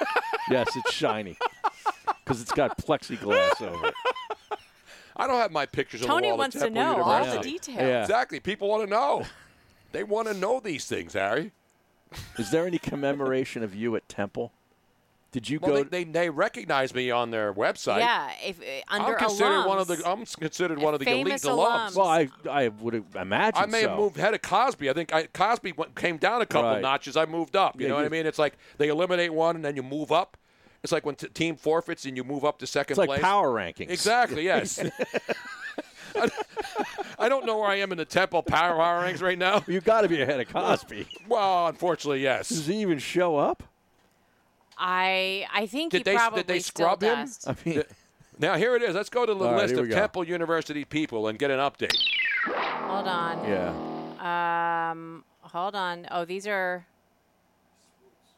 yes, 0.50 0.76
it's 0.76 0.92
shiny 0.92 1.38
because 2.24 2.42
it's 2.42 2.52
got 2.52 2.76
plexiglass 2.76 3.62
over 3.62 3.86
it. 3.86 3.94
I 5.16 5.26
don't 5.26 5.38
have 5.38 5.52
my 5.52 5.66
pictures 5.66 6.02
on 6.02 6.08
Tony 6.08 6.22
the 6.22 6.28
wall. 6.28 6.34
at 6.34 6.38
wants 6.38 6.54
to 6.54 6.60
Temple 6.62 6.82
know 6.82 7.02
all 7.02 7.24
the 7.24 7.40
details. 7.40 7.78
Yeah. 7.78 8.02
Exactly. 8.02 8.40
People 8.40 8.68
want 8.68 8.82
to 8.84 8.90
know. 8.90 9.24
They 9.92 10.02
want 10.02 10.28
to 10.28 10.34
know 10.34 10.58
these 10.58 10.86
things, 10.86 11.12
Harry. 11.12 11.52
Is 12.38 12.50
there 12.50 12.66
any 12.66 12.78
commemoration 12.78 13.62
of 13.62 13.74
you 13.74 13.94
at 13.94 14.08
Temple? 14.08 14.52
Did 15.32 15.48
you 15.48 15.58
Well, 15.60 15.70
go? 15.70 15.84
they, 15.84 16.04
they, 16.04 16.10
they 16.10 16.30
recognize 16.30 16.94
me 16.94 17.10
on 17.10 17.30
their 17.30 17.54
website. 17.54 18.00
Yeah, 18.00 18.30
if 18.44 18.60
uh, 18.60 18.64
under 18.94 19.12
I'm 19.18 19.18
considered 19.18 19.64
one 19.66 19.78
of 19.78 19.86
the. 19.88 20.02
I'm 20.06 20.26
considered 20.26 20.78
one 20.78 20.92
of 20.92 21.00
the 21.00 21.08
elite 21.10 21.34
alums. 21.40 21.66
alums. 21.66 21.96
well, 21.96 22.06
I 22.06 22.28
I 22.50 22.68
would 22.68 23.02
imagine. 23.16 23.62
I 23.62 23.66
may 23.66 23.82
so. 23.82 23.88
have 23.88 23.98
moved 23.98 24.18
ahead 24.18 24.34
of 24.34 24.42
Cosby. 24.42 24.90
I 24.90 24.92
think 24.92 25.12
I, 25.14 25.26
Cosby 25.28 25.72
went, 25.72 25.96
came 25.96 26.18
down 26.18 26.42
a 26.42 26.46
couple 26.46 26.70
Right. 26.70 26.82
notches. 26.82 27.16
I 27.16 27.24
moved 27.24 27.56
up. 27.56 27.80
You 27.80 27.86
Yeah, 27.86 27.92
know 27.92 27.96
what 27.96 28.04
I 28.04 28.10
mean? 28.10 28.26
It's 28.26 28.38
like 28.38 28.58
they 28.76 28.88
eliminate 28.88 29.32
one 29.32 29.56
and 29.56 29.64
then 29.64 29.74
you 29.74 29.82
move 29.82 30.12
up. 30.12 30.36
It's 30.82 30.92
like 30.92 31.06
when 31.06 31.14
t- 31.14 31.28
team 31.28 31.56
forfeits 31.56 32.04
and 32.04 32.14
you 32.16 32.24
move 32.24 32.44
up 32.44 32.58
to 32.58 32.66
second 32.66 32.92
It's 32.92 32.98
like 32.98 33.08
place. 33.08 33.20
power 33.22 33.48
rankings. 33.50 33.88
Exactly. 33.90 34.44
Yes. 34.52 34.80
I, 36.14 36.28
I 37.18 37.28
don't 37.30 37.46
know 37.46 37.56
where 37.58 37.68
I 37.70 37.76
am 37.76 37.90
in 37.92 37.98
the 37.98 38.04
Temple 38.04 38.42
power 38.42 38.76
rankings 39.02 39.22
right 39.22 39.38
now. 39.38 39.64
You 39.66 39.80
got 39.80 40.02
to 40.02 40.08
be 40.08 40.20
ahead 40.20 40.40
of 40.40 40.48
Cosby. 40.52 41.06
Well, 41.26 41.68
unfortunately, 41.68 42.20
yes. 42.22 42.50
Does 42.50 42.66
he 42.66 42.80
even 42.82 42.98
show 42.98 43.36
up? 43.36 43.62
I 44.78 45.46
I 45.52 45.66
think 45.66 45.92
Did 45.92 45.98
he 45.98 46.02
they 46.04 46.14
probably 46.16 46.40
did 46.40 46.46
they 46.48 46.58
still 46.60 46.86
scrub 46.86 47.02
him? 47.02 47.18
does. 47.20 47.46
I 47.46 47.54
mean, 47.64 47.82
Now 48.38 48.56
here 48.56 48.74
it 48.74 48.82
is. 48.82 48.94
Let's 48.94 49.10
go 49.10 49.24
to 49.26 49.34
the 49.34 49.44
All 49.44 49.52
right, 49.52 49.62
list 49.62 49.74
here 49.74 49.84
of. 49.84 49.90
Temple 49.90 50.24
University 50.26 50.84
people 50.84 51.28
and 51.28 51.38
get 51.38 51.50
an 51.50 51.58
update. 51.60 51.94
Hold 52.46 53.06
on. 53.06 53.48
yeah. 53.48 54.90
Um, 54.90 55.24
hold 55.40 55.74
on. 55.76 56.06
Oh, 56.10 56.24
these 56.24 56.46
are. 56.46 56.86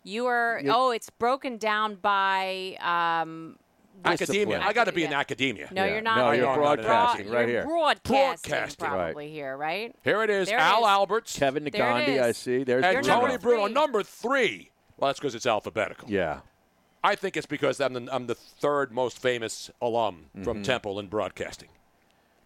You 0.03 0.27
are. 0.27 0.61
You- 0.63 0.73
Oh, 0.75 0.91
it's 0.91 1.11
broken 1.11 1.57
down 1.59 1.95
by. 1.97 2.77
Um, 2.81 3.59
Academia. 4.05 4.61
I 4.61 4.73
got 4.73 4.85
to 4.85 4.93
be 4.93 5.05
in 5.05 5.13
academia. 5.15 5.69
no, 5.71 5.85
Yeah. 5.85 5.93
you're 5.93 6.01
not. 6.03 6.19
No, 6.19 6.33
you're 6.33 6.55
Broad- 6.55 6.83
broadcasting 6.83 7.31
right 7.31 7.49
you're 7.49 7.61
here. 7.61 7.65
Broadcasting, 7.65 8.51
Broadcasting. 8.51 8.87
probably 8.89 9.31
here, 9.31 9.57
right? 9.57 9.95
Here 10.03 10.23
it 10.25 10.29
is. 10.31 10.49
There 10.49 10.59
Al 10.59 10.81
is. 10.81 10.87
Alberts 10.89 11.39
Kevin 11.39 11.63
There 11.65 11.71
it 11.73 12.07
Negandhi, 12.09 12.21
I 12.21 12.33
see. 12.33 12.65
There's 12.65 12.85
and 12.85 13.03
Bruno. 13.07 13.21
Tony 13.21 13.39
Bruno, 13.39 13.67
number 13.69 14.03
three. 14.03 14.71
Well, 15.05 15.11
that's 15.11 15.21
because 15.21 15.35
it's 15.35 15.45
alphabetical. 15.47 16.11
Yeah. 16.11 16.41
I 17.03 17.15
think 17.15 17.37
it's 17.37 17.45
because 17.45 17.79
I'm 17.79 17.93
the, 17.93 18.09
I'm 18.11 18.27
the 18.27 18.35
third 18.35 18.91
most 18.91 19.19
famous 19.19 19.71
alum 19.83 20.27
from 20.43 20.55
Mm-hmm. 20.59 20.63
Temple 20.63 20.99
in 20.99 21.09
broadcasting. 21.09 21.69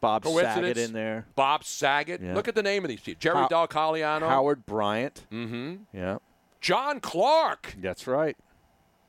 Bob? 0.00 0.24
Saget 0.26 0.76
in 0.76 0.92
there. 0.92 1.26
Bob 1.36 1.62
Saget. 1.62 2.20
Yeah. 2.20 2.34
Look 2.34 2.48
at 2.48 2.56
the 2.56 2.62
name 2.64 2.84
of 2.84 2.88
these 2.88 3.00
people. 3.00 3.20
Jerry 3.20 3.36
How- 3.36 3.48
Dalcaliano. 3.48 4.28
Howard 4.28 4.66
Bryant. 4.66 5.24
Mm-hmm. 5.30 5.76
Yeah. 5.96 6.18
John 6.61 6.98
Clark. 6.98 7.76
That's 7.80 8.09
right. 8.09 8.36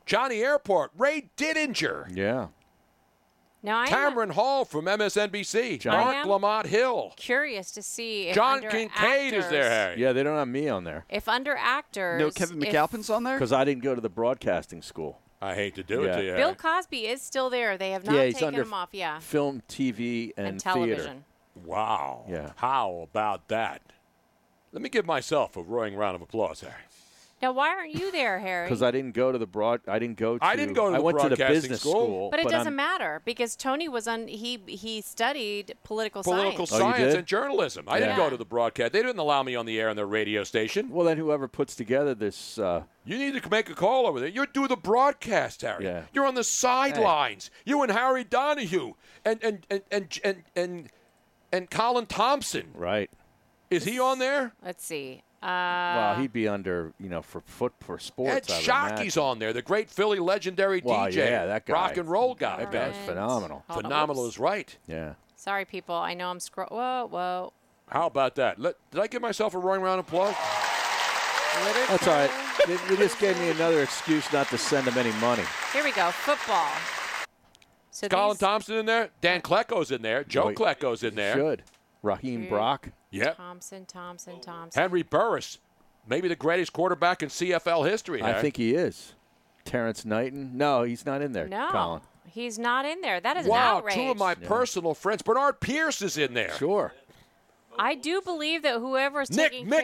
Johnny 0.05 0.41
Airport. 0.41 0.91
Ray 0.95 1.29
Didinger. 1.35 2.15
Yeah. 2.15 2.47
Now 3.61 3.77
I 3.79 3.83
am 3.83 3.89
Cameron 3.89 4.29
Hall 4.31 4.63
from 4.63 4.85
MSNBC. 4.85 5.79
John- 5.79 5.97
Marc 5.99 6.25
Lamont 6.25 6.67
Hill. 6.67 7.13
curious 7.17 7.71
to 7.71 7.81
see 7.81 8.27
if 8.29 8.35
John 8.35 8.57
under 8.57 8.69
Kincade 8.69 9.33
is 9.33 9.49
there, 9.49 9.69
Harry. 9.69 9.99
Yeah, 10.01 10.13
they 10.13 10.23
don't 10.23 10.37
have 10.37 10.47
me 10.47 10.69
on 10.69 10.85
there 10.85 11.05
If 11.09 11.27
under 11.27 11.55
actors, 11.57 12.19
No 12.19 12.31
Kevin 12.31 12.61
if 12.63 12.69
McAlpin's 12.73 13.09
on 13.09 13.23
there? 13.23 13.35
because 13.37 13.51
I 13.51 13.65
didn't 13.65 13.83
go 13.83 13.95
to 13.95 14.01
the 14.01 14.09
broadcasting 14.09 14.81
school. 14.81 15.19
I 15.41 15.55
hate 15.55 15.75
to 15.75 15.83
do 15.83 16.03
Yeah. 16.03 16.13
it 16.13 16.17
to 16.17 16.25
you. 16.25 16.33
Bill 16.35 16.55
Cosby 16.55 17.07
is 17.07 17.21
still 17.21 17.49
there. 17.49 17.77
They 17.77 17.91
have 17.91 18.05
not 18.05 18.15
yeah, 18.15 18.23
taken 18.31 18.47
under 18.49 18.61
him 18.61 18.73
off. 18.73 18.89
Yeah, 18.91 19.19
film, 19.19 19.61
TV, 19.69 20.31
and, 20.37 20.47
and 20.47 20.61
theater. 20.61 20.79
television. 20.95 21.25
Wow. 21.65 22.25
Yeah. 22.29 22.51
How 22.57 23.07
about 23.09 23.47
that? 23.49 23.81
Let 24.71 24.81
me 24.81 24.89
give 24.89 25.05
myself 25.05 25.57
a 25.57 25.61
roaring 25.61 25.95
round 25.95 26.15
of 26.15 26.21
applause, 26.21 26.61
Harry. 26.61 26.73
Now, 27.41 27.53
why 27.53 27.69
aren't 27.69 27.93
you 27.95 28.11
there, 28.11 28.37
Harry? 28.39 28.65
Because 28.67 28.83
I 28.83 28.91
didn't 28.91 29.13
go 29.13 29.31
to 29.31 29.37
the 29.37 29.47
broad. 29.47 29.79
I 29.87 29.97
didn't 29.97 30.17
go. 30.17 30.37
To, 30.37 30.43
I 30.43 30.55
didn't 30.57 30.73
go 30.73 30.89
to 30.89 30.95
I 30.95 30.97
the 30.97 31.03
went 31.03 31.19
to 31.19 31.29
the 31.29 31.35
broadcasting 31.37 31.55
business 31.71 31.79
school. 31.79 32.29
But 32.29 32.41
it 32.41 32.43
but 32.43 32.51
doesn't 32.51 32.67
I'm- 32.67 32.75
matter 32.75 33.21
because 33.23 33.55
Tony 33.55 33.87
was 33.87 34.07
on. 34.07 34.27
He 34.27 34.59
he 34.67 35.01
studied 35.01 35.73
political, 35.83 36.21
Political 36.23 36.65
science. 36.67 36.81
Oh, 36.83 36.91
science 36.91 37.13
did? 37.13 37.19
and 37.19 37.25
journalism. 37.27 37.85
I 37.87 37.99
didn't 37.99 38.17
Yeah. 38.17 38.23
go 38.25 38.29
to 38.29 38.37
the 38.37 38.45
broadcast. 38.45 38.91
They 38.91 39.01
didn't 39.01 39.19
allow 39.19 39.41
me 39.43 39.55
on 39.55 39.65
the 39.65 39.79
air 39.79 39.89
on 39.89 39.95
their 39.95 40.05
radio 40.05 40.43
station. 40.43 40.89
Well, 40.89 41.05
then 41.05 41.17
whoever 41.17 41.47
puts 41.47 41.75
together 41.75 42.13
this. 42.13 42.59
Uh, 42.59 42.83
You 43.05 43.17
need 43.17 43.41
to 43.41 43.49
make 43.49 43.69
a 43.69 43.73
call 43.73 44.05
over 44.05 44.19
there. 44.19 44.29
You 44.29 44.45
do 44.45 44.67
the 44.67 44.75
broadcast, 44.75 45.61
Harry. 45.61 45.85
Yeah. 45.85 46.03
You're 46.13 46.25
on 46.25 46.35
the 46.35 46.43
sidelines. 46.43 47.49
You 47.65 47.81
and 47.83 47.91
Harry 47.91 48.23
Donahue 48.23 48.93
and 49.25 49.41
and 49.43 49.65
and 49.69 49.81
and 49.91 50.19
and 50.23 50.43
and, 50.55 50.89
and 51.51 51.69
Colin 51.71 52.05
Thompson. 52.05 52.71
right. 52.75 53.09
Is 53.69 53.85
he 53.85 53.99
on 53.99 54.19
there? 54.19 54.53
Let's 54.63 54.83
see. 54.83 55.21
Uh, 55.41 55.45
well, 55.47 56.15
he'd 56.15 56.33
be 56.33 56.47
under, 56.49 56.93
you 56.99 57.07
know, 57.07 57.21
for 57.21 57.39
foot 57.41 57.73
for 57.79 57.97
sports. 57.97 58.49
Ed 58.49 58.51
I 58.51 58.55
would 58.57 58.65
Sciaky's 58.65 59.15
on 59.17 59.39
there, 59.39 59.53
the 59.53 59.61
great 59.61 59.89
Philly 59.89 60.19
legendary 60.19 60.81
Well, 60.83 61.07
DJ, 61.07 61.15
yeah, 61.15 61.45
that 61.45 61.65
guy. 61.65 61.73
rock 61.73 61.97
and 61.97 62.09
roll 62.09 62.35
guy. 62.35 62.57
That 62.57 62.71
guy's 62.71 62.97
phenomenal. 63.05 63.63
Hold 63.69 63.83
Phenomenal 63.83 64.27
is 64.27 64.37
right. 64.37 64.77
Yeah. 64.85 65.13
Sorry, 65.37 65.63
people. 65.63 65.95
I 65.95 66.13
know 66.13 66.29
I'm 66.29 66.41
scroll. 66.41 66.67
Whoa, 66.69 67.07
whoa. 67.09 67.53
How 67.87 68.07
about 68.07 68.35
that? 68.35 68.59
Let, 68.59 68.75
did 68.91 68.99
I 68.99 69.07
give 69.07 69.21
myself 69.21 69.53
a 69.53 69.57
roaring 69.59 69.81
round 69.81 69.99
of 69.99 70.07
applause? 70.07 70.35
That's 71.87 72.07
all 72.07 72.13
right. 72.13 72.31
They, 72.67 72.75
they 72.75 72.95
just 72.97 73.19
gave 73.19 73.39
me 73.39 73.49
another 73.49 73.81
excuse 73.81 74.31
not 74.33 74.49
to 74.49 74.57
send 74.57 74.85
them 74.87 74.97
any 74.97 75.11
money. 75.19 75.43
Here 75.73 75.83
we 75.83 75.91
go. 75.93 76.11
Football. 76.11 76.67
So 77.91 78.07
Colin 78.07 78.31
these- 78.31 78.39
Thompson 78.39 78.75
in 78.75 78.85
there. 78.85 79.09
Dan 79.21 79.41
Klecko's 79.41 79.91
in 79.91 80.01
there. 80.01 80.23
Joe 80.23 80.47
Wait, 80.47 80.57
Klecko's 80.57 81.03
in 81.03 81.15
there. 81.15 81.33
Should. 81.35 81.63
Raheem 82.03 82.47
Brock. 82.47 82.89
Yep. 83.11 83.37
Thompson, 83.37 83.85
Thompson, 83.85 84.39
Thompson. 84.41 84.81
Henry 84.81 85.01
Burris, 85.03 85.57
maybe 86.07 86.27
the 86.27 86.35
greatest 86.35 86.73
quarterback 86.73 87.23
in 87.23 87.29
CFL 87.29 87.89
history. 87.89 88.21
I 88.21 88.29
Harry. 88.29 88.41
think 88.41 88.57
he 88.57 88.75
is. 88.75 89.13
Terrence 89.65 90.05
Knighton. 90.05 90.57
No, 90.57 90.83
he's 90.83 91.05
not 91.05 91.21
in 91.21 91.33
there. 91.33 91.47
No, 91.47 91.69
Colin. 91.71 92.01
he's 92.27 92.57
not 92.59 92.85
in 92.85 93.01
there. 93.01 93.19
That 93.19 93.37
is 93.37 93.45
an 93.45 93.51
Wow, 93.51 93.77
outrage. 93.77 93.95
two 93.95 94.11
of 94.11 94.17
my 94.17 94.35
personal 94.35 94.93
friends. 94.93 95.21
Bernard 95.21 95.59
Pierce 95.59 96.01
is 96.01 96.17
in 96.17 96.33
there. 96.33 96.53
Sure. 96.57 96.93
I 97.77 97.95
do 97.95 98.21
believe 98.21 98.63
that 98.63 98.79
whoever's 98.79 99.29
Nick 99.31 99.51
taking 99.51 99.69
care- 99.69 99.79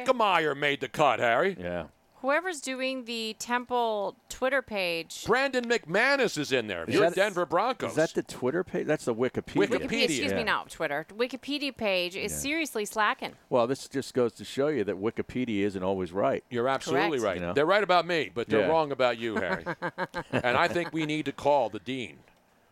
made 0.55 0.81
the 0.81 0.89
cut, 0.89 1.19
Harry. 1.19 1.55
Yeah. 1.59 1.85
Whoever's 2.25 2.59
doing 2.59 3.05
the 3.05 3.35
Temple 3.37 4.15
Twitter 4.29 4.61
page. 4.61 5.23
Brandon 5.25 5.63
McManus 5.65 6.37
is 6.37 6.51
in 6.51 6.65
there. 6.67 6.85
You're 6.87 7.01
that- 7.01 7.15
Denver 7.15 7.45
Broncos. 7.45 7.91
Is 7.91 7.95
that 7.97 8.13
the 8.15 8.23
Twitter 8.23 8.63
page? 8.63 8.87
That's 8.87 9.05
the 9.05 9.13
Wikipedia. 9.13 9.67
Wikipedia, 9.67 10.03
excuse 10.05 10.31
Yeah. 10.31 10.37
me, 10.37 10.43
not 10.43 10.69
Twitter. 10.71 11.05
Wikipedia 11.15 11.75
page 11.75 12.15
is 12.15 12.31
Yeah. 12.31 12.37
seriously 12.39 12.85
slacking. 12.85 13.33
Well, 13.49 13.67
this 13.67 13.87
just 13.87 14.13
goes 14.13 14.33
to 14.33 14.43
show 14.43 14.67
you 14.69 14.83
that 14.85 14.95
Wikipedia 14.95 15.61
isn't 15.65 15.83
always 15.83 16.11
right. 16.11 16.43
You're 16.49 16.67
absolutely 16.67 17.19
Correct. 17.19 17.23
right. 17.23 17.35
You 17.35 17.41
know? 17.47 17.53
They're 17.53 17.65
right 17.65 17.83
about 17.83 18.07
me, 18.07 18.31
but 18.33 18.49
they're 18.49 18.61
Yeah. 18.61 18.67
wrong 18.67 18.91
about 18.91 19.17
you, 19.19 19.35
Harry. 19.35 19.63
and 20.31 20.57
I 20.57 20.67
think 20.67 20.91
we 20.91 21.05
need 21.05 21.25
to 21.25 21.31
call 21.31 21.69
the 21.69 21.79
dean. 21.79 22.19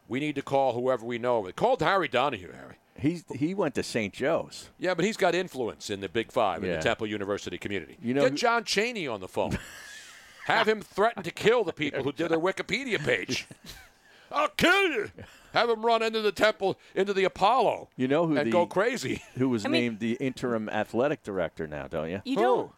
We 0.08 0.20
need 0.20 0.36
to 0.36 0.42
call 0.42 0.74
whoever 0.74 1.06
we 1.06 1.18
know. 1.20 1.48
Called 1.56 1.82
Harry 1.82 2.08
Donahue, 2.08 2.52
Harry. 2.52 2.76
He's 3.04 3.24
he 3.36 3.54
went 3.54 3.76
to 3.76 3.84
St. 3.84 4.14
Joe's. 4.14 4.70
Yeah, 4.80 4.94
but 4.94 5.04
he's 5.06 5.18
got 5.18 5.36
influence 5.36 5.90
in 5.90 6.00
the 6.00 6.08
Big 6.10 6.32
Five 6.32 6.64
in 6.64 6.70
Yeah. 6.70 6.78
the 6.78 6.84
Temple 6.84 7.06
University 7.08 7.58
community. 7.58 7.98
You 8.02 8.14
know 8.14 8.24
Get 8.30 8.36
John 8.36 8.64
Chaney 8.64 9.08
on 9.08 9.20
the 9.20 9.28
phone. 9.28 9.60
Have 10.46 10.68
him 10.68 10.82
threaten 10.82 11.22
to 11.24 11.32
kill 11.32 11.64
the 11.64 11.74
people 11.74 12.02
who 12.04 12.12
did 12.12 12.30
their 12.30 12.40
Wikipedia 12.40 13.04
page. 13.04 13.46
I'll 14.32 14.48
kill 14.50 14.84
you. 14.90 15.12
Have 15.54 15.70
him 15.70 15.86
run 15.86 16.02
into 16.02 16.22
the 16.22 16.32
temple, 16.32 16.80
into 16.96 17.14
the 17.14 17.24
Apollo, 17.26 17.90
You 17.96 18.08
know 18.08 18.26
who 18.26 18.36
and 18.38 18.48
the 18.48 18.52
go 18.52 18.66
crazy. 18.66 19.22
who 19.36 19.50
was 19.50 19.66
I 19.66 19.70
mean- 19.70 19.82
named 19.82 20.00
the 20.00 20.14
interim 20.14 20.68
athletic 20.70 21.24
director 21.24 21.68
now, 21.68 21.88
don't 21.88 22.10
you? 22.10 22.22
You 22.26 22.38
don't. 22.38 22.72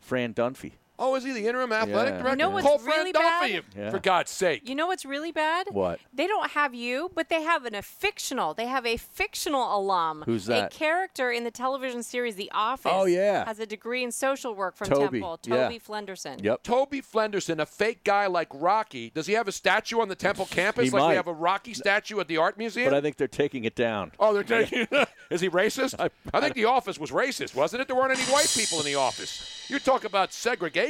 Fran 0.00 0.34
Dunphy. 0.34 0.72
Oh, 0.98 1.16
is 1.16 1.24
he 1.24 1.32
the 1.32 1.46
interim 1.46 1.72
athletic 1.72 2.14
Yeah. 2.14 2.22
director? 2.22 2.30
You 2.30 2.36
know 2.36 2.50
what's 2.50 2.66
Call 2.66 2.78
Fran 2.78 2.98
really 2.98 3.12
Dunphy, 3.12 3.54
bad? 3.54 3.64
Yeah. 3.76 3.90
For 3.90 3.98
God's 3.98 4.30
sake. 4.30 4.68
You 4.68 4.76
know 4.76 4.86
what's 4.86 5.04
really 5.04 5.32
bad? 5.32 5.66
What? 5.72 5.98
They 6.12 6.28
don't 6.28 6.52
have 6.52 6.72
you, 6.72 7.10
but 7.14 7.28
they 7.28 7.42
have 7.42 7.64
an, 7.64 7.74
a 7.74 7.82
fictional. 7.82 8.54
They 8.54 8.66
have 8.66 8.86
a 8.86 8.96
fictional 8.96 9.76
alum. 9.76 10.22
Who's 10.24 10.46
that? 10.46 10.72
A 10.72 10.76
character 10.76 11.32
in 11.32 11.42
the 11.42 11.50
television 11.50 12.04
series 12.04 12.36
The 12.36 12.50
Office. 12.54 12.92
Oh, 12.94 13.06
yeah. 13.06 13.44
Has 13.44 13.58
a 13.58 13.66
degree 13.66 14.04
in 14.04 14.12
social 14.12 14.54
work 14.54 14.76
from 14.76 14.88
Toby, 14.88 15.20
Temple. 15.20 15.40
yeah. 15.46 15.64
Toby 15.64 15.80
Flenderson. 15.80 16.44
Yep. 16.44 16.62
Toby 16.62 17.02
Flenderson, 17.02 17.58
a 17.58 17.66
fake 17.66 18.04
guy 18.04 18.26
like 18.26 18.48
Rocky. 18.52 19.10
Does 19.10 19.26
he 19.26 19.32
have 19.32 19.48
a 19.48 19.52
statue 19.52 20.00
on 20.00 20.08
the 20.08 20.14
Temple 20.14 20.46
campus 20.46 20.84
He 20.84 20.90
like 20.90 21.10
we 21.10 21.16
have 21.16 21.26
a 21.26 21.32
Rocky 21.32 21.74
statue 21.74 22.20
at 22.20 22.28
the 22.28 22.36
art 22.36 22.56
museum? 22.56 22.90
But 22.90 22.96
I 22.96 23.00
think 23.00 23.16
they're 23.16 23.26
taking 23.26 23.64
it 23.64 23.74
down. 23.74 24.12
Oh, 24.20 24.32
they're 24.32 24.44
taking. 24.44 24.86
is 25.30 25.40
he 25.40 25.50
racist? 25.50 25.94
I, 26.32 26.40
think 26.40 26.54
the 26.54 26.66
office 26.66 26.98
was 26.98 27.10
racist, 27.10 27.54
wasn't 27.54 27.82
it? 27.82 27.88
There 27.88 27.96
weren't 27.96 28.16
any 28.16 28.22
white 28.32 28.52
people 28.54 28.78
in 28.78 28.84
the 28.84 28.94
office. 28.94 29.64
You 29.68 29.78
talk 29.78 30.04
about 30.04 30.32
segregation. 30.32 30.83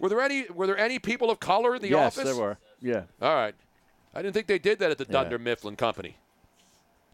Were 0.00 0.08
there 0.08 0.20
any? 0.20 0.46
Were 0.50 0.66
there 0.66 0.76
any 0.78 0.98
people 0.98 1.30
of 1.30 1.40
color 1.40 1.74
in 1.76 1.82
the 1.82 1.88
yes, 1.88 2.18
office? 2.18 2.24
there 2.24 2.36
were. 2.42 2.58
Yeah, 2.80 3.02
All 3.22 3.34
right. 3.34 3.54
I 4.14 4.22
didn't 4.22 4.34
think 4.34 4.46
they 4.46 4.58
did 4.58 4.78
that 4.80 4.90
at 4.90 4.98
the 4.98 5.04
Yeah. 5.08 5.22
Dunder 5.22 5.38
Mifflin 5.38 5.76
Company. 5.76 6.16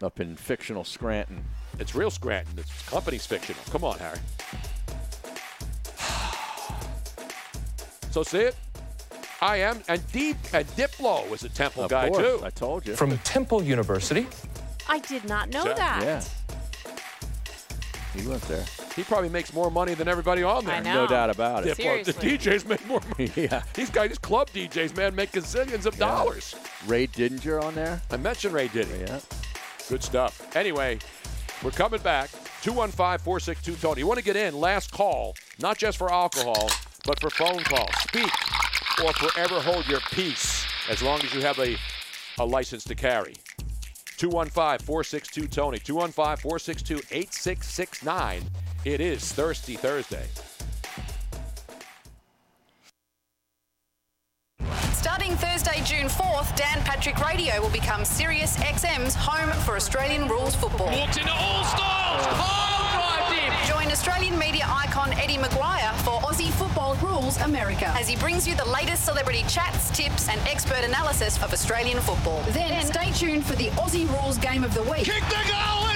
up 0.02 0.18
in 0.20 0.36
fictional 0.36 0.84
Scranton. 0.84 1.44
It's 1.78 1.94
real 1.94 2.10
Scranton. 2.10 2.56
The 2.56 2.64
company's 2.86 3.24
fictional. 3.26 3.62
Come 3.70 3.84
on, 3.84 3.98
Harry. 3.98 4.18
So 8.10 8.22
see 8.22 8.40
it. 8.40 8.56
I 9.40 9.56
am, 9.56 9.80
and 9.88 10.06
Deep 10.12 10.36
and 10.52 10.66
Diplo 10.76 11.28
was 11.30 11.42
a 11.44 11.48
Temple 11.48 11.84
Of 11.84 11.90
guy 11.90 12.08
course, 12.10 12.40
too. 12.40 12.44
I 12.44 12.50
told 12.50 12.86
you. 12.86 12.94
From 12.94 13.16
Temple 13.18 13.62
University. 13.62 14.26
I 14.88 14.98
did 15.00 15.24
not 15.24 15.48
know 15.48 15.64
Yeah. 15.64 15.72
that. 15.74 16.02
Yeah. 16.02 16.24
He 18.20 18.26
went 18.28 18.42
there. 18.42 18.64
He 18.94 19.02
probably 19.04 19.30
makes 19.30 19.52
more 19.54 19.70
money 19.70 19.94
than 19.94 20.06
everybody 20.06 20.42
on 20.42 20.64
there. 20.64 20.76
I 20.76 20.80
know. 20.80 21.04
No 21.04 21.06
doubt 21.06 21.30
about 21.30 21.66
it. 21.66 21.78
Diplo, 21.78 22.04
the 22.04 22.12
DJs 22.12 22.68
make 22.68 22.86
more 22.86 23.00
money. 23.10 23.30
yeah. 23.36 23.62
These 23.74 23.90
guys, 23.90 24.10
these 24.10 24.18
club 24.18 24.50
DJs, 24.50 24.96
man, 24.96 25.14
make 25.14 25.32
gazillions 25.32 25.86
of 25.86 25.96
dollars. 25.96 26.54
Ray 26.86 27.06
Didinger 27.06 27.62
on 27.62 27.74
there. 27.74 28.02
I 28.10 28.16
mentioned 28.18 28.52
Ray 28.54 28.68
Diddy. 28.68 28.90
Yeah. 29.00 29.20
Good 29.88 30.02
stuff. 30.02 30.54
Anyway, 30.56 30.98
we're 31.62 31.70
coming 31.70 32.00
back. 32.00 32.30
215 32.62 33.24
462 33.24 33.76
Tony. 33.76 34.00
You 34.00 34.06
want 34.06 34.18
to 34.18 34.24
get 34.24 34.36
in? 34.36 34.54
Last 34.60 34.92
call, 34.92 35.34
not 35.58 35.78
just 35.78 35.98
for 35.98 36.12
alcohol, 36.12 36.70
but 37.04 37.18
for 37.20 37.30
phone 37.30 37.62
calls. 37.64 37.94
Speak 38.02 38.30
or 39.04 39.12
forever 39.14 39.60
hold 39.60 39.88
your 39.88 40.00
peace 40.12 40.64
as 40.88 41.02
long 41.02 41.20
as 41.22 41.34
you 41.34 41.40
have 41.40 41.58
a, 41.58 41.76
a 42.38 42.44
license 42.44 42.84
to 42.84 42.94
carry. 42.94 43.34
215 44.18 44.86
462 44.86 45.48
Tony. 48.82 48.82
215 48.82 48.82
462 48.82 48.82
8669. 48.82 48.86
It 48.86 49.00
is 49.00 49.32
Thirsty 49.32 49.76
Thursday. 49.76 50.26
Starting 54.92 55.36
Thursday, 55.36 55.82
June 55.84 56.08
4th, 56.08 56.54
Dan 56.56 56.82
Patrick 56.84 57.18
Radio 57.18 57.60
will 57.60 57.70
become 57.70 58.04
Sirius 58.04 58.56
XM's 58.56 59.14
home 59.14 59.50
for 59.64 59.76
Australian 59.76 60.28
rules 60.28 60.54
football. 60.54 60.86
Walked 60.86 61.18
into 61.18 61.32
all 61.32 61.64
styles. 61.64 62.26
Pile 62.26 63.28
drived. 63.28 63.68
Join 63.68 63.90
Australian 63.90 64.38
media 64.38 64.64
icon 64.68 65.12
Eddie 65.14 65.38
McGuire 65.38 65.94
for 66.02 66.20
Aussie 66.20 66.50
Football 66.52 66.96
Rules 66.96 67.36
America 67.38 67.86
as 67.96 68.08
he 68.08 68.16
brings 68.16 68.46
you 68.46 68.54
the 68.54 68.68
latest 68.68 69.04
celebrity 69.04 69.44
chats, 69.48 69.90
tips, 69.90 70.28
and 70.28 70.40
expert 70.48 70.84
analysis 70.84 71.42
of 71.42 71.52
Australian 71.52 72.00
football. 72.00 72.42
Then 72.50 72.84
stay 72.86 73.10
tuned 73.12 73.44
for 73.44 73.56
the 73.56 73.68
Aussie 73.70 74.08
Rules 74.20 74.38
Game 74.38 74.64
of 74.64 74.74
the 74.74 74.82
Week. 74.84 75.04
Kick 75.04 75.22
the 75.28 75.42
goal 75.48 75.91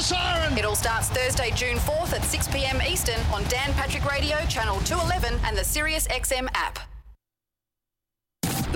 siren. 0.00 0.56
It 0.56 0.64
all 0.64 0.76
starts 0.76 1.08
Thursday, 1.08 1.50
June 1.50 1.76
4th 1.78 2.12
at 2.12 2.24
6 2.24 2.48
p.m. 2.48 2.80
Eastern 2.82 3.20
on 3.32 3.42
Dan 3.44 3.72
Patrick 3.74 4.04
Radio, 4.10 4.36
Channel 4.48 4.78
211, 4.80 5.40
and 5.44 5.56
the 5.56 5.64
Sirius 5.64 6.06
XM 6.08 6.48
app. 6.54 6.87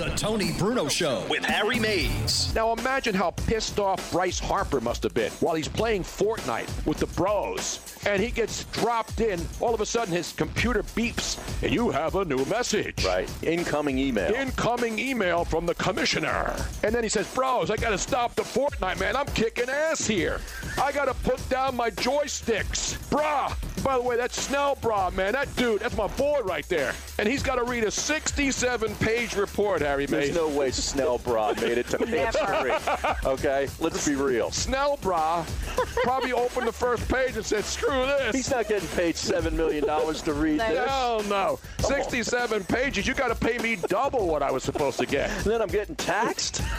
The 0.03 0.09
Tony 0.17 0.51
Bruno 0.57 0.89
Show 0.89 1.25
with 1.29 1.45
Harry 1.45 1.79
Mayes. 1.79 2.53
Now 2.53 2.73
imagine 2.73 3.15
how 3.15 3.31
pissed 3.31 3.79
off 3.79 4.11
Bryce 4.11 4.37
Harper 4.37 4.81
must 4.81 5.01
have 5.03 5.13
been 5.13 5.31
while 5.39 5.55
he's 5.55 5.69
playing 5.69 6.03
Fortnite 6.03 6.85
with 6.85 6.97
the 6.97 7.05
bros. 7.05 7.79
And 8.05 8.21
he 8.21 8.29
gets 8.29 8.65
dropped 8.65 9.21
in. 9.21 9.39
All 9.61 9.73
of 9.73 9.79
a 9.79 9.85
sudden, 9.85 10.13
his 10.13 10.33
computer 10.33 10.83
beeps, 10.83 11.39
and 11.63 11.71
you 11.71 11.89
have 11.89 12.15
a 12.15 12.25
new 12.25 12.43
message. 12.47 13.05
Right. 13.05 13.31
Incoming 13.43 13.97
email. 13.97 14.33
Incoming 14.33 14.99
email 14.99 15.45
from 15.45 15.65
the 15.65 15.75
commissioner. 15.75 16.53
And 16.83 16.93
then 16.93 17.03
he 17.03 17.09
says, 17.09 17.33
Bros, 17.33 17.71
I 17.71 17.77
got 17.77 17.91
to 17.91 17.97
stop 17.97 18.35
the 18.35 18.41
Fortnite, 18.41 18.99
man. 18.99 19.15
I'm 19.15 19.27
kicking 19.27 19.69
ass 19.69 20.05
here. 20.05 20.41
I 20.81 20.91
got 20.91 21.05
to 21.05 21.13
put 21.13 21.47
down 21.47 21.77
my 21.77 21.91
joysticks. 21.91 22.97
Brah. 23.09 23.55
By 23.83 23.97
the 23.97 24.01
way, 24.01 24.15
that's 24.15 24.41
Snell 24.41 24.75
Bra, 24.75 25.09
man. 25.09 25.33
That 25.33 25.53
dude, 25.57 25.81
that's 25.81 25.97
my 25.97 26.07
boy 26.07 26.39
right 26.43 26.67
there. 26.69 26.93
And 27.19 27.27
he's 27.27 27.43
got 27.43 27.55
to 27.55 27.65
read 27.65 27.83
a 27.83 27.91
67 27.91 28.95
page 28.95 29.35
report, 29.35 29.81
Harry 29.81 29.92
Mayes. 30.01 30.09
There's 30.09 30.35
no 30.35 30.47
way 30.49 30.71
Snell 30.71 31.17
Broad 31.19 31.61
made 31.61 31.77
it 31.77 31.87
to 31.89 31.97
page 32.05 32.33
three. 32.33 33.29
Okay, 33.29 33.67
let's 33.79 34.07
be 34.07 34.15
real. 34.15 34.51
Snell 34.51 34.97
Bra 35.01 35.45
probably 36.03 36.33
opened 36.33 36.67
the 36.67 36.71
first 36.73 37.07
page 37.09 37.35
and 37.37 37.45
said, 37.45 37.63
screw 37.63 38.05
this. 38.05 38.35
He's 38.35 38.51
not 38.51 38.67
getting 38.67 38.87
paid 38.89 39.15
seven 39.15 39.55
million 39.55 39.85
dollars 39.85 40.21
to 40.23 40.33
read 40.33 40.57
No. 40.57 40.69
this. 40.69 40.89
Hell 40.89 41.23
no. 41.23 41.59
67 41.79 42.63
pages. 42.65 43.07
You 43.07 43.13
got 43.13 43.27
to 43.29 43.35
pay 43.35 43.57
me 43.59 43.77
double 43.87 44.27
what 44.27 44.41
I 44.43 44.51
was 44.51 44.63
supposed 44.63 44.99
to 44.99 45.05
get. 45.05 45.29
And 45.29 45.45
then 45.45 45.61
I'm 45.61 45.67
getting 45.69 45.95
taxed. 45.95 46.61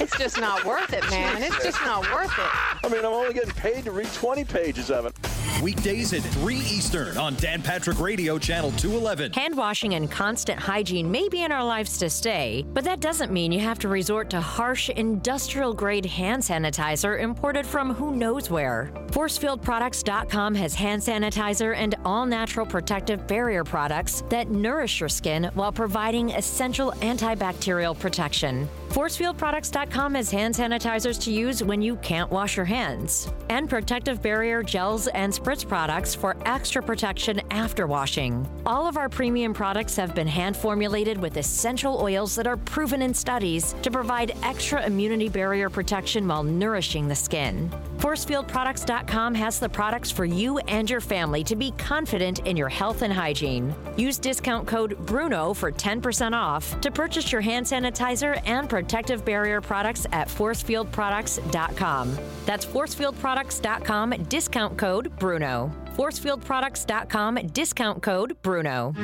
It's 0.00 0.16
just 0.16 0.40
not 0.40 0.64
worth 0.64 0.92
it, 0.92 1.08
man. 1.10 1.42
It's 1.42 1.62
just 1.62 1.80
not 1.82 2.02
worth 2.12 2.32
it. 2.38 2.84
I 2.84 2.88
mean, 2.88 3.00
I'm 3.00 3.12
only 3.12 3.34
getting 3.34 3.50
paid 3.50 3.84
to 3.84 3.90
read 3.90 4.12
20 4.12 4.44
pages 4.44 4.90
of 4.90 5.06
it. 5.06 5.14
Weekdays 5.62 6.12
at 6.12 6.22
3 6.22 6.54
Eastern 6.54 7.18
on 7.18 7.34
Dan 7.36 7.62
Patrick 7.62 7.98
Radio, 7.98 8.38
Channel 8.38 8.70
211. 8.72 9.32
Hand 9.32 9.56
washing 9.56 9.94
and 9.94 10.08
constant 10.08 10.60
hygiene 10.60 11.10
may 11.10 11.28
be 11.28 11.42
in 11.42 11.50
our 11.50 11.64
lives 11.64 11.98
to 11.98 12.08
stay, 12.08 12.64
but 12.72 12.84
that 12.84 13.00
doesn't 13.00 13.32
mean 13.32 13.50
you 13.50 13.58
have 13.58 13.80
to 13.80 13.88
resort 13.88 14.30
to 14.30 14.40
harsh 14.40 14.88
industrial 14.88 15.74
grade 15.74 16.06
hand 16.06 16.40
sanitizer 16.42 17.20
imported 17.20 17.66
from 17.66 17.92
who 17.92 18.14
knows 18.14 18.48
where. 18.50 18.92
ForcefieldProducts.com 19.08 20.54
has 20.54 20.74
hand 20.74 21.02
sanitizer 21.02 21.74
and 21.74 21.96
all 22.04 22.24
natural 22.24 22.64
protective 22.64 23.26
barrier 23.26 23.64
products 23.64 24.22
that 24.28 24.50
nourish 24.50 25.00
your 25.00 25.08
skin 25.08 25.50
while 25.54 25.72
providing 25.72 26.30
essential 26.30 26.92
antibacterial 27.00 27.98
protection. 27.98 28.68
ForcefieldProducts.com 28.88 30.14
has 30.14 30.30
hand 30.30 30.54
sanitizers 30.54 31.20
to 31.20 31.30
use 31.30 31.62
when 31.62 31.82
you 31.82 31.96
can't 31.96 32.30
wash 32.30 32.56
your 32.56 32.64
hands, 32.64 33.30
and 33.50 33.68
protective 33.68 34.22
barrier 34.22 34.62
gels 34.62 35.08
and 35.08 35.30
Spritz 35.30 35.66
products 35.66 36.14
for 36.14 36.38
extra 36.46 36.82
protection 36.82 37.40
after 37.50 37.86
washing. 37.86 38.48
All 38.64 38.86
of 38.86 38.96
our 38.96 39.10
premium 39.10 39.52
products 39.52 39.94
have 39.96 40.14
been 40.14 40.26
hand 40.26 40.56
formulated 40.56 41.18
with 41.18 41.36
essential 41.36 42.00
oils 42.00 42.34
that 42.36 42.46
are 42.46 42.56
proven 42.56 43.02
in 43.02 43.12
studies 43.12 43.74
to 43.82 43.90
provide 43.90 44.36
extra 44.42 44.84
immunity 44.86 45.28
barrier 45.28 45.68
protection 45.68 46.26
while 46.26 46.42
nourishing 46.42 47.08
the 47.08 47.14
skin. 47.14 47.70
ForcefieldProducts.com 47.98 49.34
has 49.34 49.58
the 49.58 49.68
products 49.68 50.10
for 50.10 50.24
you 50.24 50.58
and 50.58 50.88
your 50.88 51.00
family 51.00 51.42
to 51.42 51.56
be 51.56 51.72
confident 51.72 52.38
in 52.46 52.56
your 52.56 52.68
health 52.68 53.02
and 53.02 53.12
hygiene. 53.12 53.74
Use 53.96 54.18
discount 54.18 54.68
code 54.68 54.96
BRUNO 55.04 55.54
for 55.54 55.72
10% 55.72 56.32
off 56.32 56.80
to 56.80 56.92
purchase 56.92 57.32
your 57.32 57.40
hand 57.40 57.66
sanitizer 57.66 58.40
and 58.46 58.68
protective 58.68 59.24
barrier 59.24 59.60
products 59.60 60.06
at 60.12 60.28
ForcefieldProducts.com. 60.28 62.16
That's 62.46 62.64
ForcefieldProducts.com, 62.64 64.10
discount 64.28 64.78
code 64.78 65.16
BRUNO. 65.18 65.72
ForcefieldProducts.com, 65.96 67.34
discount 67.52 68.02
code 68.02 68.36
BRUNO. 68.42 68.94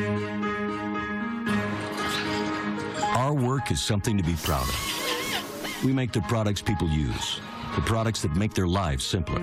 Our 3.16 3.32
work 3.34 3.72
is 3.72 3.80
something 3.80 4.16
to 4.16 4.22
be 4.22 4.36
proud 4.36 4.68
of. 4.68 5.84
We 5.84 5.92
make 5.92 6.12
the 6.12 6.20
products 6.22 6.62
people 6.62 6.88
use, 6.88 7.40
the 7.74 7.82
products 7.82 8.22
that 8.22 8.34
make 8.36 8.54
their 8.54 8.68
lives 8.68 9.04
simpler, 9.04 9.40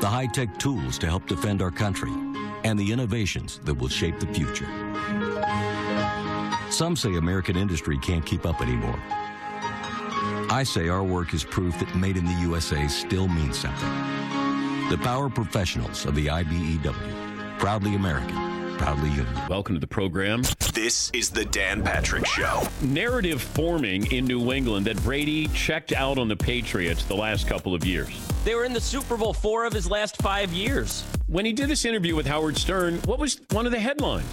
the 0.00 0.06
high 0.06 0.26
tech 0.26 0.56
tools 0.58 0.98
to 0.98 1.06
help 1.06 1.26
defend 1.26 1.60
our 1.60 1.70
country, 1.70 2.12
and 2.64 2.78
the 2.78 2.92
innovations 2.92 3.60
that 3.64 3.74
will 3.74 3.88
shape 3.88 4.18
the 4.20 4.26
future. 4.28 4.68
Some 6.70 6.96
say 6.96 7.14
American 7.14 7.56
industry 7.56 7.98
can't 7.98 8.24
keep 8.24 8.46
up 8.46 8.60
anymore. 8.60 9.00
I 10.48 10.62
say 10.64 10.88
our 10.88 11.02
work 11.02 11.34
is 11.34 11.44
proof 11.44 11.78
that 11.80 11.94
made 11.96 12.16
in 12.16 12.24
the 12.24 12.40
USA 12.42 12.86
still 12.86 13.28
means 13.28 13.58
something. 13.58 13.88
The 14.90 14.98
power 14.98 15.28
professionals 15.28 16.06
of 16.06 16.14
the 16.14 16.26
IBEW, 16.26 17.58
proudly 17.58 17.94
American, 17.96 18.55
proudly 18.76 19.08
union. 19.08 19.26
Welcome 19.48 19.74
to 19.74 19.80
the 19.80 19.86
program. 19.86 20.42
This 20.74 21.10
is 21.14 21.30
the 21.30 21.44
Dan 21.46 21.82
Patrick 21.82 22.26
Show. 22.26 22.62
Narrative 22.82 23.40
forming 23.40 24.10
in 24.12 24.26
New 24.26 24.52
England 24.52 24.86
that 24.86 25.02
Brady 25.02 25.48
checked 25.48 25.92
out 25.92 26.18
on 26.18 26.28
the 26.28 26.36
Patriots 26.36 27.04
the 27.04 27.16
last 27.16 27.48
couple 27.48 27.74
of 27.74 27.84
years. 27.84 28.08
They 28.44 28.54
were 28.54 28.64
in 28.64 28.72
the 28.72 28.80
Super 28.80 29.16
Bowl 29.16 29.32
four 29.32 29.64
of 29.64 29.72
his 29.72 29.90
last 29.90 30.16
five 30.18 30.52
years. 30.52 31.02
When 31.26 31.44
he 31.44 31.52
did 31.52 31.68
this 31.68 31.84
interview 31.84 32.14
with 32.14 32.26
Howard 32.26 32.56
Stern, 32.56 32.98
what 33.06 33.18
was 33.18 33.40
one 33.50 33.66
of 33.66 33.72
the 33.72 33.80
headlines? 33.80 34.26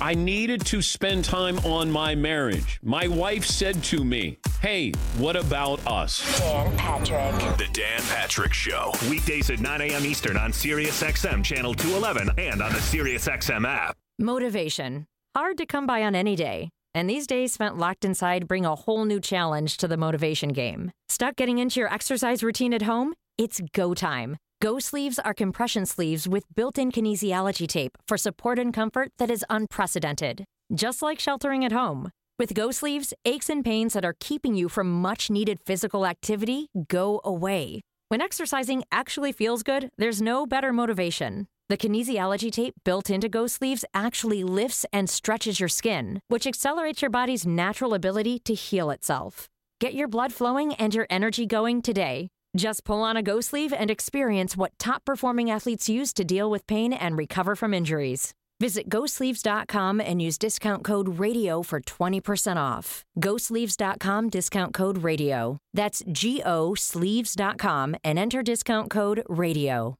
I 0.00 0.14
needed 0.14 0.64
to 0.66 0.82
spend 0.82 1.24
time 1.24 1.58
on 1.60 1.90
my 1.90 2.14
marriage. 2.14 2.78
My 2.82 3.08
wife 3.08 3.44
said 3.44 3.82
to 3.84 4.04
me, 4.04 4.38
Hey, 4.60 4.92
what 5.16 5.36
about 5.36 5.84
us? 5.86 6.38
Dan 6.38 6.76
Patrick. 6.76 7.56
The 7.56 7.68
Dan 7.72 8.02
Patrick 8.02 8.52
Show. 8.52 8.92
Weekdays 9.08 9.48
at 9.50 9.60
9 9.60 9.80
a.m. 9.80 10.04
Eastern 10.04 10.36
on 10.36 10.52
Sirius 10.52 11.02
XM 11.02 11.42
Channel 11.42 11.74
211 11.74 12.38
and 12.38 12.62
on 12.62 12.72
the 12.72 12.80
Sirius 12.80 13.26
XM 13.26 13.66
app. 13.66 13.96
Motivation. 14.18 15.06
Hard 15.34 15.56
to 15.58 15.66
come 15.66 15.86
by 15.86 16.02
on 16.02 16.14
any 16.14 16.36
day. 16.36 16.70
And 16.94 17.08
these 17.08 17.26
days 17.26 17.52
spent 17.52 17.76
locked 17.78 18.04
inside 18.04 18.48
bring 18.48 18.64
a 18.64 18.74
whole 18.74 19.04
new 19.04 19.20
challenge 19.20 19.76
to 19.78 19.88
the 19.88 19.96
motivation 19.96 20.50
game. 20.50 20.92
Stuck 21.08 21.36
getting 21.36 21.58
into 21.58 21.80
your 21.80 21.92
exercise 21.92 22.42
routine 22.42 22.72
at 22.74 22.82
home? 22.82 23.14
It's 23.38 23.60
go 23.72 23.94
time. 23.94 24.36
Go 24.62 24.78
sleeves 24.78 25.18
are 25.18 25.34
compression 25.34 25.84
sleeves 25.84 26.26
with 26.26 26.44
built 26.54 26.78
in 26.78 26.90
kinesiology 26.90 27.66
tape 27.66 27.98
for 28.08 28.16
support 28.16 28.58
and 28.58 28.72
comfort 28.72 29.12
that 29.18 29.30
is 29.30 29.44
unprecedented. 29.50 30.46
Just 30.74 31.02
like 31.02 31.20
sheltering 31.20 31.62
at 31.62 31.72
home. 31.72 32.10
With 32.38 32.54
Go 32.54 32.70
sleeves, 32.70 33.12
aches 33.26 33.50
and 33.50 33.62
pains 33.62 33.92
that 33.92 34.04
are 34.04 34.16
keeping 34.18 34.54
you 34.54 34.70
from 34.70 34.90
much 34.90 35.28
needed 35.28 35.60
physical 35.60 36.06
activity 36.06 36.68
go 36.88 37.20
away. 37.22 37.82
When 38.08 38.22
exercising 38.22 38.82
actually 38.90 39.32
feels 39.32 39.62
good, 39.62 39.90
there's 39.98 40.22
no 40.22 40.46
better 40.46 40.72
motivation. 40.72 41.48
The 41.68 41.76
kinesiology 41.76 42.50
tape 42.50 42.76
built 42.82 43.10
into 43.10 43.28
Go 43.28 43.46
sleeves 43.48 43.84
actually 43.92 44.42
lifts 44.42 44.86
and 44.90 45.10
stretches 45.10 45.60
your 45.60 45.68
skin, 45.68 46.20
which 46.28 46.46
accelerates 46.46 47.02
your 47.02 47.10
body's 47.10 47.46
natural 47.46 47.92
ability 47.92 48.38
to 48.46 48.54
heal 48.54 48.88
itself. 48.88 49.48
Get 49.80 49.92
your 49.92 50.08
blood 50.08 50.32
flowing 50.32 50.72
and 50.74 50.94
your 50.94 51.06
energy 51.10 51.44
going 51.44 51.82
today. 51.82 52.28
Just 52.56 52.84
pull 52.84 53.02
on 53.02 53.18
a 53.18 53.22
Go 53.22 53.42
sleeve 53.42 53.74
and 53.74 53.90
experience 53.90 54.56
what 54.56 54.72
top 54.78 55.04
performing 55.04 55.50
athletes 55.50 55.90
use 55.90 56.14
to 56.14 56.24
deal 56.24 56.50
with 56.50 56.66
pain 56.66 56.94
and 56.94 57.18
recover 57.18 57.54
from 57.54 57.74
injuries. 57.74 58.32
Visit 58.58 58.88
GoSleeves.com 58.88 60.00
and 60.00 60.22
use 60.22 60.38
discount 60.38 60.82
code 60.82 61.18
RADIO 61.18 61.62
for 61.62 61.80
20% 61.80 62.56
off. 62.56 63.04
GoSleeves.com 63.20 64.30
discount 64.30 64.72
code 64.72 65.02
RADIO. 65.02 65.58
That's 65.74 66.02
G 66.10 66.42
O 66.46 66.74
Sleeves.com 66.74 67.96
and 68.02 68.18
enter 68.18 68.42
discount 68.42 68.88
code 68.88 69.22
RADIO. 69.28 69.96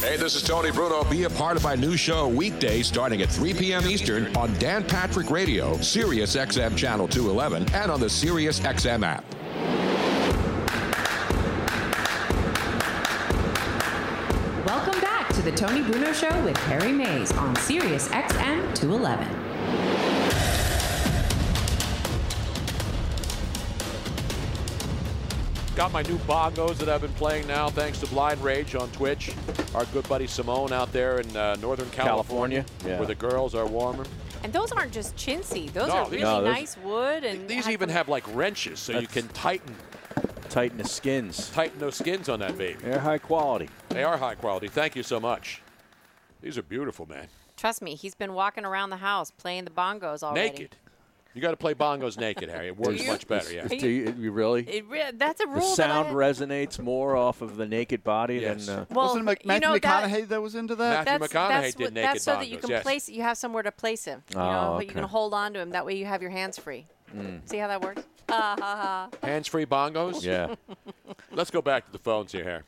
Hey, 0.00 0.16
this 0.16 0.34
is 0.34 0.42
Tony 0.42 0.70
Bruno. 0.70 1.04
Be 1.10 1.24
a 1.24 1.30
part 1.30 1.58
of 1.58 1.64
my 1.64 1.74
new 1.74 1.98
show 1.98 2.26
weekday 2.26 2.82
starting 2.82 3.20
at 3.20 3.28
3 3.28 3.52
p.m. 3.52 3.86
Eastern 3.86 4.34
on 4.34 4.54
Dan 4.54 4.82
Patrick 4.82 5.30
Radio, 5.30 5.76
Sirius 5.82 6.36
XM 6.36 6.74
Channel 6.74 7.06
211, 7.08 7.74
and 7.74 7.90
on 7.90 8.00
the 8.00 8.08
Sirius 8.08 8.60
XM 8.60 9.04
app. 9.04 9.24
To 15.38 15.44
the 15.44 15.52
Tony 15.52 15.82
Bruno 15.82 16.12
Show 16.12 16.42
with 16.42 16.56
Harry 16.64 16.90
Mayes 16.90 17.30
on 17.34 17.54
Sirius 17.54 18.08
XM 18.08 18.74
211. 18.74 19.24
Got 25.76 25.92
my 25.92 26.02
new 26.02 26.16
bongos 26.26 26.78
that 26.78 26.88
I've 26.88 27.02
been 27.02 27.12
playing 27.12 27.46
now, 27.46 27.68
thanks 27.68 28.00
to 28.00 28.08
Blind 28.08 28.42
Rage 28.42 28.74
on 28.74 28.90
Twitch. 28.90 29.30
Our 29.76 29.84
good 29.84 30.08
buddy 30.08 30.26
Simone 30.26 30.72
out 30.72 30.92
there 30.92 31.20
in 31.20 31.36
uh, 31.36 31.54
Northern 31.60 31.88
California, 31.90 32.64
California, 32.64 32.64
yeah. 32.84 32.98
where 32.98 33.06
the 33.06 33.14
girls 33.14 33.54
are 33.54 33.64
warmer. 33.64 34.06
And 34.42 34.52
those 34.52 34.72
aren't 34.72 34.92
just 34.92 35.14
chintzy. 35.14 35.72
Those 35.72 35.86
No, 35.86 35.94
are 35.98 36.10
really 36.10 36.22
No, 36.24 36.42
those- 36.42 36.52
nice 36.52 36.76
wood 36.78 37.22
and 37.22 37.46
These 37.48 37.66
have 37.66 37.72
even 37.72 37.90
have 37.90 38.08
like 38.08 38.24
wrenches, 38.34 38.80
so 38.80 38.98
you 38.98 39.06
can 39.06 39.28
tighten 39.28 39.72
Tighten 40.50 40.78
the 40.78 40.84
skins. 40.84 41.50
tighten 41.50 41.78
those 41.78 41.96
skins 41.96 42.28
on 42.28 42.40
that 42.40 42.56
baby. 42.56 42.78
They're 42.82 42.98
high 42.98 43.18
quality. 43.18 43.68
They 43.90 44.02
are 44.02 44.16
high 44.16 44.34
quality. 44.34 44.68
Thank 44.68 44.96
you 44.96 45.02
so 45.02 45.20
much. 45.20 45.62
These 46.40 46.56
are 46.58 46.62
beautiful, 46.62 47.06
man. 47.06 47.28
Trust 47.56 47.82
me, 47.82 47.94
he's 47.94 48.14
been 48.14 48.32
walking 48.34 48.64
around 48.64 48.90
the 48.90 48.96
house 48.98 49.30
playing 49.30 49.64
the 49.64 49.70
bongos 49.70 50.22
already. 50.22 50.50
Naked. 50.50 50.76
You 51.34 51.42
got 51.42 51.50
to 51.50 51.56
play 51.56 51.74
bongos 51.74 52.18
naked, 52.18 52.48
Harry. 52.48 52.68
It 52.68 52.76
works 52.78 53.06
much 53.06 53.28
better. 53.28 53.52
Yeah. 53.52 53.66
Do 53.68 53.76
you, 53.88 54.14
you 54.18 54.32
really? 54.32 54.62
It 54.68 54.88
re- 54.88 55.10
that's 55.14 55.40
a 55.40 55.46
rule. 55.46 55.56
the 55.60 55.74
sound 55.76 56.08
that 56.08 56.12
I, 56.12 56.14
resonates 56.14 56.78
more 56.80 57.14
off 57.16 57.42
of 57.42 57.56
the 57.56 57.66
naked 57.66 58.02
body 58.02 58.36
Yes. 58.36 58.66
than. 58.66 58.78
Uh, 58.80 58.84
Well, 58.90 59.06
Wasn't 59.06 59.20
it 59.22 59.24
Mac- 59.24 59.44
you 59.44 59.48
Matthew 59.48 59.68
know, 59.68 59.74
McConaughey 59.78 60.28
that 60.28 60.40
was 60.42 60.54
into 60.54 60.74
that? 60.76 61.04
Matthew 61.04 61.18
that's, 61.18 61.32
McConaughey 61.32 61.48
that's 61.48 61.74
did 61.76 61.84
what- 61.84 61.92
naked 61.92 62.08
That's 62.14 62.24
so 62.24 62.32
that 62.36 62.48
you 62.48 62.56
can 62.58 62.70
yes. 62.70 62.82
place. 62.82 63.08
You 63.08 63.22
have 63.22 63.36
somewhere 63.36 63.62
to 63.62 63.70
place 63.70 64.04
him. 64.04 64.22
You 64.32 64.40
Oh, 64.40 64.50
know, 64.50 64.74
but 64.78 64.86
you 64.86 64.92
can 64.92 65.04
hold 65.04 65.34
on 65.34 65.52
to 65.52 65.60
him. 65.60 65.70
That 65.70 65.84
way 65.86 65.94
you 65.96 66.06
have 66.06 66.22
your 66.22 66.30
hands 66.32 66.58
free. 66.58 66.86
See 67.46 67.56
how 67.58 67.68
that 67.68 67.80
works? 67.82 68.02
Ah, 68.28 68.56
ha, 68.58 69.08
ha. 69.20 69.26
Hands-free 69.26 69.66
bongos. 69.66 70.22
yeah. 70.24 70.54
Let's 71.32 71.50
go 71.50 71.62
back 71.62 71.86
to 71.86 71.92
the 71.92 71.98
phones 71.98 72.32
here, 72.32 72.44
Harry. 72.44 72.62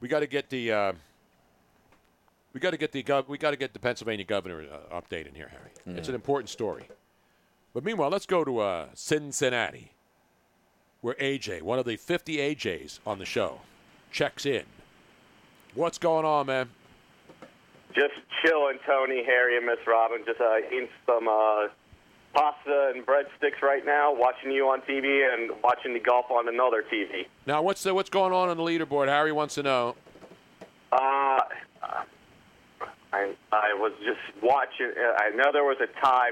We 0.00 0.08
got 0.08 0.20
to 0.20 0.26
get 0.26 0.48
the. 0.48 0.72
Uh, 0.72 0.92
we 2.52 2.60
got 2.60 2.70
to 2.70 2.76
get 2.78 2.92
the 2.92 3.02
gov- 3.02 3.28
we 3.28 3.36
got 3.38 3.50
to 3.50 3.56
get 3.56 3.72
the 3.72 3.78
Pennsylvania 3.78 4.24
governor 4.24 4.64
uh, 4.90 5.00
update 5.00 5.26
in 5.28 5.34
here, 5.34 5.50
Harry. 5.50 5.96
It's 5.98 6.08
an 6.08 6.14
important 6.14 6.48
story. 6.48 6.88
But 7.74 7.84
meanwhile, 7.84 8.08
let's 8.10 8.26
go 8.26 8.44
to 8.44 8.58
uh, 8.60 8.86
Cincinnati, 8.94 9.92
where 11.02 11.14
AJ, 11.16 11.62
one 11.62 11.78
of 11.78 11.84
the 11.84 11.96
50 11.96 12.36
AJs 12.38 13.00
on 13.06 13.18
the 13.18 13.26
show, 13.26 13.60
checks 14.10 14.46
in. 14.46 14.64
What's 15.74 15.98
going 15.98 16.24
on, 16.24 16.46
man? 16.46 16.70
Just 17.94 18.14
chilling, 18.42 18.78
Tony, 18.86 19.22
Harry, 19.24 19.56
and 19.56 19.66
Miss 19.66 19.78
Robin. 19.86 20.22
Just 20.24 20.40
uh, 20.40 20.56
eating 20.72 20.88
some 21.06 21.28
uh, 21.28 21.66
pasta 22.34 22.92
and 22.94 23.04
breadsticks 23.06 23.60
right 23.62 23.84
now. 23.84 24.12
Watching 24.14 24.50
you 24.50 24.68
on 24.68 24.80
TV 24.82 25.32
and 25.32 25.50
watching 25.62 25.94
the 25.94 26.00
golf 26.00 26.30
on 26.30 26.48
another 26.48 26.84
TV. 26.92 27.26
Now, 27.46 27.62
what's 27.62 27.82
the, 27.82 27.94
what's 27.94 28.10
going 28.10 28.32
on 28.32 28.48
on 28.48 28.56
the 28.56 28.62
leaderboard? 28.62 29.08
Harry 29.08 29.32
wants 29.32 29.54
to 29.56 29.62
know. 29.62 29.96
Uh, 30.92 31.38
I 33.12 33.34
I 33.52 33.74
was 33.74 33.92
just 34.04 34.20
watching. 34.42 34.92
uh, 34.96 35.14
I 35.22 35.30
know 35.34 35.50
there 35.52 35.64
was 35.64 35.78
a 35.80 35.86
tie 36.00 36.30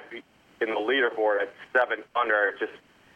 in 0.61 0.69
the 0.69 0.75
leaderboard 0.75 1.43
at 1.43 1.53
seven 1.73 2.05
under. 2.15 2.55
Just 2.59 2.73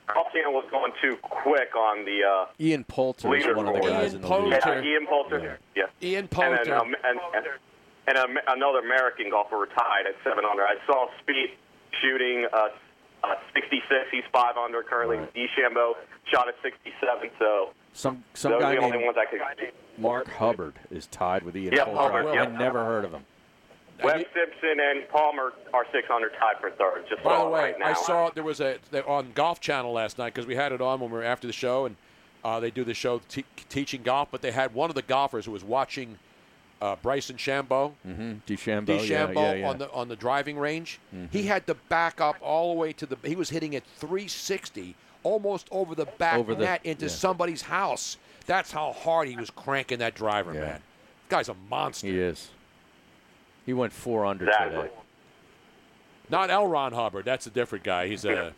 Alcina 0.09 0.51
was 0.51 0.64
going 0.70 0.93
too 1.01 1.16
quick 1.22 1.74
on 1.76 2.05
the 2.05 2.20
uh, 2.24 2.47
Ian 2.59 2.85
Poulter 2.85 3.35
is 3.35 3.47
one 3.55 3.68
of 3.68 3.74
the 3.74 3.81
leaderboard. 3.81 3.89
guys 3.89 4.14
in 4.14 4.20
the 4.22 4.26
Poulter. 4.28 4.47
league. 4.51 4.61
Yeah, 4.66 4.83
Ian 4.83 5.07
Poulter. 5.07 5.59
Yeah. 5.76 5.85
Ian 6.03 6.18
And, 6.20 6.31
Poulter. 6.31 6.64
then, 6.64 6.72
um, 6.74 6.95
and, 7.05 7.20
and, 7.35 7.47
and 8.18 8.39
another 8.49 8.78
American 8.81 9.31
golfer 9.31 9.57
were 9.57 9.66
tied 9.66 10.07
at 10.09 10.14
seven 10.24 10.45
under. 10.51 10.64
I 10.64 10.76
saw 10.87 11.07
Speed 11.22 11.51
shooting 12.01 12.47
uh, 12.53 12.68
uh, 13.24 13.34
66. 13.55 13.84
He's 14.11 14.22
five 14.32 14.57
under 14.57 14.82
currently. 14.82 15.18
DeChambeau 15.34 15.93
shot 16.32 16.49
at 16.49 16.55
67. 16.62 17.30
So 17.38 17.70
Some 17.93 18.24
some 18.34 18.53
those 18.53 18.62
guy 18.62 18.72
are 18.72 18.76
the 18.76 18.82
only 18.82 18.99
named 18.99 19.07
ones 19.07 19.18
I 19.20 19.30
could. 19.30 19.72
Mark 19.99 20.28
Hubbard 20.28 20.74
is 20.91 21.07
tied 21.07 21.43
with 21.43 21.57
Ian 21.57 21.74
Yeah, 21.74 21.84
Poulter. 21.84 22.01
Hubbard, 22.01 22.26
I, 22.26 22.34
yeah. 22.34 22.43
I 22.43 22.47
never 22.47 22.84
heard 22.84 23.05
of 23.05 23.12
him. 23.12 23.24
Webb 24.03 24.24
Simpson 24.32 24.78
and 24.80 25.07
Palmer 25.11 25.53
are 25.74 25.84
six 25.93 26.09
under 26.12 26.30
tied 26.30 26.57
for 26.61 26.70
third. 26.70 27.05
Just 27.09 27.22
By 27.22 27.32
saw 27.36 27.45
the 27.45 27.51
way, 27.51 27.61
right 27.61 27.78
now. 27.78 27.86
I 27.86 27.93
saw 27.93 28.30
there 28.30 28.43
was 28.45 28.61
a 28.61 28.78
on 29.07 29.32
Golf 29.34 29.61
Channel 29.61 29.93
last 29.93 30.16
night 30.16 30.32
because 30.34 30.47
we 30.47 30.55
had 30.55 30.72
it 30.72 30.80
on 30.80 31.01
when 31.01 31.11
we 31.11 31.18
were 31.18 31.24
after 31.24 31.47
the 31.47 31.53
show, 31.53 31.84
and 31.84 31.97
uh, 32.43 32.59
they 32.61 32.70
do 32.70 32.82
the 32.82 32.95
show 32.95 33.20
te- 33.28 33.45
teaching 33.68 34.03
golf. 34.03 34.28
But 34.30 34.41
they 34.41 34.53
had 34.53 34.72
one 34.72 34.88
of 34.88 34.95
the 34.97 35.03
golfers 35.03 35.45
who 35.45 35.53
was 35.53 35.62
watching 35.62 36.18
uh, 36.81 36.97
Bryson 37.03 37.37
DeChambeau. 37.37 37.93
Mm-hmm. 38.07 38.33
DeChambeau. 38.47 38.87
DeChambeau 39.01 39.35
yeah, 39.35 39.53
yeah. 39.55 39.68
on 39.68 39.78
the 39.78 39.91
on 39.93 40.09
the 40.09 40.16
driving 40.16 40.59
range. 40.59 40.99
Mhm. 41.14 41.31
He 41.31 41.43
had 41.45 41.66
to 41.66 41.74
back 41.74 42.20
up 42.20 42.37
all 42.41 42.72
the 42.74 42.78
way 42.81 42.93
to 42.95 43.07
the. 43.07 43.16
He 43.24 43.37
was 43.37 43.51
hitting 43.51 43.74
at 43.76 43.85
360, 43.99 44.95
almost 45.22 45.68
over 45.70 45.95
the 45.95 46.07
back 46.07 46.39
Over 46.39 46.55
the- 46.55 46.64
net 46.64 46.81
into 46.85 47.07
yeah. 47.07 47.11
somebody's 47.11 47.62
house. 47.62 48.16
That's 48.47 48.72
how 48.72 48.93
hard 48.93 49.28
he 49.28 49.37
was 49.37 49.51
cranking 49.51 49.99
that 49.99 50.14
driver, 50.14 50.53
man. 50.53 50.81
This 50.81 51.28
guy's 51.28 51.49
a 51.49 51.55
monster. 51.68 52.07
He 52.09 52.18
is. 52.18 52.51
He 53.66 53.72
went 53.72 53.93
four 53.93 54.24
under 54.26 54.47
Exactly. 54.47 54.76
today. 54.83 54.91
Not 56.31 56.51
L. 56.51 56.66
Ron 56.66 56.93
Hubbard. 56.93 57.24
That's 57.24 57.47
a 57.47 57.51
different 57.51 57.85
guy. 57.85 58.07
He's 58.09 58.24
a 58.24 58.53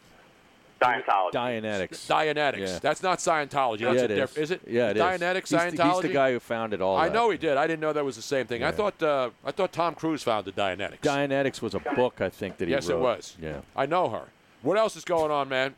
Scientology. 0.83 1.33
Dianetics. 1.33 2.07
Dianetics. 2.07 2.59
Yeah. 2.59 2.79
That's 2.81 3.03
not 3.03 3.19
Scientology. 3.19 3.81
That's 3.81 3.95
yeah, 3.97 4.01
a 4.01 4.05
it 4.05 4.09
diff- 4.09 4.39
is. 4.39 4.39
is. 4.39 4.51
it? 4.53 4.61
Yeah, 4.67 4.91
it 4.91 4.97
is. 4.97 5.03
Dianetics, 5.03 5.35
He's 5.41 5.49
the- 5.51 5.57
Scientology. 5.57 5.93
He's 5.95 6.03
the 6.03 6.09
guy 6.09 6.33
who 6.33 6.41
founded 6.41 6.81
all 6.81 6.97
I 6.97 7.09
that. 7.09 7.15
know 7.15 7.31
he 7.31 7.39
did. 7.39 7.57
I 7.57 7.67
didn't 7.67 7.81
know 7.81 7.93
that 7.93 8.05
was 8.05 8.17
the 8.17 8.23
same 8.23 8.47
thing. 8.47 8.63
I 8.63 8.71
thought 8.73 9.03
uh, 9.03 9.31
I 9.45 9.51
thought 9.53 9.73
Tom 9.73 9.95
Cruise 9.95 10.23
founded 10.23 10.57
Dianetics. 10.57 11.01
Dianetics 11.01 11.61
was 11.63 11.75
a 11.75 11.81
book, 11.81 12.21
I 12.21 12.29
think, 12.29 12.57
that 12.59 12.67
he 12.69 12.73
yes, 12.75 12.89
wrote. 12.89 12.97
it 12.97 13.01
was. 13.01 13.37
Yeah. 13.41 13.61
I 13.77 13.87
know 13.87 14.09
her. 14.09 14.25
What 14.63 14.79
else 14.79 14.97
is 14.97 15.05
going 15.05 15.31
on, 15.31 15.49
man? 15.49 15.75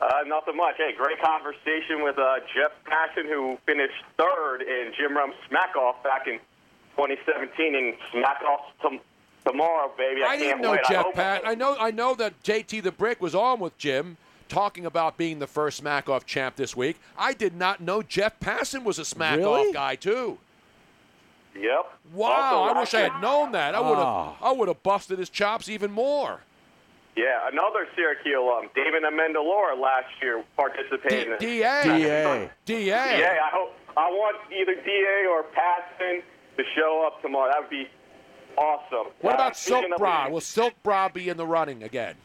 Uh, 0.00 0.06
nothing 0.26 0.56
much. 0.56 0.74
Hey, 0.76 0.90
great 0.96 1.20
conversation 1.22 2.02
with 2.02 2.18
uh, 2.18 2.34
Jeff 2.54 2.72
Passan, 2.84 3.26
who 3.26 3.56
finished 3.64 3.94
third 4.18 4.60
in 4.62 4.92
Jim 4.98 5.16
Rome's 5.16 5.34
Smack 5.48 5.74
Off 5.76 6.02
back 6.02 6.26
in 6.26 6.38
2017, 6.96 7.74
and 7.74 7.94
Smack 8.12 8.42
Off 8.42 8.60
tom- 8.82 9.00
tomorrow, 9.46 9.90
baby. 9.96 10.22
I, 10.22 10.26
I 10.26 10.36
didn't 10.36 10.50
can't 10.50 10.62
know 10.62 10.70
wait. 10.72 10.80
Jeff 10.88 11.04
hope- 11.06 11.14
Pat. 11.14 11.42
I 11.46 11.54
know. 11.54 11.76
I 11.78 11.90
know 11.90 12.14
that 12.14 12.40
JT 12.42 12.82
the 12.82 12.92
Brick 12.92 13.20
was 13.20 13.34
on 13.34 13.60
with 13.60 13.76
Jim 13.78 14.16
talking 14.54 14.86
about 14.86 15.16
being 15.16 15.40
the 15.40 15.46
first 15.48 15.78
Smack 15.78 16.08
Off 16.08 16.24
champ 16.24 16.54
this 16.54 16.76
week. 16.76 16.96
I 17.18 17.32
did 17.32 17.54
not 17.56 17.80
know 17.80 18.02
Jeff 18.02 18.38
Passan 18.38 18.84
was 18.84 18.98
a 19.00 19.04
Smack 19.04 19.38
Really? 19.38 19.68
Off 19.68 19.74
guy 19.74 19.96
too. 19.96 20.38
Yep. 21.56 21.86
Wow! 22.12 22.30
Also, 22.32 22.74
I 22.74 22.80
wish 22.80 22.94
I 22.94 23.00
had 23.08 23.20
known 23.22 23.52
that. 23.52 23.74
I 23.74 23.80
would 23.80 23.96
have. 23.98 24.06
Ah. 24.06 24.36
I 24.42 24.52
would 24.52 24.68
have 24.68 24.82
busted 24.82 25.18
his 25.18 25.28
chops 25.28 25.68
even 25.68 25.90
more. 25.92 26.40
Yeah, 27.16 27.48
another 27.52 27.86
Syracuse 27.94 28.34
alum, 28.36 28.70
David 28.74 29.04
Amendolara, 29.04 29.78
last 29.80 30.06
year 30.20 30.42
participated. 30.56 31.28
in 31.32 31.38
DA. 31.38 31.82
DA. 31.84 32.50
DA. 32.64 32.86
Yeah, 32.86 33.36
I 33.44 33.50
hope 33.52 33.72
I 33.96 34.08
want 34.10 34.36
either 34.52 34.74
DA 34.74 35.26
or 35.30 35.44
Passan 35.44 36.22
to 36.56 36.64
show 36.76 37.04
up 37.06 37.22
tomorrow. 37.22 37.52
That 37.52 37.60
would 37.60 37.70
be 37.70 37.88
awesome. 38.58 39.12
What 39.20 39.32
Uh, 39.32 39.34
about 39.34 39.56
Silk 39.56 39.84
Bra? 39.96 40.28
Will 40.28 40.40
Silk 40.40 40.74
Bra 40.82 41.08
be 41.08 41.28
in 41.28 41.36
the 41.36 41.46
running 41.46 41.84
again? 41.84 42.16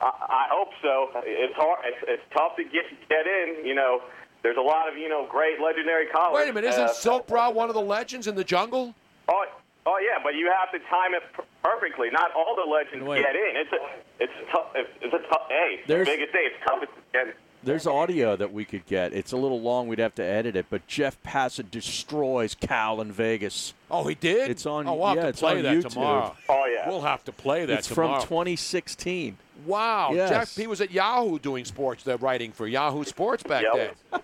I, 0.00 0.06
I 0.06 0.46
hope 0.50 0.70
so. 0.82 1.10
It's 1.24 1.54
hard. 1.54 1.80
It's, 1.84 1.98
it's 2.08 2.22
tough 2.34 2.56
to 2.56 2.64
get 2.64 2.84
get 3.08 3.26
in. 3.26 3.66
You 3.66 3.74
know, 3.74 4.02
there's 4.42 4.56
a 4.56 4.60
lot 4.62 4.88
of 4.88 4.96
you 4.96 5.08
know 5.08 5.26
great 5.30 5.60
legendary 5.60 6.06
callers. 6.06 6.34
Wait 6.40 6.48
a 6.48 6.52
minute! 6.52 6.68
Isn't 6.70 6.84
Uh, 6.84 6.92
Silk 6.92 7.26
Bra 7.26 7.50
one 7.50 7.68
of 7.68 7.74
the 7.74 7.82
legends 7.82 8.26
in 8.26 8.34
the 8.34 8.44
jungle? 8.44 8.94
Oh, 9.28 9.44
oh 9.86 9.98
yeah, 10.02 10.18
but 10.22 10.34
you 10.34 10.50
have 10.50 10.72
to 10.72 10.78
time 10.88 11.14
it 11.14 11.22
perfectly. 11.62 12.08
Not 12.10 12.32
all 12.32 12.56
the 12.56 12.68
legends 12.70 13.06
Wait. 13.06 13.22
get 13.24 13.36
in. 13.36 13.52
It's 13.56 13.72
a, 13.72 14.22
it's 14.24 14.32
a 14.48 14.50
tough. 14.52 14.66
It's, 14.74 14.90
it's 15.02 15.14
a 15.14 15.28
tough. 15.28 15.42
Hey, 15.48 15.76
it's 15.78 15.86
the 15.86 15.92
There's- 15.94 16.06
biggest 16.08 16.32
day. 16.32 16.46
It's 16.50 16.56
tough 16.66 16.80
to 16.80 16.86
get. 17.12 17.36
In. 17.62 17.66
There's 17.66 17.86
audio 17.86 18.36
that 18.36 18.52
we 18.52 18.64
could 18.64 18.86
get. 18.86 19.12
It's 19.12 19.32
a 19.32 19.36
little 19.36 19.60
long. 19.60 19.86
We'd 19.88 19.98
have 19.98 20.14
to 20.16 20.24
edit 20.24 20.56
it. 20.56 20.66
But 20.70 20.86
Jeff 20.86 21.22
Passan 21.22 21.70
destroys 21.70 22.54
Cal 22.54 23.00
in 23.00 23.12
Vegas. 23.12 23.74
Oh, 23.90 24.04
he 24.06 24.14
did. 24.14 24.50
It's 24.50 24.66
on. 24.66 24.86
Oh, 24.86 24.94
we'll 24.94 25.06
have 25.08 25.16
yeah, 25.16 25.22
to 25.22 25.28
it's 25.28 25.40
play 25.40 25.56
on 25.58 25.62
that 25.62 25.76
YouTube. 25.76 25.90
tomorrow. 25.90 26.36
Oh 26.48 26.64
yeah. 26.66 26.88
We'll 26.88 27.02
have 27.02 27.24
to 27.24 27.32
play 27.32 27.64
that 27.66 27.78
It's 27.80 27.88
tomorrow. 27.88 28.20
from 28.20 28.28
2016. 28.28 29.36
Wow, 29.66 30.12
Yes. 30.14 30.30
Jeff, 30.30 30.56
he 30.56 30.66
was 30.66 30.80
at 30.80 30.90
Yahoo 30.90 31.38
doing 31.38 31.66
sports, 31.66 32.02
the 32.02 32.16
writing 32.16 32.50
for 32.50 32.66
Yahoo 32.66 33.04
Sports 33.04 33.42
back 33.42 33.62
Yep. 33.62 33.94
then. 34.10 34.20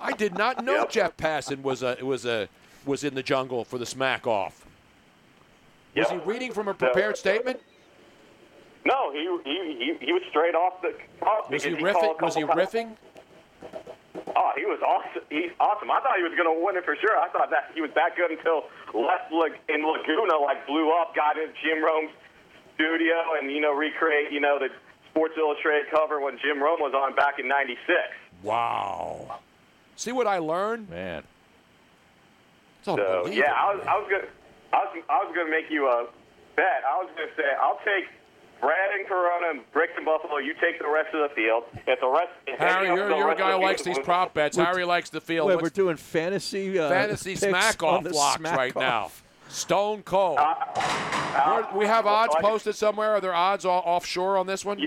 I 0.00 0.10
did 0.12 0.36
not 0.36 0.64
know 0.64 0.84
Jeff 0.90 1.16
Passan 1.16 1.62
was 1.62 1.84
a 1.84 1.96
was 2.02 2.24
a 2.26 2.48
was 2.84 3.04
in 3.04 3.14
the 3.14 3.22
jungle 3.22 3.64
for 3.64 3.78
the 3.78 3.86
smack 3.86 4.26
off. 4.26 4.66
Was 5.94 6.10
he 6.10 6.16
reading 6.18 6.52
from 6.52 6.66
a 6.66 6.74
prepared 6.74 7.16
statement? 7.16 7.60
No, 8.84 9.12
he 9.12 9.28
he 9.44 9.96
he, 10.00 10.06
he 10.06 10.12
was 10.12 10.22
straight 10.30 10.54
off 10.54 10.80
the. 10.82 10.94
cuff 11.20 11.50
Was 11.50 11.64
he 11.64 11.70
because 11.74 11.92
called 11.92 12.16
riffing? 12.18 12.22
Was 12.22 12.34
he 12.34 12.42
times. 12.44 12.58
riffing? 12.60 12.96
Oh, 14.36 14.52
he 14.56 14.64
was 14.64 14.80
awesome. 14.80 15.22
He's 15.28 15.50
awesome. 15.60 15.90
I 15.90 16.00
thought 16.00 16.16
he 16.16 16.22
was 16.22 16.32
going 16.36 16.48
to 16.48 16.64
win 16.64 16.76
it 16.76 16.84
for 16.84 16.96
sure. 16.96 17.18
I 17.18 17.28
thought 17.28 17.50
that 17.50 17.70
he 17.74 17.80
was 17.80 17.90
that 17.94 18.16
good 18.16 18.30
until 18.30 18.64
left 18.94 19.30
lag- 19.32 19.58
in 19.68 19.84
Laguna, 19.84 20.38
like 20.38 20.66
blew 20.66 20.90
up, 20.92 21.14
got 21.14 21.36
in 21.36 21.50
Jim 21.62 21.82
Rome's 21.84 22.10
studio, 22.74 23.36
and 23.38 23.50
you 23.50 23.60
know 23.60 23.72
recreate 23.74 24.32
you 24.32 24.40
know 24.40 24.58
the 24.58 24.68
Sports 25.10 25.34
Illustrated 25.36 25.90
cover 25.90 26.20
when 26.20 26.38
Jim 26.38 26.62
Rome 26.62 26.80
was 26.80 26.94
on 26.94 27.14
back 27.14 27.38
in 27.38 27.48
'96. 27.48 27.84
Wow. 28.42 29.40
See 29.96 30.12
what 30.12 30.26
I 30.26 30.38
learned, 30.38 30.88
man. 30.88 31.22
So 32.82 33.26
yeah, 33.26 33.52
I 33.52 33.74
was 33.74 33.84
I 33.86 33.98
was 33.98 34.08
gonna 34.10 34.28
I 34.72 34.76
was 34.78 35.04
I 35.10 35.24
was 35.24 35.34
gonna 35.36 35.50
make 35.50 35.70
you 35.70 35.86
a 35.88 36.06
bet. 36.56 36.80
I 36.88 36.96
was 36.96 37.10
gonna 37.16 37.34
say 37.36 37.44
I'll 37.60 37.80
take 37.84 38.08
Brad 38.60 38.90
and 38.98 39.06
Corona 39.06 39.50
and 39.50 39.72
Bricks 39.72 39.92
and 39.96 40.04
Buffalo. 40.04 40.38
You 40.38 40.54
take 40.60 40.78
the 40.78 40.88
rest 40.88 41.14
of 41.14 41.28
the 41.28 41.34
field. 41.34 41.64
If 41.86 42.00
the 42.00 42.08
rest, 42.08 42.28
if 42.46 42.58
Harry, 42.58 42.88
of 42.88 42.96
you're, 42.96 43.08
the 43.08 43.16
you're 43.16 43.30
a 43.32 43.36
guy 43.36 43.52
who 43.56 43.62
likes 43.62 43.82
these 43.82 43.98
prop 43.98 44.34
bets. 44.34 44.56
We're- 44.56 44.66
Harry 44.66 44.84
likes 44.84 45.10
the 45.10 45.20
field. 45.20 45.48
Wait, 45.48 45.54
What's 45.56 45.62
we're 45.64 45.70
doing 45.70 45.96
fantasy 45.96 46.78
uh, 46.78 46.88
fantasy 46.88 47.36
smack 47.36 47.82
off 47.82 48.04
the 48.04 48.10
blocks 48.10 48.36
smack 48.38 48.56
right 48.56 48.76
off. 48.76 48.82
now. 48.82 49.10
Stone 49.48 50.02
cold. 50.04 50.38
Uh, 50.38 51.62
Where- 51.62 51.78
we 51.80 51.86
have 51.86 52.06
odds 52.06 52.34
like- 52.34 52.42
posted 52.44 52.74
somewhere. 52.74 53.12
Are 53.12 53.20
there 53.20 53.34
odds 53.34 53.64
all 53.64 53.82
offshore 53.84 54.36
on 54.36 54.46
this 54.46 54.64
one? 54.64 54.80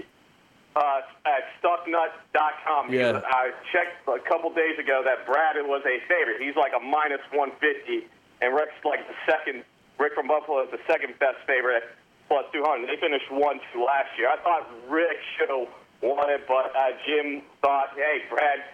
uh, 0.76 1.02
at 1.26 1.44
stucknut.com. 1.62 2.92
Yeah. 2.94 3.12
because 3.14 3.24
I 3.30 3.52
checked 3.72 4.08
a 4.08 4.20
couple 4.28 4.50
days 4.54 4.78
ago 4.80 5.02
that 5.06 5.26
Brad 5.26 5.56
was 5.68 5.82
a 5.86 6.00
favorite. 6.08 6.42
He's 6.42 6.56
like 6.56 6.72
a 6.76 6.80
minus 6.80 7.22
150, 7.32 8.08
and 8.42 8.56
Rick's 8.56 8.74
like 8.84 9.08
the 9.08 9.14
second. 9.32 9.64
Rick 10.00 10.14
from 10.16 10.28
Buffalo 10.28 10.64
is 10.64 10.72
the 10.72 10.80
second 10.88 11.14
best 11.20 11.38
favorite 11.46 11.84
at 11.84 11.90
plus 12.34 12.50
200. 12.50 12.90
They 12.90 12.98
finished 12.98 13.30
one 13.30 13.62
two 13.70 13.86
last 13.86 14.10
year. 14.18 14.26
I 14.34 14.42
thought 14.42 14.66
Rick 14.90 15.22
should 15.38 15.54
have 15.54 15.70
won 16.02 16.34
it, 16.34 16.42
but 16.50 16.74
uh, 16.74 16.98
Jim 17.06 17.44
thought, 17.62 17.94
hey, 17.94 18.26
Brad 18.26 18.66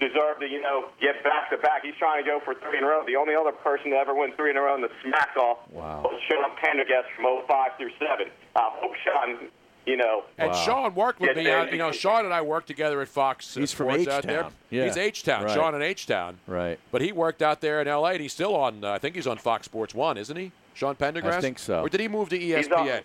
deserved 0.00 0.40
to, 0.40 0.48
you 0.48 0.60
know, 0.60 0.90
get 1.00 1.22
back 1.22 1.50
to 1.50 1.58
back. 1.58 1.84
He's 1.84 1.94
trying 1.98 2.24
to 2.24 2.28
go 2.28 2.40
for 2.44 2.54
three 2.54 2.78
in 2.78 2.84
a 2.84 2.88
row. 2.88 3.04
The 3.06 3.14
only 3.14 3.34
other 3.36 3.52
person 3.52 3.92
to 3.92 3.96
ever 3.96 4.12
win 4.12 4.32
three 4.34 4.50
in 4.50 4.56
a 4.56 4.60
row 4.60 4.74
in 4.74 4.80
the 4.80 4.90
smack 5.04 5.36
off 5.36 5.58
wow. 5.70 6.02
was 6.02 6.20
Sean 6.26 6.50
Pendergast 6.56 7.06
from 7.14 7.26
05 7.46 7.70
through 7.78 7.90
7. 8.00 8.26
I 8.56 8.70
hope 8.74 8.92
Sean, 9.04 9.48
you 9.86 9.96
know. 9.96 10.24
And 10.38 10.52
Sean 10.56 10.92
worked 10.94 11.20
with 11.20 11.28
gets 11.28 11.38
me. 11.38 11.44
there. 11.44 11.60
On, 11.60 11.68
you 11.68 11.78
know, 11.78 11.92
Sean 11.92 12.24
and 12.24 12.34
I 12.34 12.40
worked 12.40 12.66
together 12.66 13.00
at 13.02 13.08
Fox. 13.08 13.56
uh, 13.56 13.60
He's 13.60 13.72
from 13.72 13.88
Sports 13.90 14.08
out 14.08 14.22
there. 14.24 14.40
H-Town. 14.40 14.52
Yeah. 14.70 14.84
He's 14.86 14.96
H 14.96 15.22
Town. 15.22 15.44
Right. 15.44 15.54
Sean 15.54 15.74
in 15.76 15.82
H 15.82 16.06
Town. 16.06 16.38
Right. 16.48 16.80
But 16.90 17.02
he 17.02 17.12
worked 17.12 17.42
out 17.42 17.60
there 17.60 17.80
in 17.80 17.86
L.A. 17.86 18.12
and 18.12 18.22
he's 18.22 18.32
still 18.32 18.56
on. 18.56 18.82
Uh, 18.82 18.90
I 18.92 18.98
think 18.98 19.14
he's 19.14 19.26
on 19.28 19.36
Fox 19.36 19.66
Sports 19.66 19.94
One, 19.94 20.16
isn't 20.16 20.36
he? 20.36 20.50
Sean 20.74 20.94
Pendergast. 20.94 21.38
I 21.38 21.40
think 21.40 21.58
so. 21.58 21.82
Or 21.82 21.88
did 21.88 22.00
he 22.00 22.08
move 22.08 22.28
to 22.30 22.38
He's 22.38 22.66
ESPN? 22.68 22.76
on- 22.98 23.02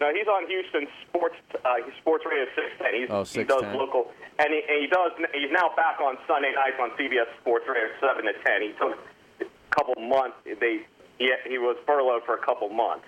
No, 0.00 0.12
he's 0.14 0.26
on 0.28 0.46
Houston 0.46 0.86
Sports 1.08 1.36
uh, 1.64 1.74
Sports 2.00 2.24
Radio 2.28 2.44
610. 2.54 3.00
He's, 3.00 3.10
Oh, 3.10 3.24
he 3.24 3.44
does 3.44 3.62
local, 3.76 4.10
and 4.38 4.48
he, 4.52 4.62
and 4.68 4.80
he 4.82 4.86
does. 4.86 5.12
He's 5.34 5.50
now 5.52 5.70
back 5.76 6.00
on 6.00 6.16
Sunday 6.26 6.52
nights 6.54 6.76
on 6.80 6.90
CBS 6.92 7.26
Sports 7.40 7.66
Radio 7.68 7.88
7 8.00 8.24
to 8.24 8.32
10. 8.32 8.62
He 8.62 8.72
took 8.78 8.98
a 9.40 9.74
couple 9.74 9.94
months. 10.02 10.36
They 10.44 10.80
he, 11.18 11.32
he 11.48 11.58
was 11.58 11.76
furloughed 11.86 12.22
for 12.24 12.34
a 12.34 12.38
couple 12.44 12.68
months. 12.70 13.04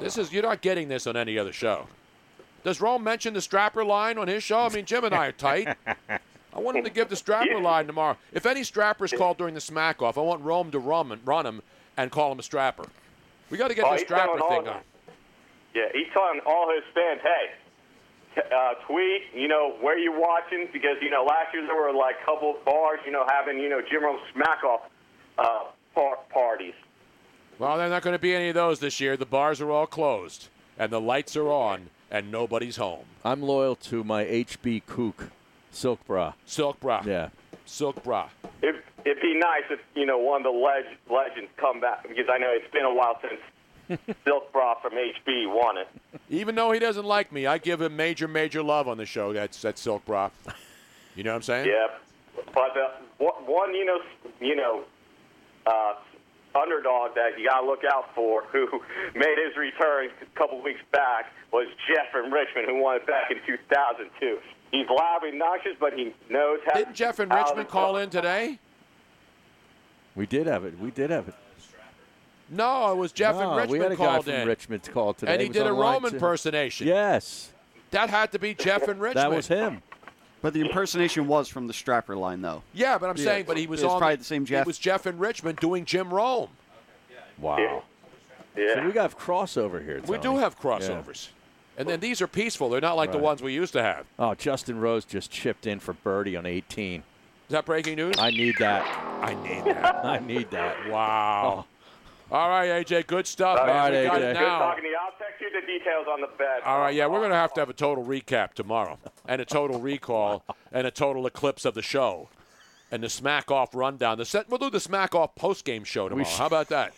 This 0.00 0.18
is 0.18 0.32
you're 0.32 0.42
not 0.42 0.60
getting 0.60 0.88
this 0.88 1.06
on 1.06 1.16
any 1.16 1.38
other 1.38 1.52
show. 1.52 1.86
Does 2.64 2.80
Rome 2.80 3.04
mention 3.04 3.32
the 3.32 3.40
strapper 3.40 3.84
line 3.84 4.18
on 4.18 4.28
his 4.28 4.42
show? 4.42 4.60
I 4.60 4.68
mean, 4.70 4.84
Jim 4.84 5.04
and 5.04 5.14
I 5.14 5.26
are 5.28 5.32
tight. 5.32 5.76
I 5.96 6.58
want 6.60 6.76
him 6.76 6.84
to 6.84 6.90
give 6.90 7.08
the 7.08 7.16
strapper 7.16 7.60
line 7.62 7.86
tomorrow. 7.86 8.16
If 8.32 8.44
any 8.44 8.62
strapper's 8.64 9.12
called 9.12 9.38
during 9.38 9.54
the 9.54 9.60
smack 9.60 10.02
off, 10.02 10.18
I 10.18 10.20
want 10.22 10.42
Rome 10.42 10.70
to 10.72 10.78
run 10.78 11.18
run 11.24 11.46
him 11.46 11.62
and 11.96 12.10
call 12.10 12.32
him 12.32 12.38
a 12.38 12.42
strapper. 12.42 12.88
We 13.50 13.58
got 13.58 13.68
to 13.68 13.74
get 13.74 13.84
Oh, 13.84 13.90
the 13.92 13.96
he's 13.98 14.04
strapper 14.06 14.38
thing 14.48 14.68
on. 14.68 14.80
Yeah, 15.74 15.84
he's 15.92 16.06
telling 16.12 16.40
all 16.46 16.72
his 16.74 16.84
fans, 16.94 17.20
hey, 17.22 18.42
uh, 18.54 18.74
tweet, 18.86 19.22
you 19.34 19.48
know, 19.48 19.76
where 19.80 19.98
you 19.98 20.12
watching 20.12 20.68
because 20.72 20.96
you 21.00 21.10
know 21.10 21.24
last 21.24 21.52
year 21.54 21.66
there 21.66 21.76
were 21.76 21.92
like 21.92 22.16
a 22.22 22.24
couple 22.24 22.56
of 22.56 22.64
bars, 22.64 23.00
you 23.04 23.12
know, 23.12 23.24
having 23.28 23.58
you 23.58 23.68
know 23.68 23.80
Jim 23.80 24.04
Rome 24.04 24.18
smack 24.32 24.64
off 24.64 24.80
uh, 25.38 25.64
par- 25.94 26.18
parties. 26.32 26.74
Well, 27.58 27.76
there 27.78 27.86
are 27.86 27.90
not 27.90 28.02
going 28.02 28.14
to 28.14 28.18
be 28.18 28.34
any 28.34 28.48
of 28.48 28.54
those 28.54 28.80
this 28.80 29.00
year. 29.00 29.16
The 29.16 29.24
bars 29.26 29.60
are 29.60 29.70
all 29.70 29.86
closed, 29.86 30.48
and 30.78 30.92
the 30.92 31.00
lights 31.00 31.36
are 31.36 31.48
on, 31.50 31.88
and 32.10 32.30
nobody's 32.30 32.76
home. 32.76 33.04
I'm 33.24 33.42
loyal 33.42 33.76
to 33.76 34.04
my 34.04 34.24
HB 34.24 34.82
Kook 34.86 35.30
silk 35.70 36.04
bra. 36.06 36.32
Silk 36.44 36.80
bra. 36.80 37.02
Yeah. 37.06 37.28
Silk 37.64 38.02
bra. 38.02 38.28
It, 38.62 38.84
it'd 39.06 39.22
be 39.22 39.34
nice 39.38 39.62
if 39.70 39.80
you 39.94 40.04
know 40.04 40.18
one 40.18 40.44
of 40.44 40.52
the 40.52 40.58
leg- 40.58 40.98
legends 41.10 41.50
come 41.56 41.80
back 41.80 42.02
because 42.06 42.26
I 42.30 42.38
know 42.38 42.48
it's 42.50 42.70
been 42.72 42.84
a 42.84 42.92
while 42.94 43.18
since 43.22 44.00
Silk 44.24 44.52
Bra 44.52 44.74
from 44.80 44.92
HB 44.92 45.54
won 45.54 45.78
it. 45.78 45.88
Even 46.28 46.54
though 46.56 46.72
he 46.72 46.78
doesn't 46.80 47.06
like 47.06 47.30
me, 47.32 47.46
I 47.46 47.58
give 47.58 47.80
him 47.80 47.94
major, 47.96 48.26
major 48.26 48.62
love 48.62 48.88
on 48.88 48.98
the 48.98 49.06
show. 49.06 49.32
That's 49.32 49.62
that's 49.62 49.80
Silk 49.80 50.04
Bra. 50.04 50.30
You 51.14 51.22
know 51.22 51.30
what 51.30 51.36
I'm 51.36 51.42
saying? 51.42 51.68
Yeah, 51.68 51.86
but 52.52 52.76
uh, 52.76 52.90
one- 53.18 53.74
you 53.74 53.84
know 53.84 54.00
you 54.40 54.56
know 54.56 54.84
uh, 55.66 55.94
underdog 56.54 57.14
that 57.14 57.38
you 57.38 57.48
got 57.48 57.60
to 57.60 57.66
look 57.66 57.82
out 57.90 58.14
for 58.14 58.42
who 58.52 58.66
made 59.14 59.36
his 59.46 59.56
return 59.56 60.10
a 60.20 60.38
couple 60.38 60.60
weeks 60.62 60.80
back 60.92 61.32
was 61.52 61.68
Jeff 61.88 62.10
from 62.10 62.32
Richmond 62.32 62.66
who 62.68 62.82
won 62.82 62.96
it 62.96 63.06
back 63.06 63.30
in 63.30 63.38
2002. 63.46 64.38
He's 64.72 64.86
loud 64.88 65.20
and 65.22 65.34
obnoxious, 65.40 65.76
but 65.78 65.92
he 65.94 66.12
knows 66.28 66.58
how. 66.66 66.74
Didn't 66.74 66.94
Jeff 66.94 67.20
in 67.20 67.28
Richmond 67.28 67.68
call 67.68 67.96
in 67.98 68.10
today? 68.10 68.58
We 70.16 70.26
did 70.26 70.46
have 70.46 70.64
it. 70.64 70.78
We 70.80 70.90
did 70.90 71.10
have 71.10 71.28
it. 71.28 71.34
No, 72.48 72.92
it 72.92 72.96
was 72.96 73.12
Jeff 73.12 73.36
No, 73.36 73.50
in 73.52 73.56
Richmond 73.56 73.70
we 73.72 73.78
had 73.80 73.92
a 73.92 73.96
guy 73.96 74.20
from 74.22 74.32
in. 74.32 74.48
Richmond 74.48 74.82
called 74.92 75.18
today. 75.18 75.32
And 75.32 75.42
he 75.42 75.48
was 75.48 75.56
did 75.56 75.66
a 75.66 75.70
on 75.70 75.76
line 75.76 75.92
Rome 76.02 76.10
two. 76.10 76.16
impersonation. 76.16 76.86
Yes. 76.86 77.52
That 77.90 78.08
had 78.08 78.32
to 78.32 78.38
be 78.38 78.54
Jeff 78.54 78.86
and 78.88 79.00
Richmond. 79.00 79.30
That 79.32 79.36
was 79.36 79.48
him. 79.48 79.82
But 80.42 80.52
the 80.52 80.60
impersonation 80.60 81.26
was 81.26 81.48
from 81.48 81.66
the 81.66 81.72
Strapper 81.72 82.16
line, 82.16 82.40
though. 82.42 82.62
Yeah, 82.72 82.98
but 82.98 83.10
I'm 83.10 83.16
Yeah. 83.16 83.24
saying, 83.24 83.44
but 83.48 83.56
he 83.56 83.66
was 83.66 83.82
It 83.82 83.86
was 83.86 83.94
on. 83.94 83.98
probably 83.98 84.16
the 84.16 84.24
same 84.24 84.44
Jeff. 84.44 84.60
It 84.62 84.66
was 84.66 84.78
Jeff 84.78 85.06
and 85.06 85.18
Richmond 85.18 85.58
doing 85.58 85.84
Jim 85.84 86.12
Rome. 86.12 86.50
Wow. 87.38 87.82
Yeah. 88.56 88.74
So 88.74 88.86
we 88.86 88.92
got 88.92 89.16
crossover 89.18 89.84
here. 89.84 90.00
We 90.06 90.18
do 90.18 90.36
have 90.38 90.56
Yeah. 90.56 90.62
crossovers. 90.62 91.28
And 91.76 91.88
then 91.88 92.00
these 92.00 92.22
are 92.22 92.26
peaceful. 92.26 92.70
They're 92.70 92.80
not 92.80 92.96
like 92.96 93.12
the 93.12 93.18
ones 93.18 93.42
we 93.42 93.52
used 93.52 93.72
to 93.74 93.82
have. 93.82 94.06
Oh, 94.18 94.34
Justin 94.34 94.80
Rose 94.80 95.04
just 95.04 95.30
chipped 95.30 95.66
in 95.66 95.78
for 95.80 95.92
birdie 95.92 96.36
on 96.36 96.46
18. 96.46 97.02
Is 97.48 97.52
that 97.52 97.64
breaking 97.64 97.96
news? 97.96 98.16
I 98.18 98.30
need 98.30 98.56
that. 98.58 98.82
I 99.22 99.34
need 99.34 99.64
that. 99.64 100.04
I 100.04 100.18
need 100.18 100.50
that. 100.50 100.90
Wow. 100.90 101.64
Oh. 102.30 102.36
All 102.36 102.48
right, 102.48 102.84
AJ, 102.84 103.06
good 103.06 103.24
stuff. 103.24 103.60
All 103.60 103.66
man. 103.66 103.76
right, 103.76 103.92
we 103.92 104.04
got 104.06 104.16
AJ. 104.16 104.20
Good 104.20 104.34
now. 104.34 104.58
talking 104.58 104.82
to 104.82 104.88
you. 104.88 104.96
I'll 105.00 105.12
text 105.16 105.40
you 105.40 105.48
the 105.60 105.64
details 105.64 106.06
on 106.10 106.20
the 106.20 106.26
bet. 106.36 106.64
All 106.64 106.80
right, 106.80 106.92
yeah, 106.92 107.06
we're 107.06 107.20
going 107.20 107.30
to 107.30 107.36
have 107.36 107.54
to 107.54 107.60
have 107.60 107.70
a 107.70 107.72
total 107.72 108.04
recap 108.04 108.54
tomorrow, 108.54 108.98
and 109.26 109.40
a 109.40 109.44
total 109.44 109.80
recall, 109.80 110.42
and 110.72 110.88
a 110.88 110.90
total 110.90 111.24
eclipse 111.26 111.64
of 111.64 111.74
the 111.74 111.82
show, 111.82 112.28
and 112.90 113.04
the 113.04 113.08
smack 113.08 113.52
off 113.52 113.76
rundown. 113.76 114.18
The 114.18 114.24
set, 114.24 114.48
we'll 114.48 114.58
do 114.58 114.70
the 114.70 114.80
smack 114.80 115.14
off 115.14 115.36
post 115.36 115.64
game 115.64 115.84
show 115.84 116.08
tomorrow. 116.08 116.28
should. 116.28 116.38
How 116.38 116.46
about 116.46 116.68
that? 116.70 116.94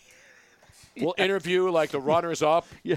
We'll 0.98 1.14
interview 1.18 1.68
like 1.68 1.90
the 1.90 2.00
runners 2.00 2.42
up. 2.42 2.66
Yeah. 2.82 2.96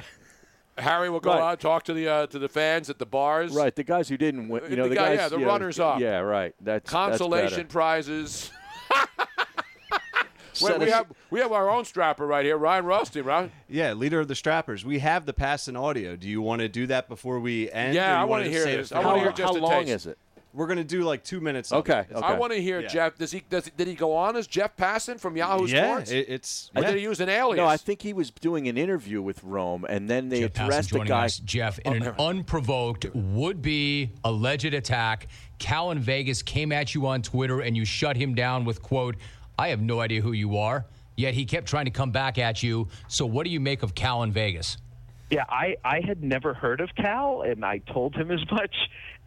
Harry 0.82 1.10
will 1.10 1.20
go 1.20 1.32
Right. 1.32 1.42
out 1.42 1.60
talk 1.60 1.84
to 1.84 1.94
the 1.94 2.08
uh, 2.08 2.28
to 2.28 2.40
the 2.40 2.50
fans 2.50 2.90
at 2.90 3.00
the 3.00 3.06
bars. 3.06 3.54
Right, 3.54 3.76
the 3.76 3.84
guys 3.84 4.10
who 4.10 4.18
didn't 4.18 4.50
win. 4.50 4.64
You 4.70 4.76
know, 4.76 4.90
the, 4.90 4.96
guy- 4.96 5.10
guys. 5.16 5.18
yeah, 5.20 5.30
the 5.30 5.38
you 5.38 5.46
know, 5.46 5.48
runners 5.52 5.80
up. 5.80 6.00
Yeah, 6.00 6.20
right. 6.20 6.54
That's 6.62 6.90
Consolation 6.90 7.58
That's 7.60 7.74
prizes. 7.74 8.52
Wait, 10.62 10.80
we 10.80 10.90
have 10.90 11.08
we 11.30 11.40
have 11.40 11.52
our 11.54 11.70
own 11.70 11.86
strapper 11.86 12.28
right 12.28 12.44
here, 12.46 12.58
Ryan 12.58 12.86
Rusty, 12.86 13.22
right? 13.22 13.50
Yeah, 13.70 13.94
leader 13.94 14.20
of 14.20 14.28
the 14.28 14.36
Strappers. 14.36 14.84
We 14.86 15.00
have 15.00 15.26
the 15.26 15.34
Passan 15.34 15.80
audio. 15.82 16.16
Do 16.16 16.28
you 16.28 16.42
want 16.42 16.60
to 16.62 16.68
do 16.68 16.88
that 16.88 17.08
before 17.08 17.40
we 17.40 17.72
end? 17.72 17.96
Yeah, 17.96 18.14
I 18.16 18.20
want 18.26 18.30
wanna 18.30 18.46
hear 18.50 18.66
this. 18.66 18.92
it 18.92 18.96
I 18.96 19.02
for 19.02 19.08
wanna 19.08 19.22
hear 19.22 19.32
just 19.32 19.56
a 19.56 19.62
taste. 19.62 20.06
it? 20.08 20.18
We're 20.54 20.68
gonna 20.68 20.84
do 20.84 21.04
like 21.04 21.24
two 21.24 21.40
minutes. 21.40 21.72
of 21.72 21.80
Okay. 21.80 22.06
I 22.16 22.34
want 22.34 22.52
to 22.54 22.62
hear 22.62 22.82
Yeah. 22.82 22.88
Jeff. 22.88 23.18
Does 23.18 23.32
he 23.32 23.42
does 23.50 23.70
did 23.78 23.88
he 23.88 23.94
go 23.96 24.16
on 24.16 24.36
as 24.36 24.48
Jeff 24.48 24.76
Passan 24.76 25.20
from 25.20 25.38
Yahoo 25.38 25.66
Yeah, 25.68 25.86
Sports? 25.86 26.12
it- 26.12 26.30
it's- 26.30 26.72
Or 26.76 26.82
yeah. 26.82 26.90
did 26.90 26.98
he 26.98 27.04
use 27.04 27.20
an 27.22 27.30
alias? 27.30 27.58
No, 27.58 27.66
I 27.68 27.78
think 27.78 28.02
he 28.02 28.12
was 28.14 28.32
doing 28.32 28.68
an 28.68 28.78
interview 28.78 29.22
with 29.22 29.42
Rome, 29.44 29.86
and 29.88 30.10
then 30.10 30.28
they 30.30 30.42
Jeff 30.42 30.54
Passan 30.54 30.64
addressed 30.66 30.90
the 30.90 30.96
joining 30.98 31.08
guy. 31.08 31.26
us. 31.26 31.38
Jeff, 31.40 31.80
in 31.80 32.04
Oh, 32.04 32.08
an 32.10 32.16
unprovoked, 32.20 33.06
would-be 33.14 34.10
alleged 34.24 34.74
attack, 34.74 35.28
Cal 35.58 35.92
in 35.92 36.00
Vegas 36.00 36.42
came 36.42 36.72
at 36.72 36.94
you 36.94 37.08
on 37.08 37.22
Twitter 37.22 37.62
and 37.62 37.76
you 37.78 37.86
shut 37.86 38.18
him 38.18 38.36
down 38.36 38.66
with, 38.66 38.82
quote, 38.82 39.16
I 39.58 39.70
have 39.70 39.82
no 39.82 40.00
idea 40.00 40.22
who 40.22 40.32
you 40.32 40.58
are. 40.58 40.86
Yet 41.16 41.34
he 41.34 41.46
kept 41.46 41.68
trying 41.68 41.86
to 41.86 41.92
come 41.92 42.12
back 42.12 42.38
at 42.38 42.64
you. 42.64 42.88
So 43.08 43.26
what 43.26 43.44
do 43.46 43.52
you 43.52 43.60
make 43.60 43.84
of 43.84 43.94
Cal 43.94 44.24
in 44.24 44.32
Vegas? 44.32 44.78
Yeah, 45.30 45.46
I, 45.48 45.78
I 45.86 46.02
had 46.02 46.24
never 46.24 46.54
heard 46.54 46.82
of 46.82 46.90
Cal, 46.96 47.42
and 47.44 47.64
I 47.64 47.78
told 47.80 48.16
him 48.16 48.32
as 48.32 48.42
much. 48.52 48.76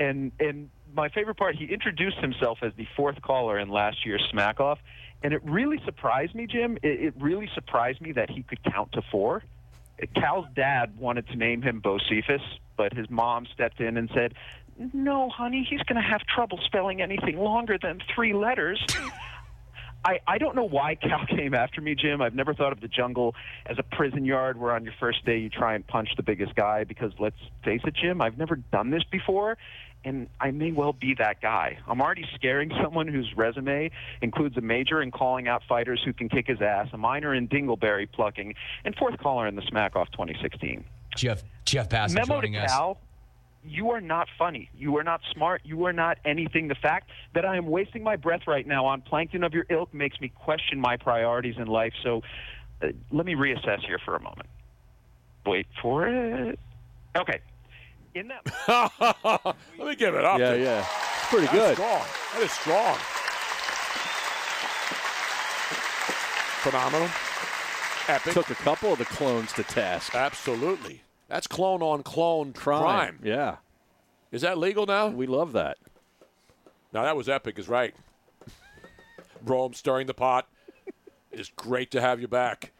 And 0.00 0.32
and 0.40 0.68
my 0.94 1.08
favorite 1.08 1.36
part, 1.36 1.56
he 1.56 1.66
introduced 1.66 2.18
himself 2.18 2.58
as 2.62 2.72
the 2.76 2.86
fourth 2.96 3.20
caller 3.22 3.58
in 3.58 3.68
last 3.68 4.04
year's 4.04 4.24
Smack 4.30 4.60
Off, 4.60 4.78
and 5.22 5.32
it 5.32 5.42
really 5.44 5.80
surprised 5.84 6.34
me, 6.34 6.46
Jim. 6.46 6.76
It, 6.82 7.00
it 7.00 7.14
really 7.18 7.48
surprised 7.54 8.00
me 8.00 8.12
that 8.12 8.30
he 8.30 8.42
could 8.42 8.62
count 8.64 8.92
to 8.92 9.02
four. 9.10 9.42
Cal's 10.14 10.46
dad 10.54 10.98
wanted 10.98 11.26
to 11.28 11.36
name 11.36 11.62
him 11.62 11.80
Bocephus, 11.80 12.42
but 12.76 12.92
his 12.92 13.08
mom 13.08 13.46
stepped 13.54 13.80
in 13.80 13.96
and 13.96 14.10
said, 14.14 14.34
"No, 14.92 15.30
honey, 15.30 15.66
he's 15.68 15.82
going 15.82 16.00
to 16.02 16.08
have 16.08 16.22
trouble 16.22 16.58
spelling 16.64 17.00
anything 17.00 17.38
longer 17.38 17.78
than 17.80 18.00
three 18.14 18.34
letters." 18.34 18.84
I, 20.06 20.20
I 20.26 20.36
don't 20.36 20.54
know 20.54 20.68
why 20.68 20.96
Cal 20.96 21.24
came 21.28 21.54
after 21.54 21.80
me, 21.80 21.94
Jim. 21.94 22.20
I've 22.20 22.34
never 22.34 22.52
thought 22.52 22.72
of 22.72 22.80
the 22.80 22.88
jungle 22.88 23.34
as 23.66 23.78
a 23.78 23.82
prison 23.82 24.24
yard 24.24 24.60
where 24.60 24.72
on 24.72 24.84
your 24.84 24.92
first 25.00 25.24
day 25.24 25.38
you 25.38 25.48
try 25.48 25.74
and 25.74 25.86
punch 25.86 26.10
the 26.16 26.22
biggest 26.22 26.54
guy 26.54 26.84
because 26.84 27.12
let's 27.18 27.38
face 27.64 27.80
it, 27.84 27.94
Jim, 27.94 28.20
I've 28.20 28.36
never 28.36 28.56
done 28.56 28.90
this 28.90 29.04
before 29.10 29.56
and 30.04 30.28
I 30.40 30.50
may 30.50 30.72
well 30.72 30.92
be 30.92 31.14
that 31.18 31.40
guy. 31.40 31.78
I'm 31.86 32.00
already 32.00 32.26
scaring 32.34 32.70
someone 32.82 33.08
whose 33.08 33.32
resume 33.36 33.90
includes 34.20 34.56
a 34.56 34.60
major 34.60 35.02
in 35.02 35.10
calling 35.10 35.48
out 35.48 35.62
fighters 35.68 36.00
who 36.04 36.12
can 36.12 36.28
kick 36.28 36.46
his 36.46 36.60
ass, 36.60 36.88
a 36.92 36.98
minor 36.98 37.34
in 37.34 37.48
dingleberry 37.48 38.10
plucking, 38.10 38.54
and 38.84 38.94
fourth 38.96 39.18
caller 39.18 39.46
in 39.46 39.56
the 39.56 39.62
Smack 39.62 39.96
Off 39.96 40.10
2016. 40.12 40.84
Jeff 41.16 41.42
Jeff 41.64 41.88
Passan 41.88 42.14
Memo 42.14 42.40
to 42.40 42.46
joining 42.46 42.56
us. 42.56 42.70
Cal, 42.70 42.98
you 43.64 43.90
are 43.90 44.00
not 44.00 44.28
funny. 44.38 44.68
You 44.76 44.98
are 44.98 45.04
not 45.04 45.20
smart. 45.32 45.62
You 45.64 45.84
are 45.86 45.92
not 45.92 46.18
anything. 46.24 46.68
The 46.68 46.74
fact 46.74 47.10
that 47.34 47.44
I 47.44 47.56
am 47.56 47.66
wasting 47.66 48.02
my 48.02 48.16
breath 48.16 48.42
right 48.46 48.66
now 48.66 48.86
on 48.86 49.00
plankton 49.00 49.42
of 49.44 49.54
your 49.54 49.64
ilk 49.70 49.94
makes 49.94 50.20
me 50.20 50.28
question 50.28 50.80
my 50.80 50.96
priorities 50.96 51.54
in 51.56 51.66
life. 51.66 51.92
So 52.02 52.22
uh, 52.82 52.88
let 53.10 53.24
me 53.24 53.34
reassess 53.34 53.80
here 53.86 53.98
for 54.04 54.16
a 54.16 54.20
moment. 54.20 54.48
Wait 55.46 55.66
for 55.80 56.06
it. 56.08 56.58
Okay. 57.16 57.40
In 58.14 58.28
that. 58.28 58.44
Let 59.78 59.88
me 59.88 59.96
give 59.96 60.14
it 60.14 60.24
up. 60.24 60.38
Yeah, 60.38 60.52
to- 60.52 60.60
yeah. 60.60 60.80
It's 60.80 61.28
pretty 61.30 61.46
That's 61.46 61.58
good. 61.58 61.74
Strong. 61.76 62.02
That 62.34 62.42
is 62.42 62.52
strong. 62.52 62.96
Phenomenal. 66.62 67.08
Epic. 68.08 68.32
Took 68.34 68.50
a 68.50 68.54
couple 68.54 68.92
of 68.92 68.98
the 68.98 69.04
clones 69.04 69.52
to 69.54 69.62
task. 69.64 70.14
Absolutely. 70.14 71.02
That's 71.28 71.46
clone 71.46 71.82
on 71.82 72.02
clone 72.02 72.52
Crime. 72.52 72.80
crime. 72.82 73.18
Yeah. 73.22 73.56
Is 74.30 74.42
that 74.42 74.58
legal 74.58 74.86
now? 74.86 75.08
We 75.08 75.26
love 75.26 75.52
that. 75.52 75.78
Now 76.92 77.02
that 77.02 77.16
was 77.16 77.28
epic, 77.28 77.58
is 77.58 77.68
right. 77.68 77.94
Rome 79.44 79.74
stirring 79.74 80.06
the 80.06 80.14
pot. 80.14 80.46
It's 81.32 81.50
great 81.56 81.90
to 81.92 82.00
have 82.00 82.20
you 82.20 82.28
back. 82.28 82.72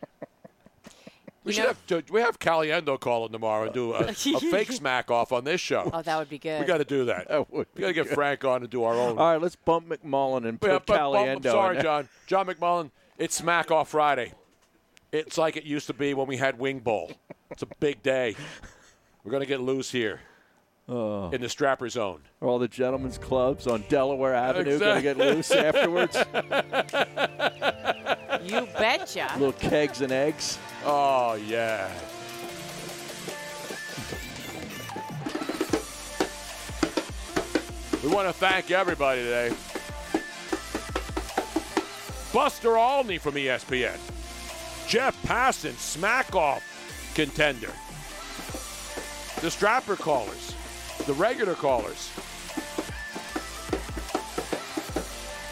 We 1.45 1.51
You 1.51 1.55
should 1.55 1.63
know- 1.63 1.69
have 1.69 1.87
to, 2.07 2.13
we 2.13 2.21
have 2.23 2.39
Caliendo 2.39 2.99
call 2.99 3.27
in 3.27 3.33
tomorrow 3.33 3.65
and 3.67 3.75
do 3.75 3.93
a, 3.93 3.99
a 4.09 4.13
fake 4.15 4.73
smack 4.73 5.11
off 5.11 5.31
on 5.31 5.45
this 5.45 5.61
show. 5.61 5.91
Oh, 5.93 6.01
that 6.03 6.19
would 6.19 6.31
be 6.31 6.39
good. 6.39 6.61
We 6.61 6.67
got 6.67 6.79
to 6.79 6.85
do 6.85 7.05
that. 7.05 7.27
we 7.51 7.65
got 7.79 7.89
to 7.89 7.93
get 7.93 8.09
Frank 8.09 8.45
on 8.45 8.63
and 8.63 8.71
do 8.71 8.83
our 8.85 8.95
own. 8.95 9.19
All 9.19 9.33
right, 9.33 9.41
let's 9.41 9.57
bump 9.57 9.89
McMullen 9.91 10.49
and 10.49 10.59
put 10.61 10.71
Yeah, 10.71 10.79
but- 10.79 10.87
but- 10.87 10.99
Caliendo. 11.01 11.37
I'm 11.37 11.43
sorry. 11.43 11.83
John. 11.83 12.09
John 12.27 12.47
McMullen. 12.47 12.91
It's 13.19 13.37
Smack 13.37 13.71
Off 13.71 13.91
Friday. 13.91 14.33
It's 15.13 15.39
like 15.39 15.57
it 15.57 15.63
used 15.65 15.87
to 15.87 15.95
be 15.95 16.13
when 16.15 16.27
we 16.27 16.39
had 16.39 16.59
Wing 16.59 16.81
Bowl. 16.81 17.13
It's 17.51 17.63
a 17.63 17.67
big 17.79 18.03
day. 18.03 18.35
We're 19.23 19.31
gonna 19.31 19.47
get 19.47 19.61
loose 19.61 19.93
here 19.93 20.21
Oh. 20.89 21.31
in 21.31 21.41
the 21.41 21.47
Strapper 21.49 21.89
Zone. 21.89 22.21
Are 22.43 22.49
all 22.49 22.59
the 22.59 22.69
gentlemen's 22.69 23.17
clubs 23.17 23.67
on 23.67 23.85
Delaware 23.89 24.35
Avenue 24.35 24.79
going 24.79 24.97
to 24.97 25.03
get 25.03 25.17
loose 25.17 25.51
afterwards? 25.51 26.15
You 28.45 28.67
betcha. 28.79 29.31
Little 29.39 29.53
kegs 29.53 30.03
and 30.03 30.13
eggs. 30.13 30.59
Oh 30.85 31.35
yeah. 31.35 31.91
We 38.03 38.11
want 38.11 38.29
to 38.29 38.35
thank 38.35 38.71
everybody 38.71 39.23
today. 39.23 39.51
Buster 42.35 42.77
Olney 42.77 43.17
from 43.17 43.35
ESPN. 43.35 43.99
Jeff 44.87 45.21
Passan, 45.23 45.73
smack 45.79 46.35
off 46.35 46.63
contender. 47.15 47.73
The 49.41 49.51
strapper 49.51 49.97
callers, 49.97 50.55
the 51.07 51.15
regular 51.15 51.55
callers. 51.55 52.11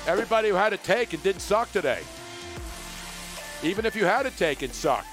Everybody 0.07 0.51
who 0.51 0.57
had 0.57 0.75
a 0.75 0.77
take 0.77 1.15
and 1.15 1.23
didn't 1.23 1.41
suck 1.41 1.73
today. 1.73 2.03
Even 3.63 3.87
if 3.87 3.95
you 3.95 4.05
had 4.05 4.27
a 4.27 4.31
take 4.33 4.63
and 4.63 4.73
sucked, 4.75 5.07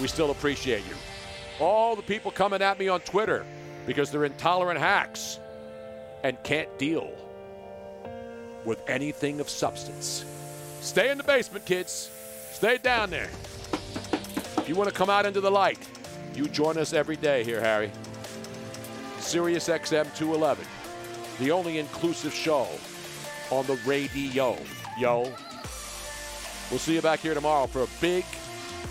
we 0.00 0.06
still 0.06 0.30
appreciate 0.30 0.84
you. 0.88 0.94
All 1.58 1.96
the 1.96 2.02
people 2.02 2.30
coming 2.30 2.62
at 2.62 2.78
me 2.78 2.88
on 2.88 3.00
Twitter 3.00 3.44
because 3.86 4.10
they're 4.10 4.24
intolerant 4.24 4.78
hacks 4.78 5.40
and 6.22 6.42
can't 6.44 6.78
deal 6.78 7.10
with 8.64 8.80
anything 8.88 9.40
of 9.40 9.48
substance. 9.48 10.24
Stay 10.80 11.10
in 11.10 11.18
the 11.18 11.24
basement, 11.24 11.64
kids. 11.66 12.10
Stay 12.52 12.78
down 12.78 13.10
there. 13.10 13.28
If 14.58 14.64
you 14.68 14.74
want 14.74 14.88
to 14.88 14.94
come 14.94 15.10
out 15.10 15.26
into 15.26 15.40
the 15.40 15.50
light, 15.50 15.78
you 16.34 16.46
join 16.48 16.78
us 16.78 16.92
every 16.92 17.16
day 17.16 17.42
here, 17.42 17.60
Harry. 17.60 17.90
Sirius 19.18 19.68
XM 19.68 20.14
211, 20.16 20.64
the 21.38 21.50
only 21.50 21.78
inclusive 21.78 22.32
show 22.32 22.68
on 23.50 23.66
the 23.66 23.78
radio. 23.84 24.56
Yo. 24.98 25.32
We'll 26.70 26.78
see 26.78 26.94
you 26.94 27.02
back 27.02 27.20
here 27.20 27.34
tomorrow 27.34 27.66
for 27.66 27.82
a 27.82 27.88
big 28.00 28.24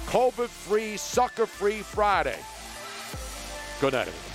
COVID 0.08 0.50
free, 0.50 0.98
sucker 0.98 1.46
free 1.46 1.80
Friday. 1.80 2.38
Good 3.80 3.94
night, 3.94 4.08
everybody. 4.08 4.29